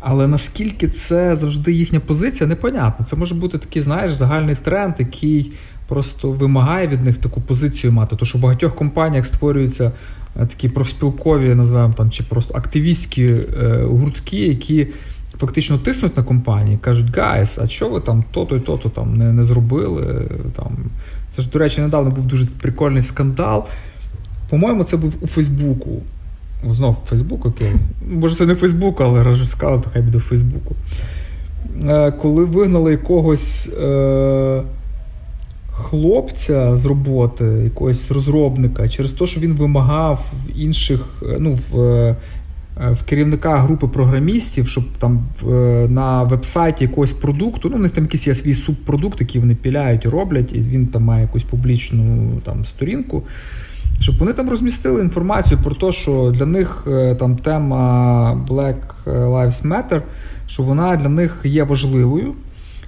Але 0.00 0.28
наскільки 0.28 0.88
це 0.88 1.36
завжди 1.36 1.72
їхня 1.72 2.00
позиція, 2.00 2.48
непонятно. 2.48 3.06
Це 3.06 3.16
може 3.16 3.34
бути 3.34 3.58
такий, 3.58 3.82
знаєш, 3.82 4.14
загальний 4.14 4.56
тренд, 4.64 4.94
який 4.98 5.52
просто 5.88 6.30
вимагає 6.30 6.86
від 6.86 7.04
них 7.04 7.18
таку 7.18 7.40
позицію 7.40 7.92
мати. 7.92 8.16
Тому 8.16 8.26
що 8.26 8.38
в 8.38 8.40
багатьох 8.40 8.74
компаніях 8.74 9.26
створюються 9.26 9.92
е, 10.40 10.46
такі 10.46 10.68
профспілкові, 10.68 11.54
називаємо 11.54 11.94
там, 11.96 12.10
чи 12.10 12.22
просто 12.22 12.54
активістські 12.54 13.24
е, 13.24 13.84
гуртки, 13.84 14.48
які 14.48 14.86
фактично 15.38 15.78
тиснуть 15.78 16.16
на 16.16 16.22
компанії, 16.22 16.78
кажуть, 16.80 17.16
guys, 17.16 17.58
а 17.58 17.68
що 17.68 17.88
ви 17.88 18.00
там 18.00 18.24
то-то 18.30 18.56
і 18.56 18.60
то-то 18.60 18.88
там 18.88 19.16
не 19.16 19.32
не 19.32 19.44
зробили? 19.44 20.28
Там. 20.56 20.76
Це 21.36 21.42
ж, 21.42 21.50
до 21.50 21.58
речі, 21.58 21.80
недавно 21.80 22.10
був 22.10 22.26
дуже 22.26 22.46
прикольний 22.46 23.02
скандал. 23.02 23.64
По-моєму, 24.50 24.84
це 24.84 24.96
був 24.96 25.14
у 25.20 25.26
Фейсбуку. 25.26 26.02
Знов 26.70 26.96
Фейсбук, 27.08 27.46
окей. 27.46 27.72
Може, 28.10 28.34
це 28.34 28.46
не 28.46 28.54
Фейсбук, 28.54 29.00
але 29.00 29.22
раз 29.22 29.50
сказали, 29.50 29.80
то 29.80 29.90
хай 29.92 30.02
буде 30.02 30.18
в 30.18 30.20
Фейсбуку. 30.20 30.74
Е, 31.88 32.12
коли 32.12 32.44
вигнали 32.44 32.90
якогось 32.90 33.68
е, 33.68 34.62
хлопця 35.74 36.76
з 36.76 36.84
роботи, 36.84 37.44
якогось 37.44 38.10
розробника, 38.10 38.88
через 38.88 39.12
те, 39.12 39.26
що 39.26 39.40
він 39.40 39.52
вимагав 39.52 40.24
в 40.46 40.58
інших, 40.60 41.22
е, 41.22 41.36
ну, 41.38 41.58
в 41.70 41.80
е, 41.80 42.16
в 42.76 43.04
керівника 43.04 43.58
групи 43.58 43.86
програмістів, 43.86 44.68
щоб 44.68 44.84
там 44.98 45.22
на 45.88 46.22
веб-сайті 46.22 46.84
якогось 46.84 47.12
продукту, 47.12 47.68
ну, 47.70 47.76
у 47.76 47.78
них 47.78 47.90
там 47.90 48.04
якийсь 48.04 48.26
є 48.26 48.34
свій 48.34 48.54
субпродукт, 48.54 49.20
який 49.20 49.40
вони 49.40 49.54
піляють 49.54 50.06
роблять, 50.06 50.52
і 50.52 50.60
він 50.60 50.86
там 50.86 51.02
має 51.02 51.22
якусь 51.22 51.42
публічну 51.42 52.30
там, 52.44 52.64
сторінку 52.64 53.22
щоб 54.00 54.18
вони 54.18 54.32
там 54.32 54.50
розмістили 54.50 55.00
інформацію 55.00 55.60
про 55.64 55.74
те, 55.74 55.92
що 55.92 56.32
для 56.38 56.46
них 56.46 56.84
е, 56.86 57.14
там 57.14 57.36
тема 57.36 58.44
Black 58.48 58.76
Lives 59.06 59.62
Matter, 59.62 60.02
що 60.46 60.62
вона 60.62 60.96
для 60.96 61.08
них 61.08 61.40
є 61.44 61.64
важливою, 61.64 62.34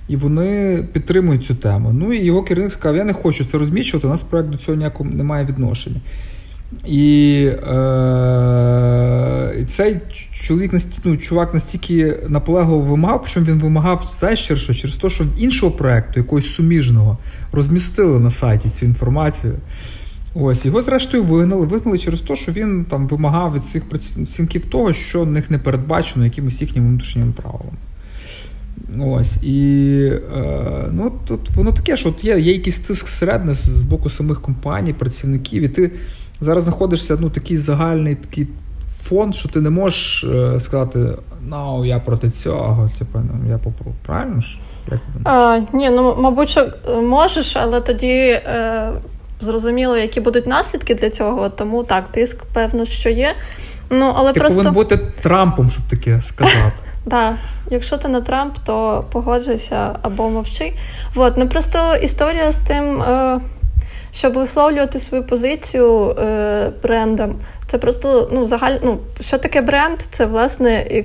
і 0.09 0.17
вони 0.17 0.85
підтримують 0.93 1.45
цю 1.45 1.55
тему. 1.55 1.93
Ну 1.93 2.13
і 2.13 2.25
його 2.25 2.43
керівник 2.43 2.73
сказав: 2.73 2.97
я 2.97 3.05
не 3.05 3.13
хочу 3.13 3.45
це 3.45 3.59
розміщувати, 3.59 4.07
у 4.07 4.11
нас 4.11 4.23
проект 4.23 4.49
до 4.49 4.59
цього 4.59 4.79
ніякого 4.79 5.11
немає 5.11 5.45
відношення. 5.45 6.01
І 6.87 7.43
е, 7.69 9.67
цей 9.71 10.01
чоловік 10.33 10.73
ну, 11.05 11.17
чувак 11.17 11.55
настільки 11.55 12.17
наполегливо 12.29 12.81
вимагав, 12.81 13.23
причому 13.23 13.47
він 13.47 13.59
вимагав 13.59 14.17
це 14.21 14.37
що 14.37 14.75
через 14.75 14.97
те, 14.97 15.11
що 15.11 15.25
в 15.25 15.39
іншого 15.39 15.73
проекту, 15.73 16.21
якогось 16.21 16.55
суміжного, 16.55 17.19
розмістили 17.53 18.21
на 18.21 18.31
сайті 18.31 18.71
цю 18.71 18.87
інформацію. 18.87 19.55
Ось 20.35 20.65
його 20.65 20.83
зрештою 20.83 21.25
вигнали. 21.25 21.67
Вигнали 21.67 21.99
через 21.99 22.21
те, 22.21 22.37
що 22.37 22.53
він 22.53 22.85
там 22.85 23.09
вимагав 23.09 23.55
від 23.55 23.65
своїх 23.65 23.89
працівників 23.89 24.65
того, 24.65 24.93
що 24.93 25.23
в 25.23 25.31
них 25.31 25.51
не 25.51 25.59
передбачено 25.59 26.25
якимось 26.25 26.61
їхніми 26.61 26.89
внутрішніми 26.89 27.33
правилами. 27.33 27.77
Ось, 29.01 29.43
і 29.43 29.99
е, 30.37 30.89
ну, 30.93 31.13
тут 31.27 31.51
воно 31.51 31.73
таке, 31.73 31.97
що 31.97 32.09
от 32.09 32.25
є 32.25 32.39
є 32.39 32.53
якийсь 32.53 32.79
тиск 32.79 33.09
середне 33.09 33.55
з 33.55 33.83
боку 33.83 34.11
самих 34.11 34.41
компаній, 34.41 34.93
працівників, 34.93 35.63
і 35.63 35.69
ти 35.69 35.91
зараз 36.41 36.65
знаходишся 36.65 37.17
ну, 37.21 37.31
такий 37.31 37.57
загальний 37.57 38.15
такий 38.15 38.47
фон, 39.03 39.33
що 39.33 39.49
ти 39.49 39.61
не 39.61 39.71
можеш 39.71 40.25
е, 40.25 40.61
сказати, 40.61 41.09
ну, 41.49 41.85
я 41.85 41.99
проти 41.99 42.31
цього, 42.31 42.91
типу, 42.99 43.19
ну, 43.19 43.51
я 43.51 43.59
попробую. 43.59 43.97
Правильно 44.07 44.41
ж? 44.41 44.59
Як 44.91 45.01
ти 45.01 45.21
а, 45.25 45.61
Ні, 45.73 45.91
ну 45.91 46.17
мабуть, 46.19 46.49
що 46.49 46.73
можеш, 47.03 47.57
але 47.57 47.81
тоді. 47.81 48.07
Е 48.07 48.93
зрозуміло, 49.41 49.97
які 49.97 50.21
будуть 50.21 50.47
наслідки 50.47 50.95
для 50.95 51.11
цього, 51.11 51.49
тому 51.49 51.85
так, 51.85 52.09
тиск, 52.09 52.45
певно, 52.53 52.85
що 52.85 53.09
є. 53.09 53.35
Ну, 53.91 54.13
але 54.17 54.33
Ти 54.33 54.41
просто... 54.41 54.57
повинен 54.57 54.75
бути 54.75 54.99
Трампом, 55.23 55.71
щоб 55.71 55.85
таке 55.85 56.23
сказати. 56.27 56.73
Так, 57.11 57.35
якщо 57.71 57.99
ти 57.99 58.09
не 58.09 58.21
Трамп, 58.21 58.57
то 58.67 59.05
погоджуйся 59.13 59.99
або 60.03 60.31
мовчи. 60.31 60.73
От, 61.15 61.37
ну 61.37 61.49
просто 61.49 61.79
історія 62.03 62.53
з 62.53 62.57
тим, 62.57 63.03
е, 63.03 63.41
щоб 64.13 64.33
висловлювати 64.33 64.99
свою 64.99 65.25
позицію 65.25 66.11
е, 66.11 66.71
брендам. 66.83 67.35
Це 67.71 67.79
просто 67.79 68.29
ну, 68.33 68.47
загаль... 68.47 68.77
ну, 68.83 68.99
що 69.21 69.39
таке 69.39 69.61
бренд? 69.61 69.99
Це 70.11 70.27
власне 70.27 71.05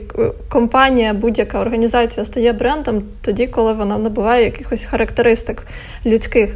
компанія, 0.49 1.13
будь-яка 1.13 1.59
організація 1.59 2.25
стає 2.25 2.53
брендом 2.53 3.03
тоді, 3.21 3.47
коли 3.47 3.73
вона 3.73 3.97
набуває 3.97 4.45
якихось 4.45 4.85
характеристик 4.85 5.67
людських 6.05 6.49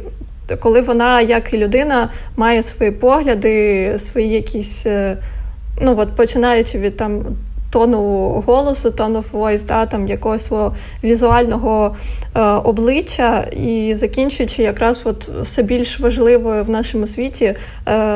коли 0.60 0.80
вона, 0.80 1.20
як 1.20 1.54
і 1.54 1.58
людина, 1.58 2.08
має 2.36 2.62
свої 2.62 2.90
погляди, 2.90 3.94
свої 3.98 4.28
якісь, 4.28 4.86
е, 4.86 5.16
ну 5.80 5.98
от 5.98 6.16
починаючи 6.16 6.78
від 6.78 6.96
там. 6.96 7.24
Тону 7.70 8.42
голосу, 8.46 8.90
тону 8.90 9.24
войс 9.32 9.62
да, 9.62 9.86
там 9.86 10.08
якогось 10.08 10.44
свого 10.44 10.74
візуального 11.04 11.96
е, 12.34 12.40
обличчя, 12.40 13.40
і 13.40 13.94
закінчуючи 13.94 14.62
якраз 14.62 15.02
от 15.04 15.28
все 15.28 15.62
більш 15.62 16.00
важливою 16.00 16.64
в 16.64 16.70
нашому 16.70 17.06
світі 17.06 17.44
е, 17.44 17.54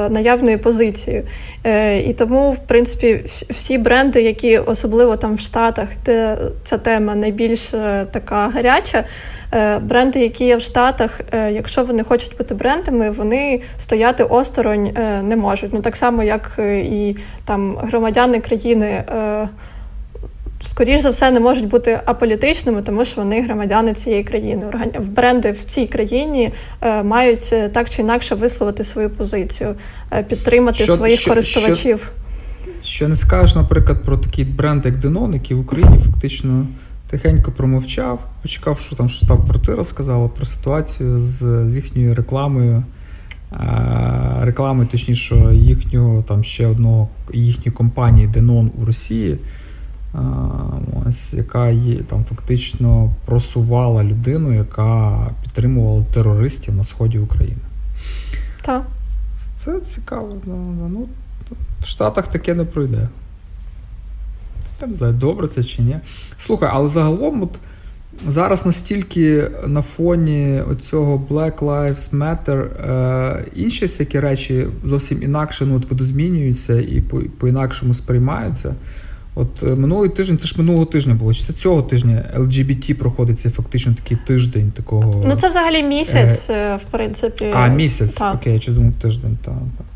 наявною 0.08 0.58
позицією. 0.58 1.24
Е, 1.64 1.98
І 1.98 2.12
тому, 2.12 2.50
в 2.50 2.58
принципі, 2.66 3.24
всі 3.50 3.78
бренди, 3.78 4.22
які 4.22 4.58
особливо 4.58 5.16
там 5.16 5.34
в 5.34 5.40
Штатах, 5.40 5.88
де 6.04 6.38
ця 6.64 6.78
тема 6.78 7.14
найбільш 7.14 7.74
е, 7.74 8.06
така 8.12 8.48
гаряча. 8.48 9.04
Е, 9.52 9.78
бренди, 9.78 10.20
які 10.20 10.44
є 10.44 10.56
в 10.56 10.60
Штатах, 10.60 11.20
е, 11.32 11.52
якщо 11.52 11.84
вони 11.84 12.04
хочуть 12.04 12.36
бути 12.38 12.54
брендами, 12.54 13.10
вони 13.10 13.60
стояти 13.78 14.24
осторонь 14.24 14.86
е, 14.86 15.22
не 15.22 15.36
можуть. 15.36 15.72
Ну 15.72 15.80
так 15.80 15.96
само, 15.96 16.22
як 16.22 16.58
і 16.84 17.16
там 17.44 17.76
громадяни 17.76 18.40
країни. 18.40 19.04
Скоріш 20.62 21.00
за 21.00 21.10
все, 21.10 21.30
не 21.30 21.40
можуть 21.40 21.68
бути 21.68 22.00
аполітичними, 22.04 22.82
тому 22.82 23.04
що 23.04 23.20
вони 23.20 23.42
громадяни 23.42 23.94
цієї 23.94 24.24
країни. 24.24 24.66
бренди 25.00 25.52
в 25.52 25.64
цій 25.64 25.86
країні 25.86 26.52
мають 27.04 27.54
так 27.72 27.90
чи 27.90 28.02
інакше 28.02 28.34
висловити 28.34 28.84
свою 28.84 29.10
позицію, 29.10 29.74
підтримати 30.28 30.84
що, 30.84 30.96
своїх 30.96 31.20
що, 31.20 31.30
користувачів. 31.30 32.12
Що, 32.64 32.88
що 32.88 33.08
не 33.08 33.16
скажеш, 33.16 33.54
наприклад, 33.54 34.04
про 34.04 34.18
такий 34.18 34.44
бренд, 34.44 34.84
як 34.84 34.98
Денон, 34.98 35.34
який 35.34 35.56
в 35.56 35.60
Україні 35.60 35.98
фактично 35.98 36.66
Тихенько 37.10 37.52
промовчав, 37.52 38.26
почекав, 38.42 38.78
що 38.78 38.96
там 38.96 39.08
штаб-квартира 39.08 39.84
сказала 39.84 40.28
про 40.28 40.44
ситуацію 40.44 41.20
з, 41.20 41.68
з 41.68 41.74
їхньою 41.74 42.14
рекламою. 42.14 42.82
реклами, 44.40 44.86
точніше, 44.86 45.54
їхнього 45.54 46.22
там 46.22 46.44
ще 46.44 46.66
одного 46.66 47.08
їхньої 47.32 47.70
компанії 47.70 48.28
Denon 48.28 48.68
у 48.82 48.84
Росії, 48.84 49.38
ось, 51.06 51.32
яка 51.34 51.68
є 51.68 51.96
там 51.96 52.24
фактично 52.24 53.10
просувала 53.24 54.04
людину, 54.04 54.52
яка 54.52 55.18
підтримувала 55.42 56.04
терористів 56.14 56.74
на 56.74 56.84
сході 56.84 57.18
України. 57.18 57.60
Так. 58.62 58.86
Це 59.64 59.80
цікаво. 59.80 60.36
Ну, 60.46 61.06
В 61.80 61.86
Штатах 61.86 62.28
таке 62.28 62.54
не 62.54 62.64
пройде. 62.64 63.08
Я 64.80 64.86
не 64.86 64.96
знаю, 64.96 65.12
добре 65.12 65.48
це 65.48 65.64
чи 65.64 65.82
ні. 65.82 65.96
Слухай, 66.38 66.70
але 66.72 66.88
загалом, 66.88 67.42
от 67.42 67.50
зараз 68.28 68.66
настільки 68.66 69.50
на 69.66 69.82
фоні 69.82 70.62
оцього 70.70 71.26
Black 71.30 71.58
Lives 71.58 72.10
Matter 72.10 72.90
е, 72.90 73.44
інші 73.54 73.84
всякі 73.84 74.20
речі 74.20 74.66
зовсім 74.84 75.22
інакше 75.22 75.66
ну, 75.66 75.76
от 75.76 75.90
видозмінюються 75.90 76.80
і 76.80 77.02
по-інакшому 77.38 77.94
сприймаються. 77.94 78.74
От 79.34 79.62
е, 79.62 79.66
минулий 79.66 80.10
тиждень, 80.10 80.38
це 80.38 80.46
ж 80.46 80.54
минулого 80.58 80.86
тижня 80.86 81.14
було. 81.14 81.34
Чи 81.34 81.44
це 81.44 81.52
цього 81.52 81.82
тижня 81.82 82.24
LGBT 82.36 82.94
проходить 82.94 83.40
це 83.40 83.50
фактично 83.50 83.94
такий 83.94 84.18
тиждень 84.26 84.72
такого. 84.76 85.24
Ну 85.26 85.36
це 85.36 85.48
взагалі 85.48 85.82
місяць, 85.82 86.50
е, 86.50 86.76
в 86.76 86.84
принципі. 86.90 87.50
А, 87.54 87.68
місяць. 87.68 88.12
Так. 88.12 88.34
Окей, 88.34 88.52
я 88.52 88.58
чи 88.58 88.72
думав 88.72 88.92
тиждень, 88.92 89.38
так. 89.44 89.54
так. 89.78 89.86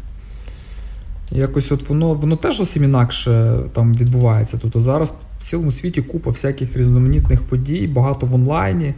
Якось 1.31 1.73
от 1.73 1.89
воно 1.89 2.15
воно 2.15 2.37
теж 2.37 2.57
зовсім 2.57 2.85
інакше 2.85 3.59
там 3.73 3.95
відбувається. 3.95 4.59
Тобто 4.63 4.81
зараз 4.81 5.15
в 5.41 5.45
цілому 5.45 5.73
світі 5.73 6.03
купа 6.03 6.31
всяких 6.31 6.77
різноманітних 6.77 7.43
подій, 7.43 7.87
багато 7.87 8.27
в 8.27 8.35
онлайні. 8.35 8.95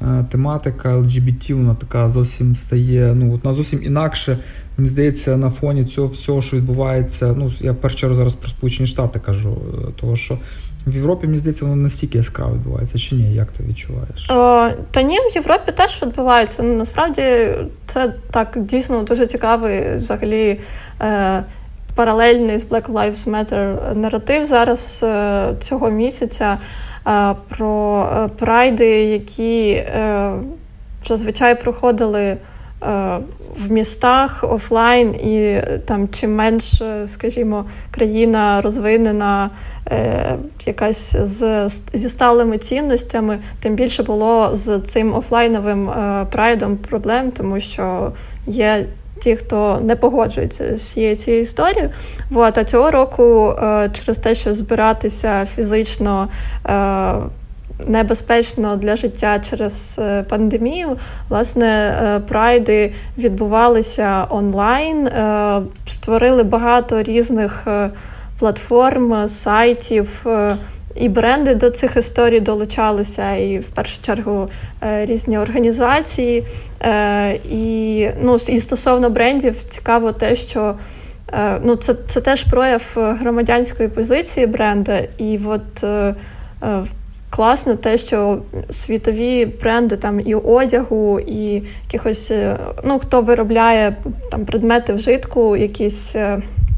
Е, 0.00 0.24
тематика 0.30 0.96
LGBT, 0.96 1.54
вона 1.54 1.74
така 1.74 2.10
зовсім 2.10 2.56
стає. 2.56 3.14
Ну, 3.14 3.34
от 3.34 3.44
вона 3.44 3.54
зовсім 3.54 3.82
інакше, 3.82 4.38
мені 4.76 4.88
здається, 4.88 5.36
на 5.36 5.50
фоні 5.50 5.84
цього 5.84 6.08
всього, 6.08 6.42
що 6.42 6.56
відбувається. 6.56 7.34
Ну, 7.38 7.52
я 7.60 7.72
в 7.72 7.76
першу 7.76 7.96
чергу 7.96 8.14
зараз 8.16 8.34
про 8.34 8.48
Сполучені 8.48 8.86
Штати 8.86 9.18
кажу, 9.18 9.56
е, 9.74 9.92
того 10.00 10.16
що. 10.16 10.38
В 10.86 10.94
Європі, 10.94 11.26
мені 11.26 11.38
здається, 11.38 11.64
воно 11.64 11.76
настільки 11.76 12.18
яскраво 12.18 12.54
відбувається, 12.54 12.98
чи 12.98 13.14
ні? 13.14 13.34
Як 13.34 13.52
ти 13.52 13.64
відчуваєш? 13.68 14.30
О, 14.30 14.70
Та 14.90 15.02
ні, 15.02 15.18
в 15.18 15.34
Європі 15.34 15.72
теж 15.72 16.02
відбувається. 16.02 16.62
Ну, 16.62 16.74
Насправді 16.74 17.22
це 17.86 18.14
так 18.30 18.58
дійсно 18.60 19.02
дуже 19.02 19.26
цікавий 19.26 19.96
взагалі 19.96 20.60
е, 21.00 21.44
паралельний 21.94 22.58
з 22.58 22.64
Black 22.64 22.92
Lives 22.92 23.30
Matter 23.30 23.94
наратив 23.94 24.44
зараз 24.44 25.00
е, 25.02 25.48
цього 25.60 25.90
місяця 25.90 26.58
е, 27.06 27.34
про 27.48 28.06
е, 28.16 28.28
прайди, 28.38 29.04
які 29.04 29.84
зазвичай 31.06 31.62
проходили. 31.62 32.36
В 33.58 33.72
містах 33.72 34.44
офлайн, 34.48 35.14
і 35.14 35.62
там 35.86 36.08
чим 36.08 36.34
менш, 36.34 36.82
скажімо, 37.06 37.64
країна 37.90 38.60
розвинена 38.60 39.50
якась 40.66 41.16
з, 41.16 41.68
зі 41.92 42.08
сталими 42.08 42.58
цінностями, 42.58 43.38
тим 43.60 43.74
більше 43.74 44.02
було 44.02 44.50
з 44.52 44.80
цим 44.80 45.14
офлайновим 45.14 45.90
е, 45.90 46.26
прайдом 46.30 46.76
проблем, 46.76 47.30
тому 47.30 47.60
що 47.60 48.12
є 48.46 48.84
ті, 49.20 49.36
хто 49.36 49.80
не 49.82 49.96
погоджується 49.96 50.78
з 50.78 50.82
всією 50.82 51.16
цією 51.16 51.42
історією. 51.42 51.90
Вот, 52.30 52.58
а 52.58 52.64
цього 52.64 52.90
року 52.90 53.54
е, 53.62 53.90
через 53.92 54.18
те, 54.18 54.34
що 54.34 54.54
збиратися 54.54 55.46
фізично. 55.46 56.28
Е, 56.68 57.14
Небезпечно 57.86 58.76
для 58.76 58.96
життя 58.96 59.38
через 59.50 59.96
е, 59.98 60.22
пандемію. 60.22 60.96
Власне, 61.28 61.94
прайди 62.28 62.92
відбувалися 63.18 64.26
онлайн, 64.30 65.08
створили 65.88 66.42
багато 66.42 67.02
різних 67.02 67.66
платформ, 68.38 69.28
сайтів, 69.28 70.26
і 70.94 71.08
бренди 71.08 71.54
до 71.54 71.70
цих 71.70 71.96
історій 71.96 72.40
долучалися, 72.40 73.32
і 73.36 73.58
в 73.58 73.66
першу 73.66 74.02
чергу 74.02 74.48
е, 74.82 75.06
різні 75.06 75.38
організації. 75.38 76.44
Е, 76.82 77.32
і 77.50 78.08
ну, 78.22 78.36
і 78.48 78.60
стосовно 78.60 79.10
брендів, 79.10 79.62
цікаво 79.62 80.12
те, 80.12 80.36
що 80.36 80.74
е, 81.32 81.60
ну, 81.64 81.76
це 81.76 81.94
це 82.06 82.20
теж 82.20 82.44
прояв 82.44 82.82
громадянської 82.96 83.88
позиції 83.88 84.46
бренда. 84.46 85.02
І 85.18 85.40
от 85.46 85.84
класно 87.30 87.76
те, 87.76 87.98
що 87.98 88.38
світові 88.70 89.46
бренди 89.46 89.96
там 89.96 90.20
і 90.20 90.34
одягу, 90.34 91.20
і 91.20 91.62
якихось, 91.84 92.32
ну, 92.84 92.98
хто 92.98 93.22
виробляє 93.22 93.96
там 94.30 94.44
предмети 94.44 94.92
вжитку, 94.92 95.56
якісь 95.56 96.16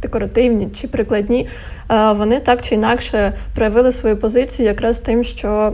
декоративні 0.04 0.68
чи 0.80 0.88
прикладні, 0.88 1.48
е, 1.90 2.12
вони 2.12 2.40
так 2.40 2.62
чи 2.62 2.74
інакше 2.74 3.32
проявили 3.54 3.92
свою 3.92 4.16
позицію 4.16 4.66
якраз 4.66 4.98
тим, 4.98 5.24
що 5.24 5.72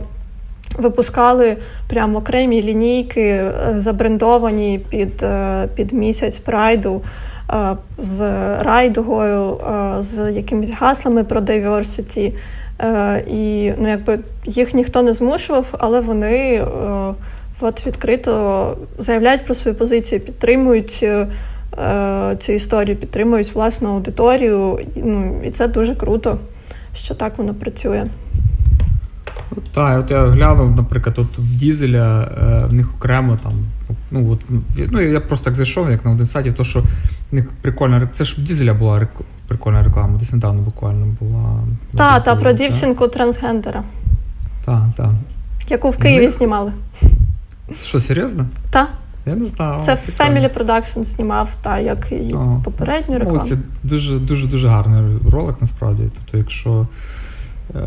випускали 0.77 1.57
прямо 1.89 2.17
окремі 2.17 2.63
лінійки, 2.63 3.21
е, 3.21 3.53
забрендовані 3.77 4.79
під, 4.89 5.23
е, 5.23 5.67
під 5.75 5.93
місяць 5.93 6.39
прайду. 6.39 7.01
З 7.97 8.19
райдугою, 8.59 9.57
з 9.99 10.31
якимись 10.31 10.69
гаслами 10.69 11.23
про 11.23 11.41
diversity. 11.41 12.31
І 13.27 13.71
ну, 13.77 13.87
якби 13.89 14.19
їх 14.45 14.73
ніхто 14.73 15.01
не 15.01 15.13
змушував, 15.13 15.65
але 15.79 15.99
вони 15.99 16.65
от 17.61 17.87
відкрито 17.87 18.77
заявляють 18.97 19.45
про 19.45 19.55
свою 19.55 19.77
позицію, 19.77 20.21
підтримують 20.21 21.05
цю 22.39 22.51
історію, 22.51 22.97
підтримують 22.97 23.55
власну 23.55 23.89
аудиторію. 23.89 24.79
Ну, 24.95 25.41
І 25.43 25.51
це 25.51 25.67
дуже 25.67 25.95
круто, 25.95 26.37
що 26.93 27.15
так 27.15 27.37
воно 27.37 27.53
працює. 27.53 28.07
Так, 29.73 29.99
от 29.99 30.11
я 30.11 30.25
глянув, 30.27 30.75
наприклад, 30.75 31.19
от 31.19 31.37
в 31.37 31.55
Дізеля 31.57 32.21
е, 32.23 32.65
в 32.65 32.73
них 32.73 32.95
окремо 32.95 33.37
там. 33.43 33.51
Ну, 34.11 34.31
от, 34.31 34.39
ну, 34.91 35.01
я 35.01 35.19
просто 35.19 35.45
так 35.45 35.55
зайшов, 35.55 35.91
як 35.91 36.05
на 36.05 36.11
один 36.11 36.25
сайті, 36.25 36.51
то 36.51 36.63
що 36.63 36.79
в 37.31 37.35
них 37.35 37.49
прикольна 37.61 38.09
Це 38.13 38.25
ж 38.25 38.41
в 38.41 38.43
Дізеля 38.43 38.73
була 38.73 38.99
рек... 38.99 39.09
прикольна 39.47 39.83
реклама, 39.83 40.19
десь 40.19 40.31
недавно 40.31 40.61
буквально 40.61 41.05
була. 41.19 41.59
Так, 41.95 42.23
та, 42.23 42.35
про 42.35 42.53
дівчинку 42.53 43.07
трансгендера. 43.07 43.83
Так, 44.65 44.83
так. 44.97 45.11
Яку 45.69 45.89
в 45.89 45.97
Києві 45.97 46.29
знімали. 46.29 46.71
Що, 47.83 47.99
серйозно? 47.99 48.45
Так. 48.69 48.89
Я 49.25 49.35
не 49.35 49.45
знав. 49.45 49.81
Це 49.81 49.97
Family 50.19 50.57
Production 50.57 51.03
знімав, 51.03 51.49
та 51.61 51.79
як 51.79 52.11
і 52.11 52.33
ага. 52.33 52.61
попередню 52.63 53.19
рекламу. 53.19 53.39
Ну, 53.43 53.49
це 53.49 53.57
дуже 53.83 54.19
дуже 54.19 54.47
дуже 54.47 54.67
гарний 54.67 55.17
ролик, 55.31 55.55
насправді. 55.61 56.03
Тобто, 56.15 56.37
якщо 56.37 56.87
е, 57.75 57.79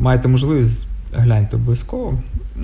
маєте 0.00 0.28
можливість, 0.28 0.86
гляньте 1.14 1.56
обов'язково. 1.56 2.14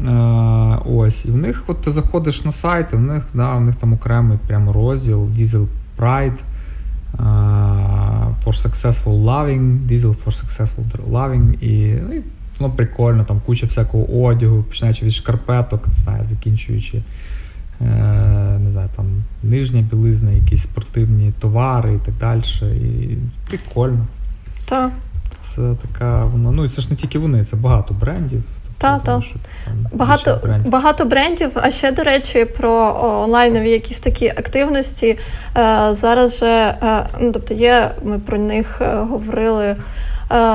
Е, 0.07 0.79
ось, 0.85 1.25
І 1.25 1.31
в 1.31 1.37
них, 1.37 1.65
от 1.67 1.81
ти 1.81 1.91
заходиш 1.91 2.45
на 2.45 2.53
сайт, 2.53 2.87
і 2.93 2.97
в 2.97 3.01
них 3.01 3.25
да, 3.35 3.55
в 3.55 3.61
них 3.61 3.77
там 3.77 3.93
окремий 3.93 4.39
прямо 4.47 4.73
розділ 4.73 5.25
Diesel 5.25 5.67
Pride. 5.99 6.39
Uh, 7.19 8.33
for 8.43 8.55
Successful 8.55 9.17
Loving, 9.33 9.87
Diesel 9.87 10.15
for 10.15 10.33
Successful 10.33 10.85
Loving. 11.11 11.63
І, 11.63 12.01
ну, 12.09 12.15
і 12.15 12.23
воно 12.59 12.75
прикольно, 12.75 13.25
там 13.25 13.41
куча 13.47 13.67
всякого 13.67 14.25
одягу, 14.25 14.63
починаючи 14.63 15.05
від 15.05 15.13
шкарпеток, 15.13 15.89
не 15.89 15.95
знаю, 15.95 16.25
закінчуючи. 16.31 17.03
Е, 17.83 18.59
не 18.59 18.71
знаю, 18.71 18.89
там 18.97 19.07
нижня 19.43 19.85
білизна, 19.91 20.31
якісь 20.31 20.63
спортивні 20.63 21.33
товари 21.39 21.95
і 21.95 21.99
так 21.99 22.15
далі. 22.21 22.43
І 22.63 23.17
Прикольно. 23.49 24.07
Так. 24.65 24.91
Це 25.45 25.75
така 25.89 26.25
вона. 26.25 26.51
Ну 26.51 26.65
і 26.65 26.69
це 26.69 26.83
ж 26.83 26.91
не 26.91 26.97
тільки 26.97 27.19
вони, 27.19 27.45
це 27.45 27.57
багато 27.57 27.95
брендів. 27.95 28.43
Так, 28.79 29.03
так. 29.03 29.23
Багато 29.93 30.41
брендів. 30.43 30.71
багато 30.71 31.05
брендів. 31.05 31.51
А 31.55 31.71
ще, 31.71 31.93
до 31.93 32.03
речі, 32.03 32.45
про 32.45 33.01
онлайнові 33.25 33.71
якісь 33.71 34.01
такі 34.01 34.29
активності. 34.29 35.19
Е, 35.57 35.89
зараз 35.91 36.39
же, 36.39 36.77
е, 36.83 37.07
ну, 37.21 37.33
тобто 37.33 37.55
є, 37.55 37.91
ми 38.05 38.19
про 38.19 38.39
них 38.39 38.83
говорили 39.11 39.77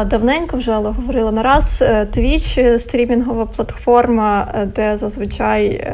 давненько 0.06 0.58
вже, 0.58 0.72
але 0.72 0.90
говорили 0.90 1.32
на 1.32 1.44
раз. 1.44 1.82
Twitch– 1.82 2.80
стрімінгова 2.80 3.46
платформа, 3.46 4.48
де 4.76 4.98
зазвичай 4.98 5.88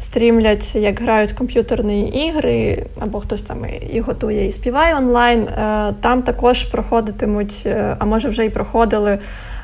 стрімлять, 0.00 0.74
як 0.74 1.00
грають 1.00 1.32
комп'ютерні 1.32 2.08
ігри, 2.08 2.86
або 3.00 3.20
хтось 3.20 3.42
там 3.42 3.66
і 3.92 4.00
готує 4.00 4.46
і 4.46 4.52
співає 4.52 4.96
онлайн. 4.96 5.40
Е, 5.42 5.94
там 6.00 6.22
також 6.22 6.62
проходитимуть, 6.62 7.62
е, 7.66 7.96
а 7.98 8.04
може 8.04 8.28
вже 8.28 8.44
і 8.44 8.50
проходили 8.50 9.18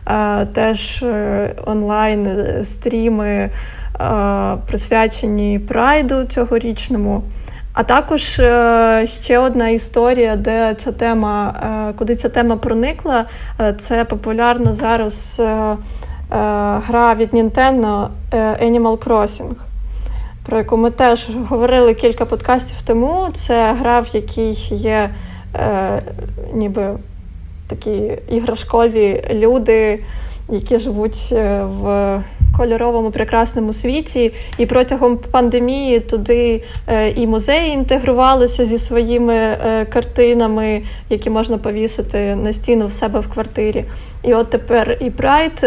е, 0.07 0.47
теж 0.47 1.05
онлайн 1.67 2.29
стріми, 2.63 3.51
присвячені 4.67 5.59
прайду 5.59 6.25
цьогорічному. 6.25 7.23
А 7.73 7.83
також 7.83 8.23
ще 9.05 9.39
одна 9.39 9.69
історія, 9.69 10.37
де 10.37 10.75
ця 10.85 10.93
тема, 10.93 11.55
куди 11.99 12.17
ця 12.17 12.29
тема 12.29 12.57
проникла, 12.57 13.25
це 13.79 14.05
популярна 14.05 14.73
зараз 14.73 15.43
гра 16.87 17.15
від 17.15 17.35
Nintendo 17.35 18.09
Animal 18.63 18.99
Crossing. 18.99 19.55
Про 20.47 20.59
яку 20.59 20.77
ми 20.77 20.91
теж 20.91 21.29
говорили 21.49 21.95
кілька 21.95 22.25
подкастів 22.25 22.83
тому. 22.83 23.29
Це 23.33 23.73
гра, 23.73 24.01
в 24.01 24.07
якій 24.13 24.51
є 24.71 25.11
е, 25.55 26.03
ніби 26.53 26.97
такі 27.69 28.13
іграшкові 28.29 29.25
люди, 29.31 29.99
які 30.49 30.79
живуть 30.79 31.29
е, 31.33 31.65
в 31.65 32.23
кольоровому 32.57 33.11
прекрасному 33.11 33.73
світі. 33.73 34.33
І 34.59 34.67
протягом 34.67 35.17
пандемії 35.17 36.01
туди 36.01 36.63
е, 36.89 37.11
і 37.11 37.27
музеї 37.27 37.73
інтегрувалися 37.73 38.65
зі 38.65 38.79
своїми 38.79 39.35
е, 39.35 39.87
картинами, 39.93 40.83
які 41.11 41.31
можна 41.31 41.59
повісити 41.59 42.35
на 42.35 42.53
стіну 42.53 42.87
в 42.87 42.93
себе 42.93 43.21
в 43.21 43.29
квартирі. 43.29 43.85
І 44.23 44.35
от 44.35 44.51
тепер 44.51 44.99
і 45.01 45.11
Прайд 45.11 45.67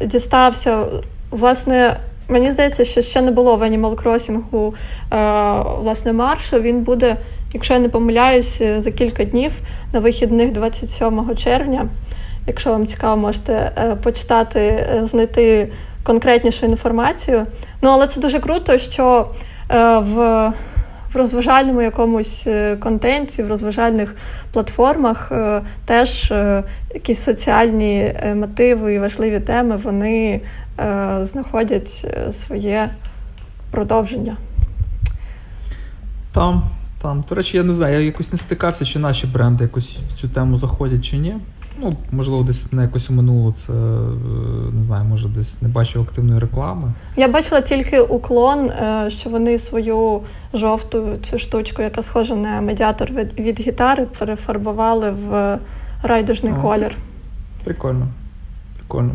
дістався. 0.00 0.84
Власне, 1.30 1.96
мені 2.30 2.50
здається, 2.50 2.84
що 2.84 3.02
ще 3.02 3.22
не 3.22 3.30
було 3.30 3.56
в 3.56 3.62
Animal 3.62 3.94
Crossing 3.94 4.72
власне 5.82 6.12
маршу. 6.12 6.60
Він 6.60 6.80
буде 6.80 7.16
якщо 7.52 7.74
я 7.74 7.80
не 7.80 7.88
помиляюсь, 7.88 8.60
е, 8.60 8.80
за 8.80 8.90
кілька 8.90 9.24
днів 9.24 9.52
на 9.92 10.00
вихідних 10.00 10.52
27 10.52 11.36
червня. 11.36 11.88
Якщо 12.46 12.70
вам 12.70 12.86
цікаво, 12.86 13.16
можете 13.16 13.52
е, 13.52 13.96
почитати, 14.02 14.60
е, 14.60 15.00
знайти 15.04 15.68
конкретнішу 16.02 16.66
інформацію. 16.66 17.46
Ну, 17.82 17.90
але 17.90 18.06
це 18.06 18.20
дуже 18.20 18.40
круто, 18.40 18.78
що 18.78 19.28
в 20.00 20.52
в 21.12 21.16
розважальному 21.16 21.82
якомусь 21.82 22.46
контенті, 22.80 23.42
в 23.42 23.48
розважальних 23.48 24.16
платформах 24.52 25.32
теж 25.86 26.32
якісь 26.94 27.22
соціальні 27.22 28.14
мотиви 28.34 28.94
і 28.94 28.98
важливі 28.98 29.40
теми 29.40 29.76
вони 29.76 30.40
знаходять 31.22 32.06
своє 32.30 32.90
продовження. 33.70 34.36
Там 36.32 36.62
там, 37.02 37.24
до 37.28 37.34
речі, 37.34 37.56
я 37.56 37.62
не 37.62 37.74
знаю, 37.74 37.94
я 37.94 38.00
якось 38.00 38.32
не 38.32 38.38
стикався, 38.38 38.84
чи 38.84 38.98
наші 38.98 39.26
бренди 39.26 39.64
якось 39.64 39.96
в 40.08 40.20
цю 40.20 40.28
тему 40.28 40.56
заходять 40.56 41.04
чи 41.04 41.16
ні. 41.18 41.36
Ну, 41.78 41.96
можливо, 42.12 42.42
десь 42.42 42.72
мене 42.72 42.82
якось 42.82 43.10
минуло 43.10 43.54
це 43.66 43.72
е, 43.72 43.76
не 44.72 44.82
знаю, 44.82 45.04
може 45.04 45.28
десь 45.28 45.62
не 45.62 45.68
бачив 45.68 46.02
активної 46.02 46.40
реклами. 46.40 46.92
Я 47.16 47.28
бачила 47.28 47.60
тільки 47.60 48.00
уклон, 48.00 48.70
е, 48.70 49.10
що 49.10 49.30
вони 49.30 49.58
свою 49.58 50.20
жовту 50.54 51.16
цю 51.22 51.38
штучку, 51.38 51.82
яка 51.82 52.02
схожа 52.02 52.34
на 52.34 52.60
медіатор 52.60 53.12
від, 53.12 53.38
від 53.38 53.60
гітари, 53.60 54.06
перефарбували 54.18 55.10
в 55.10 55.58
райдужний 56.02 56.52
колір. 56.62 56.96
Прикольно. 57.64 58.08
Прикольно. 58.76 59.12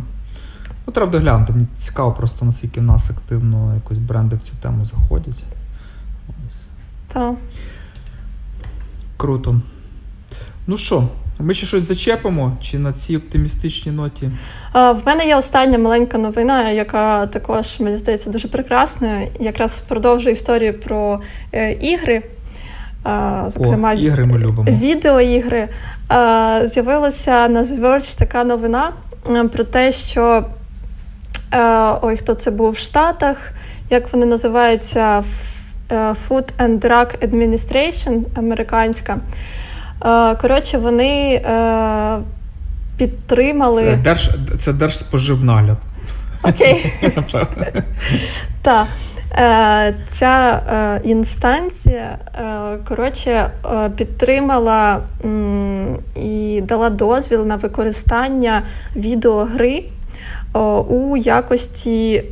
Ну, 0.87 0.93
треба 0.93 1.11
доглянути. 1.11 1.53
Мені 1.53 1.67
цікаво 1.77 2.11
просто 2.11 2.45
наскільки 2.45 2.79
в 2.79 2.83
нас 2.83 3.09
активно 3.09 3.75
якось 3.75 3.97
бренди 3.97 4.35
в 4.35 4.41
цю 4.41 4.51
тему 4.61 4.85
заходять. 4.85 5.43
Так. 7.13 7.33
Круто. 9.17 9.61
Ну 10.67 10.77
що, 10.77 11.07
ми 11.39 11.53
ще 11.53 11.65
щось 11.65 11.83
зачепимо? 11.87 12.57
Чи 12.61 12.79
на 12.79 12.93
цій 12.93 13.17
оптимістичній 13.17 13.91
ноті? 13.91 14.31
А, 14.71 14.91
В 14.91 15.01
мене 15.05 15.25
є 15.25 15.35
остання 15.35 15.77
маленька 15.77 16.17
новина, 16.17 16.69
яка 16.69 17.27
також, 17.27 17.79
мені 17.79 17.97
здається, 17.97 18.29
дуже 18.29 18.47
прекрасна. 18.47 19.21
Якраз 19.39 19.81
продовжує 19.81 20.33
історію 20.33 20.79
про 20.79 21.21
е, 21.53 21.71
ігри. 21.73 22.23
А, 23.03 23.45
зокрема, 23.49 23.91
О, 23.91 23.93
ігри 23.93 24.25
ми 24.25 24.37
любимо. 24.37 24.77
відеоігри. 24.79 25.69
А, 26.07 26.61
З'явилася 26.67 27.47
на 27.47 27.63
The 27.63 27.79
Verge 27.81 28.17
така 28.17 28.43
новина 28.43 28.91
про 29.51 29.63
те, 29.63 29.91
що 29.91 30.45
ой, 32.01 32.17
хто 32.17 32.33
це 32.33 32.51
був 32.51 32.71
в 32.71 32.77
Штатах, 32.77 33.51
як 33.89 34.13
вони 34.13 34.25
називаються? 34.25 35.23
Е, 35.91 35.95
Food 36.29 36.53
and 36.59 36.79
Drug 36.79 37.29
Administration 37.29 38.23
американська. 38.35 39.17
Е, 40.05 40.35
коротше, 40.35 40.77
вони 40.77 41.33
е, 41.33 42.17
підтримали. 42.97 43.81
Це 43.81 43.95
держ, 43.95 44.29
це 44.59 44.73
держспоживнагляд. 44.73 45.77
Окей. 46.43 46.93
Так. 48.61 48.87
Ця 50.11 50.61
інстанція 51.03 52.17
коротше, 52.87 53.49
підтримала 53.95 54.99
і 56.15 56.61
дала 56.63 56.89
дозвіл 56.89 57.45
на 57.45 57.55
використання 57.55 58.63
відеогри 58.95 59.83
у 60.89 61.17
якості 61.17 62.23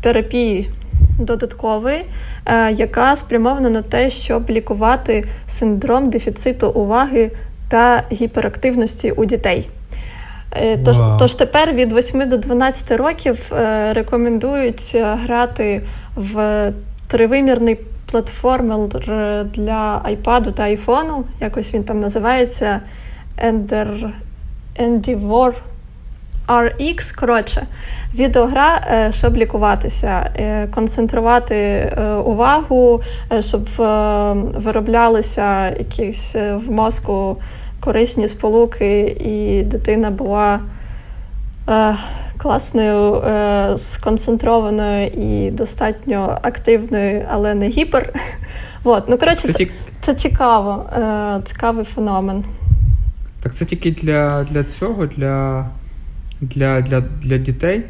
терапії 0.00 0.70
додатковий, 1.18 2.04
е, 2.46 2.72
яка 2.72 3.16
спрямована 3.16 3.70
на 3.70 3.82
те, 3.82 4.10
щоб 4.10 4.50
лікувати 4.50 5.24
синдром 5.46 6.10
дефіциту 6.10 6.68
уваги 6.68 7.30
та 7.68 8.02
гіперактивності 8.12 9.10
у 9.10 9.24
дітей. 9.24 9.68
Е, 10.52 10.78
тож 10.84 10.96
wow. 10.96 11.18
тож 11.18 11.34
тепер 11.34 11.72
від 11.72 11.92
8 11.92 12.28
до 12.28 12.36
12 12.36 12.98
років 12.98 13.52
е, 13.52 13.92
рекомендують 13.92 14.96
грати 15.24 15.82
в 16.16 16.72
тривимірний 17.08 17.78
платформер 18.10 18.88
для 19.54 20.02
iPad 20.10 20.52
та 20.52 20.62
iPhone, 20.62 21.22
якось 21.40 21.74
він 21.74 21.84
там 21.84 22.00
називається 22.00 22.80
Ender, 23.44 24.10
Endeavor 24.80 25.52
RX, 26.48 27.14
коротше, 27.14 27.66
відеогра, 28.14 28.80
е, 28.90 29.12
щоб 29.12 29.36
лікуватися, 29.36 30.30
е, 30.36 30.66
концентрувати 30.66 31.54
е, 31.56 32.14
увагу, 32.14 33.00
щоб 33.40 33.68
вироблялися 34.54 35.68
якісь 35.68 36.34
в 36.34 36.70
мозку 36.70 37.36
корисні 37.80 38.28
сполуки, 38.28 39.00
і 39.20 39.62
дитина 39.62 40.10
була 40.10 40.60
класною, 42.36 43.22
сконцентрованою 43.76 45.06
і 45.06 45.50
достатньо 45.50 46.38
активною, 46.42 47.26
але 47.30 47.54
не 47.54 47.68
гіпер. 47.68 48.12
От. 48.84 49.08
Ну, 49.08 49.18
коротше, 49.18 49.52
це, 49.52 49.66
це 50.02 50.14
цікаво, 50.14 50.84
цікавий 51.44 51.84
феномен. 51.84 52.44
Так 53.42 53.54
це 53.54 53.64
тільки 53.64 53.90
для, 53.90 54.44
для 54.44 54.64
цього, 54.64 55.06
для 55.06 55.64
для 56.54 56.80
для, 56.80 57.00
для 57.00 57.38
дітей? 57.38 57.84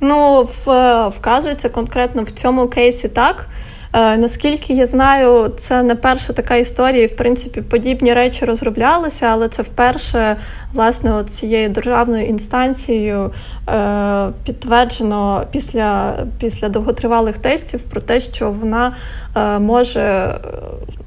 Ну, 0.00 0.48
в, 0.64 1.08
вказується 1.08 1.68
конкретно 1.68 2.22
в 2.22 2.30
цьому 2.30 2.68
кейсі 2.68 3.08
так. 3.08 3.46
Е, 3.92 4.16
наскільки 4.16 4.72
я 4.72 4.86
знаю, 4.86 5.52
це 5.56 5.82
не 5.82 5.94
перша 5.94 6.32
така 6.32 6.56
історія, 6.56 7.06
в 7.06 7.16
принципі 7.16 7.60
подібні 7.62 8.14
речі 8.14 8.44
розроблялися, 8.44 9.26
але 9.26 9.48
це 9.48 9.62
вперше 9.62 10.36
власне 10.74 11.24
цією 11.24 11.68
державною 11.68 12.26
інстанцією 12.26 13.32
е, 13.68 14.28
підтверджено 14.44 15.46
після 15.50 16.14
після 16.38 16.68
довготривалих 16.68 17.38
тестів 17.38 17.80
про 17.80 18.00
те, 18.00 18.20
що 18.20 18.50
вона 18.50 18.96
е, 19.36 19.58
може 19.58 20.38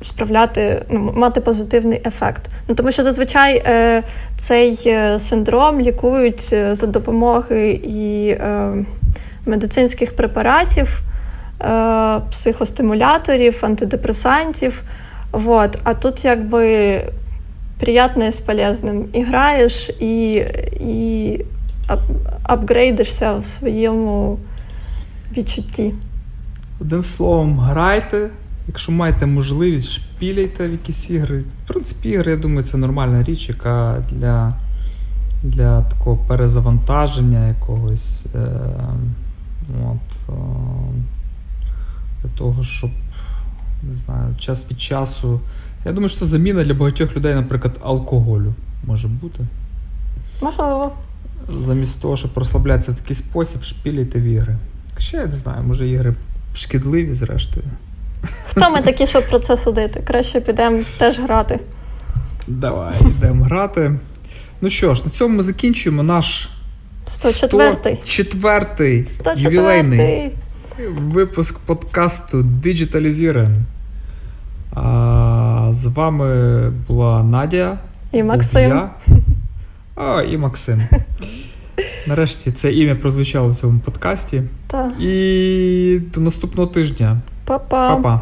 справляти 0.06 0.86
ну, 0.90 1.14
мати 1.16 1.42
позитивний 1.42 2.02
ефект. 2.06 2.42
Ну 2.68 2.76
тому 2.76 2.92
що 2.92 3.04
зазвичай 3.04 3.64
цей 4.38 4.96
синдром 5.20 5.82
лікують 5.82 6.56
за 6.72 6.88
допомогою 6.88 7.74
і 7.74 8.38
медицинських 9.46 10.16
препаратів. 10.16 11.04
Е, 11.62 12.22
психостимуляторів, 12.32 13.60
антидепресантів. 13.62 14.84
Вот. 15.32 15.78
А 15.84 15.94
тут 15.94 16.26
якби 16.26 17.02
приятне 17.80 18.32
з 18.32 18.42
полезним. 18.42 19.06
І 19.14 19.24
граєш, 19.24 19.90
і 20.00 20.34
і 20.80 21.46
апгрейдишся 22.44 23.36
в 23.36 23.46
своєму 23.46 24.40
відчутті. 25.38 25.94
Одним 26.82 27.04
словом, 27.04 27.60
грайте. 27.60 28.30
Якщо 28.68 28.92
маєте 28.92 29.26
можливість, 29.26 29.90
шпіляйте 29.90 30.68
в 30.68 30.72
якісь 30.72 31.10
ігри. 31.10 31.44
В 31.66 31.68
принципі, 31.68 32.10
ігри, 32.10 32.32
я 32.32 32.38
думаю, 32.38 32.64
це 32.64 32.78
нормальна 32.78 33.24
річ, 33.24 33.50
яка 33.50 34.04
для 34.12 34.54
для 35.44 35.82
такого 35.82 36.18
перезавантаження 36.28 37.48
якогось. 37.48 38.26
Е, 38.36 38.40
от, 39.92 40.30
е, 40.30 40.34
для 42.24 42.30
того, 42.38 42.64
щоб 42.64 42.90
не 43.84 43.96
знаю, 43.96 44.36
час 44.40 44.64
від 44.72 44.82
часу. 44.82 45.40
Я 45.86 45.92
думаю, 45.92 46.10
що 46.10 46.20
це 46.20 46.26
заміна 46.26 46.64
для 46.64 46.74
багатьох 46.74 47.16
людей, 47.16 47.36
наприклад, 47.36 47.74
алкоголю 47.84 48.54
може 48.84 49.08
бути. 49.08 49.40
Можливо. 50.42 50.92
Замість 51.66 52.02
того, 52.02 52.18
щоб 52.18 52.32
розслаблятися 52.36 52.92
в 52.92 52.96
такий 52.96 53.16
спосіб, 53.16 53.64
шпіляйте 53.64 54.20
в 54.20 54.24
ігри. 54.24 54.56
Ще 54.98 55.18
я 55.18 55.26
не 55.26 55.36
знаю, 55.36 55.64
може 55.64 55.90
ігри 55.90 56.14
шкідливі, 56.56 57.14
зрештою. 57.14 57.66
Хто 58.48 58.70
ми 58.70 58.82
такі, 58.82 59.08
щоб 59.08 59.28
про 59.30 59.40
це 59.40 59.58
судити? 59.58 60.02
Краще 60.08 60.42
підемо 60.42 60.84
теж 60.98 61.20
грати. 61.20 61.60
Давай, 62.48 62.96
йдемо 63.02 63.46
грати. 63.46 63.92
Ну 64.62 64.70
що 64.70 64.96
ж, 64.96 65.02
на 65.06 65.12
цьому 65.12 65.38
ми 65.38 65.44
закінчуємо 65.44 66.04
наш 66.04 66.50
104-й 67.08 68.24
104-й 68.24 69.44
ювілейний 69.44 70.32
випуск 70.78 71.60
подкасту 71.60 72.38
Digitalizeren. 72.64 73.62
А, 74.76 75.72
З 75.74 75.86
вами 75.86 76.70
була 76.88 77.24
Надя. 77.24 77.78
І 78.12 78.24
Максим. 78.24 78.70
Я. 78.70 78.90
А, 79.96 80.22
і 80.22 80.38
Максим. 80.38 80.82
Нарешті 82.08 82.52
це 82.52 82.74
ім'я 82.74 82.96
прозвучало 82.96 83.50
в 83.50 83.56
цьому 83.56 83.80
подкасті. 83.80 84.44
Так. 84.68 85.00
І 85.00 86.00
до 86.14 86.22
наступного 86.22 86.68
тижня. 86.70 87.18
Па-па. 87.46 87.96
Па-па. 87.96 88.22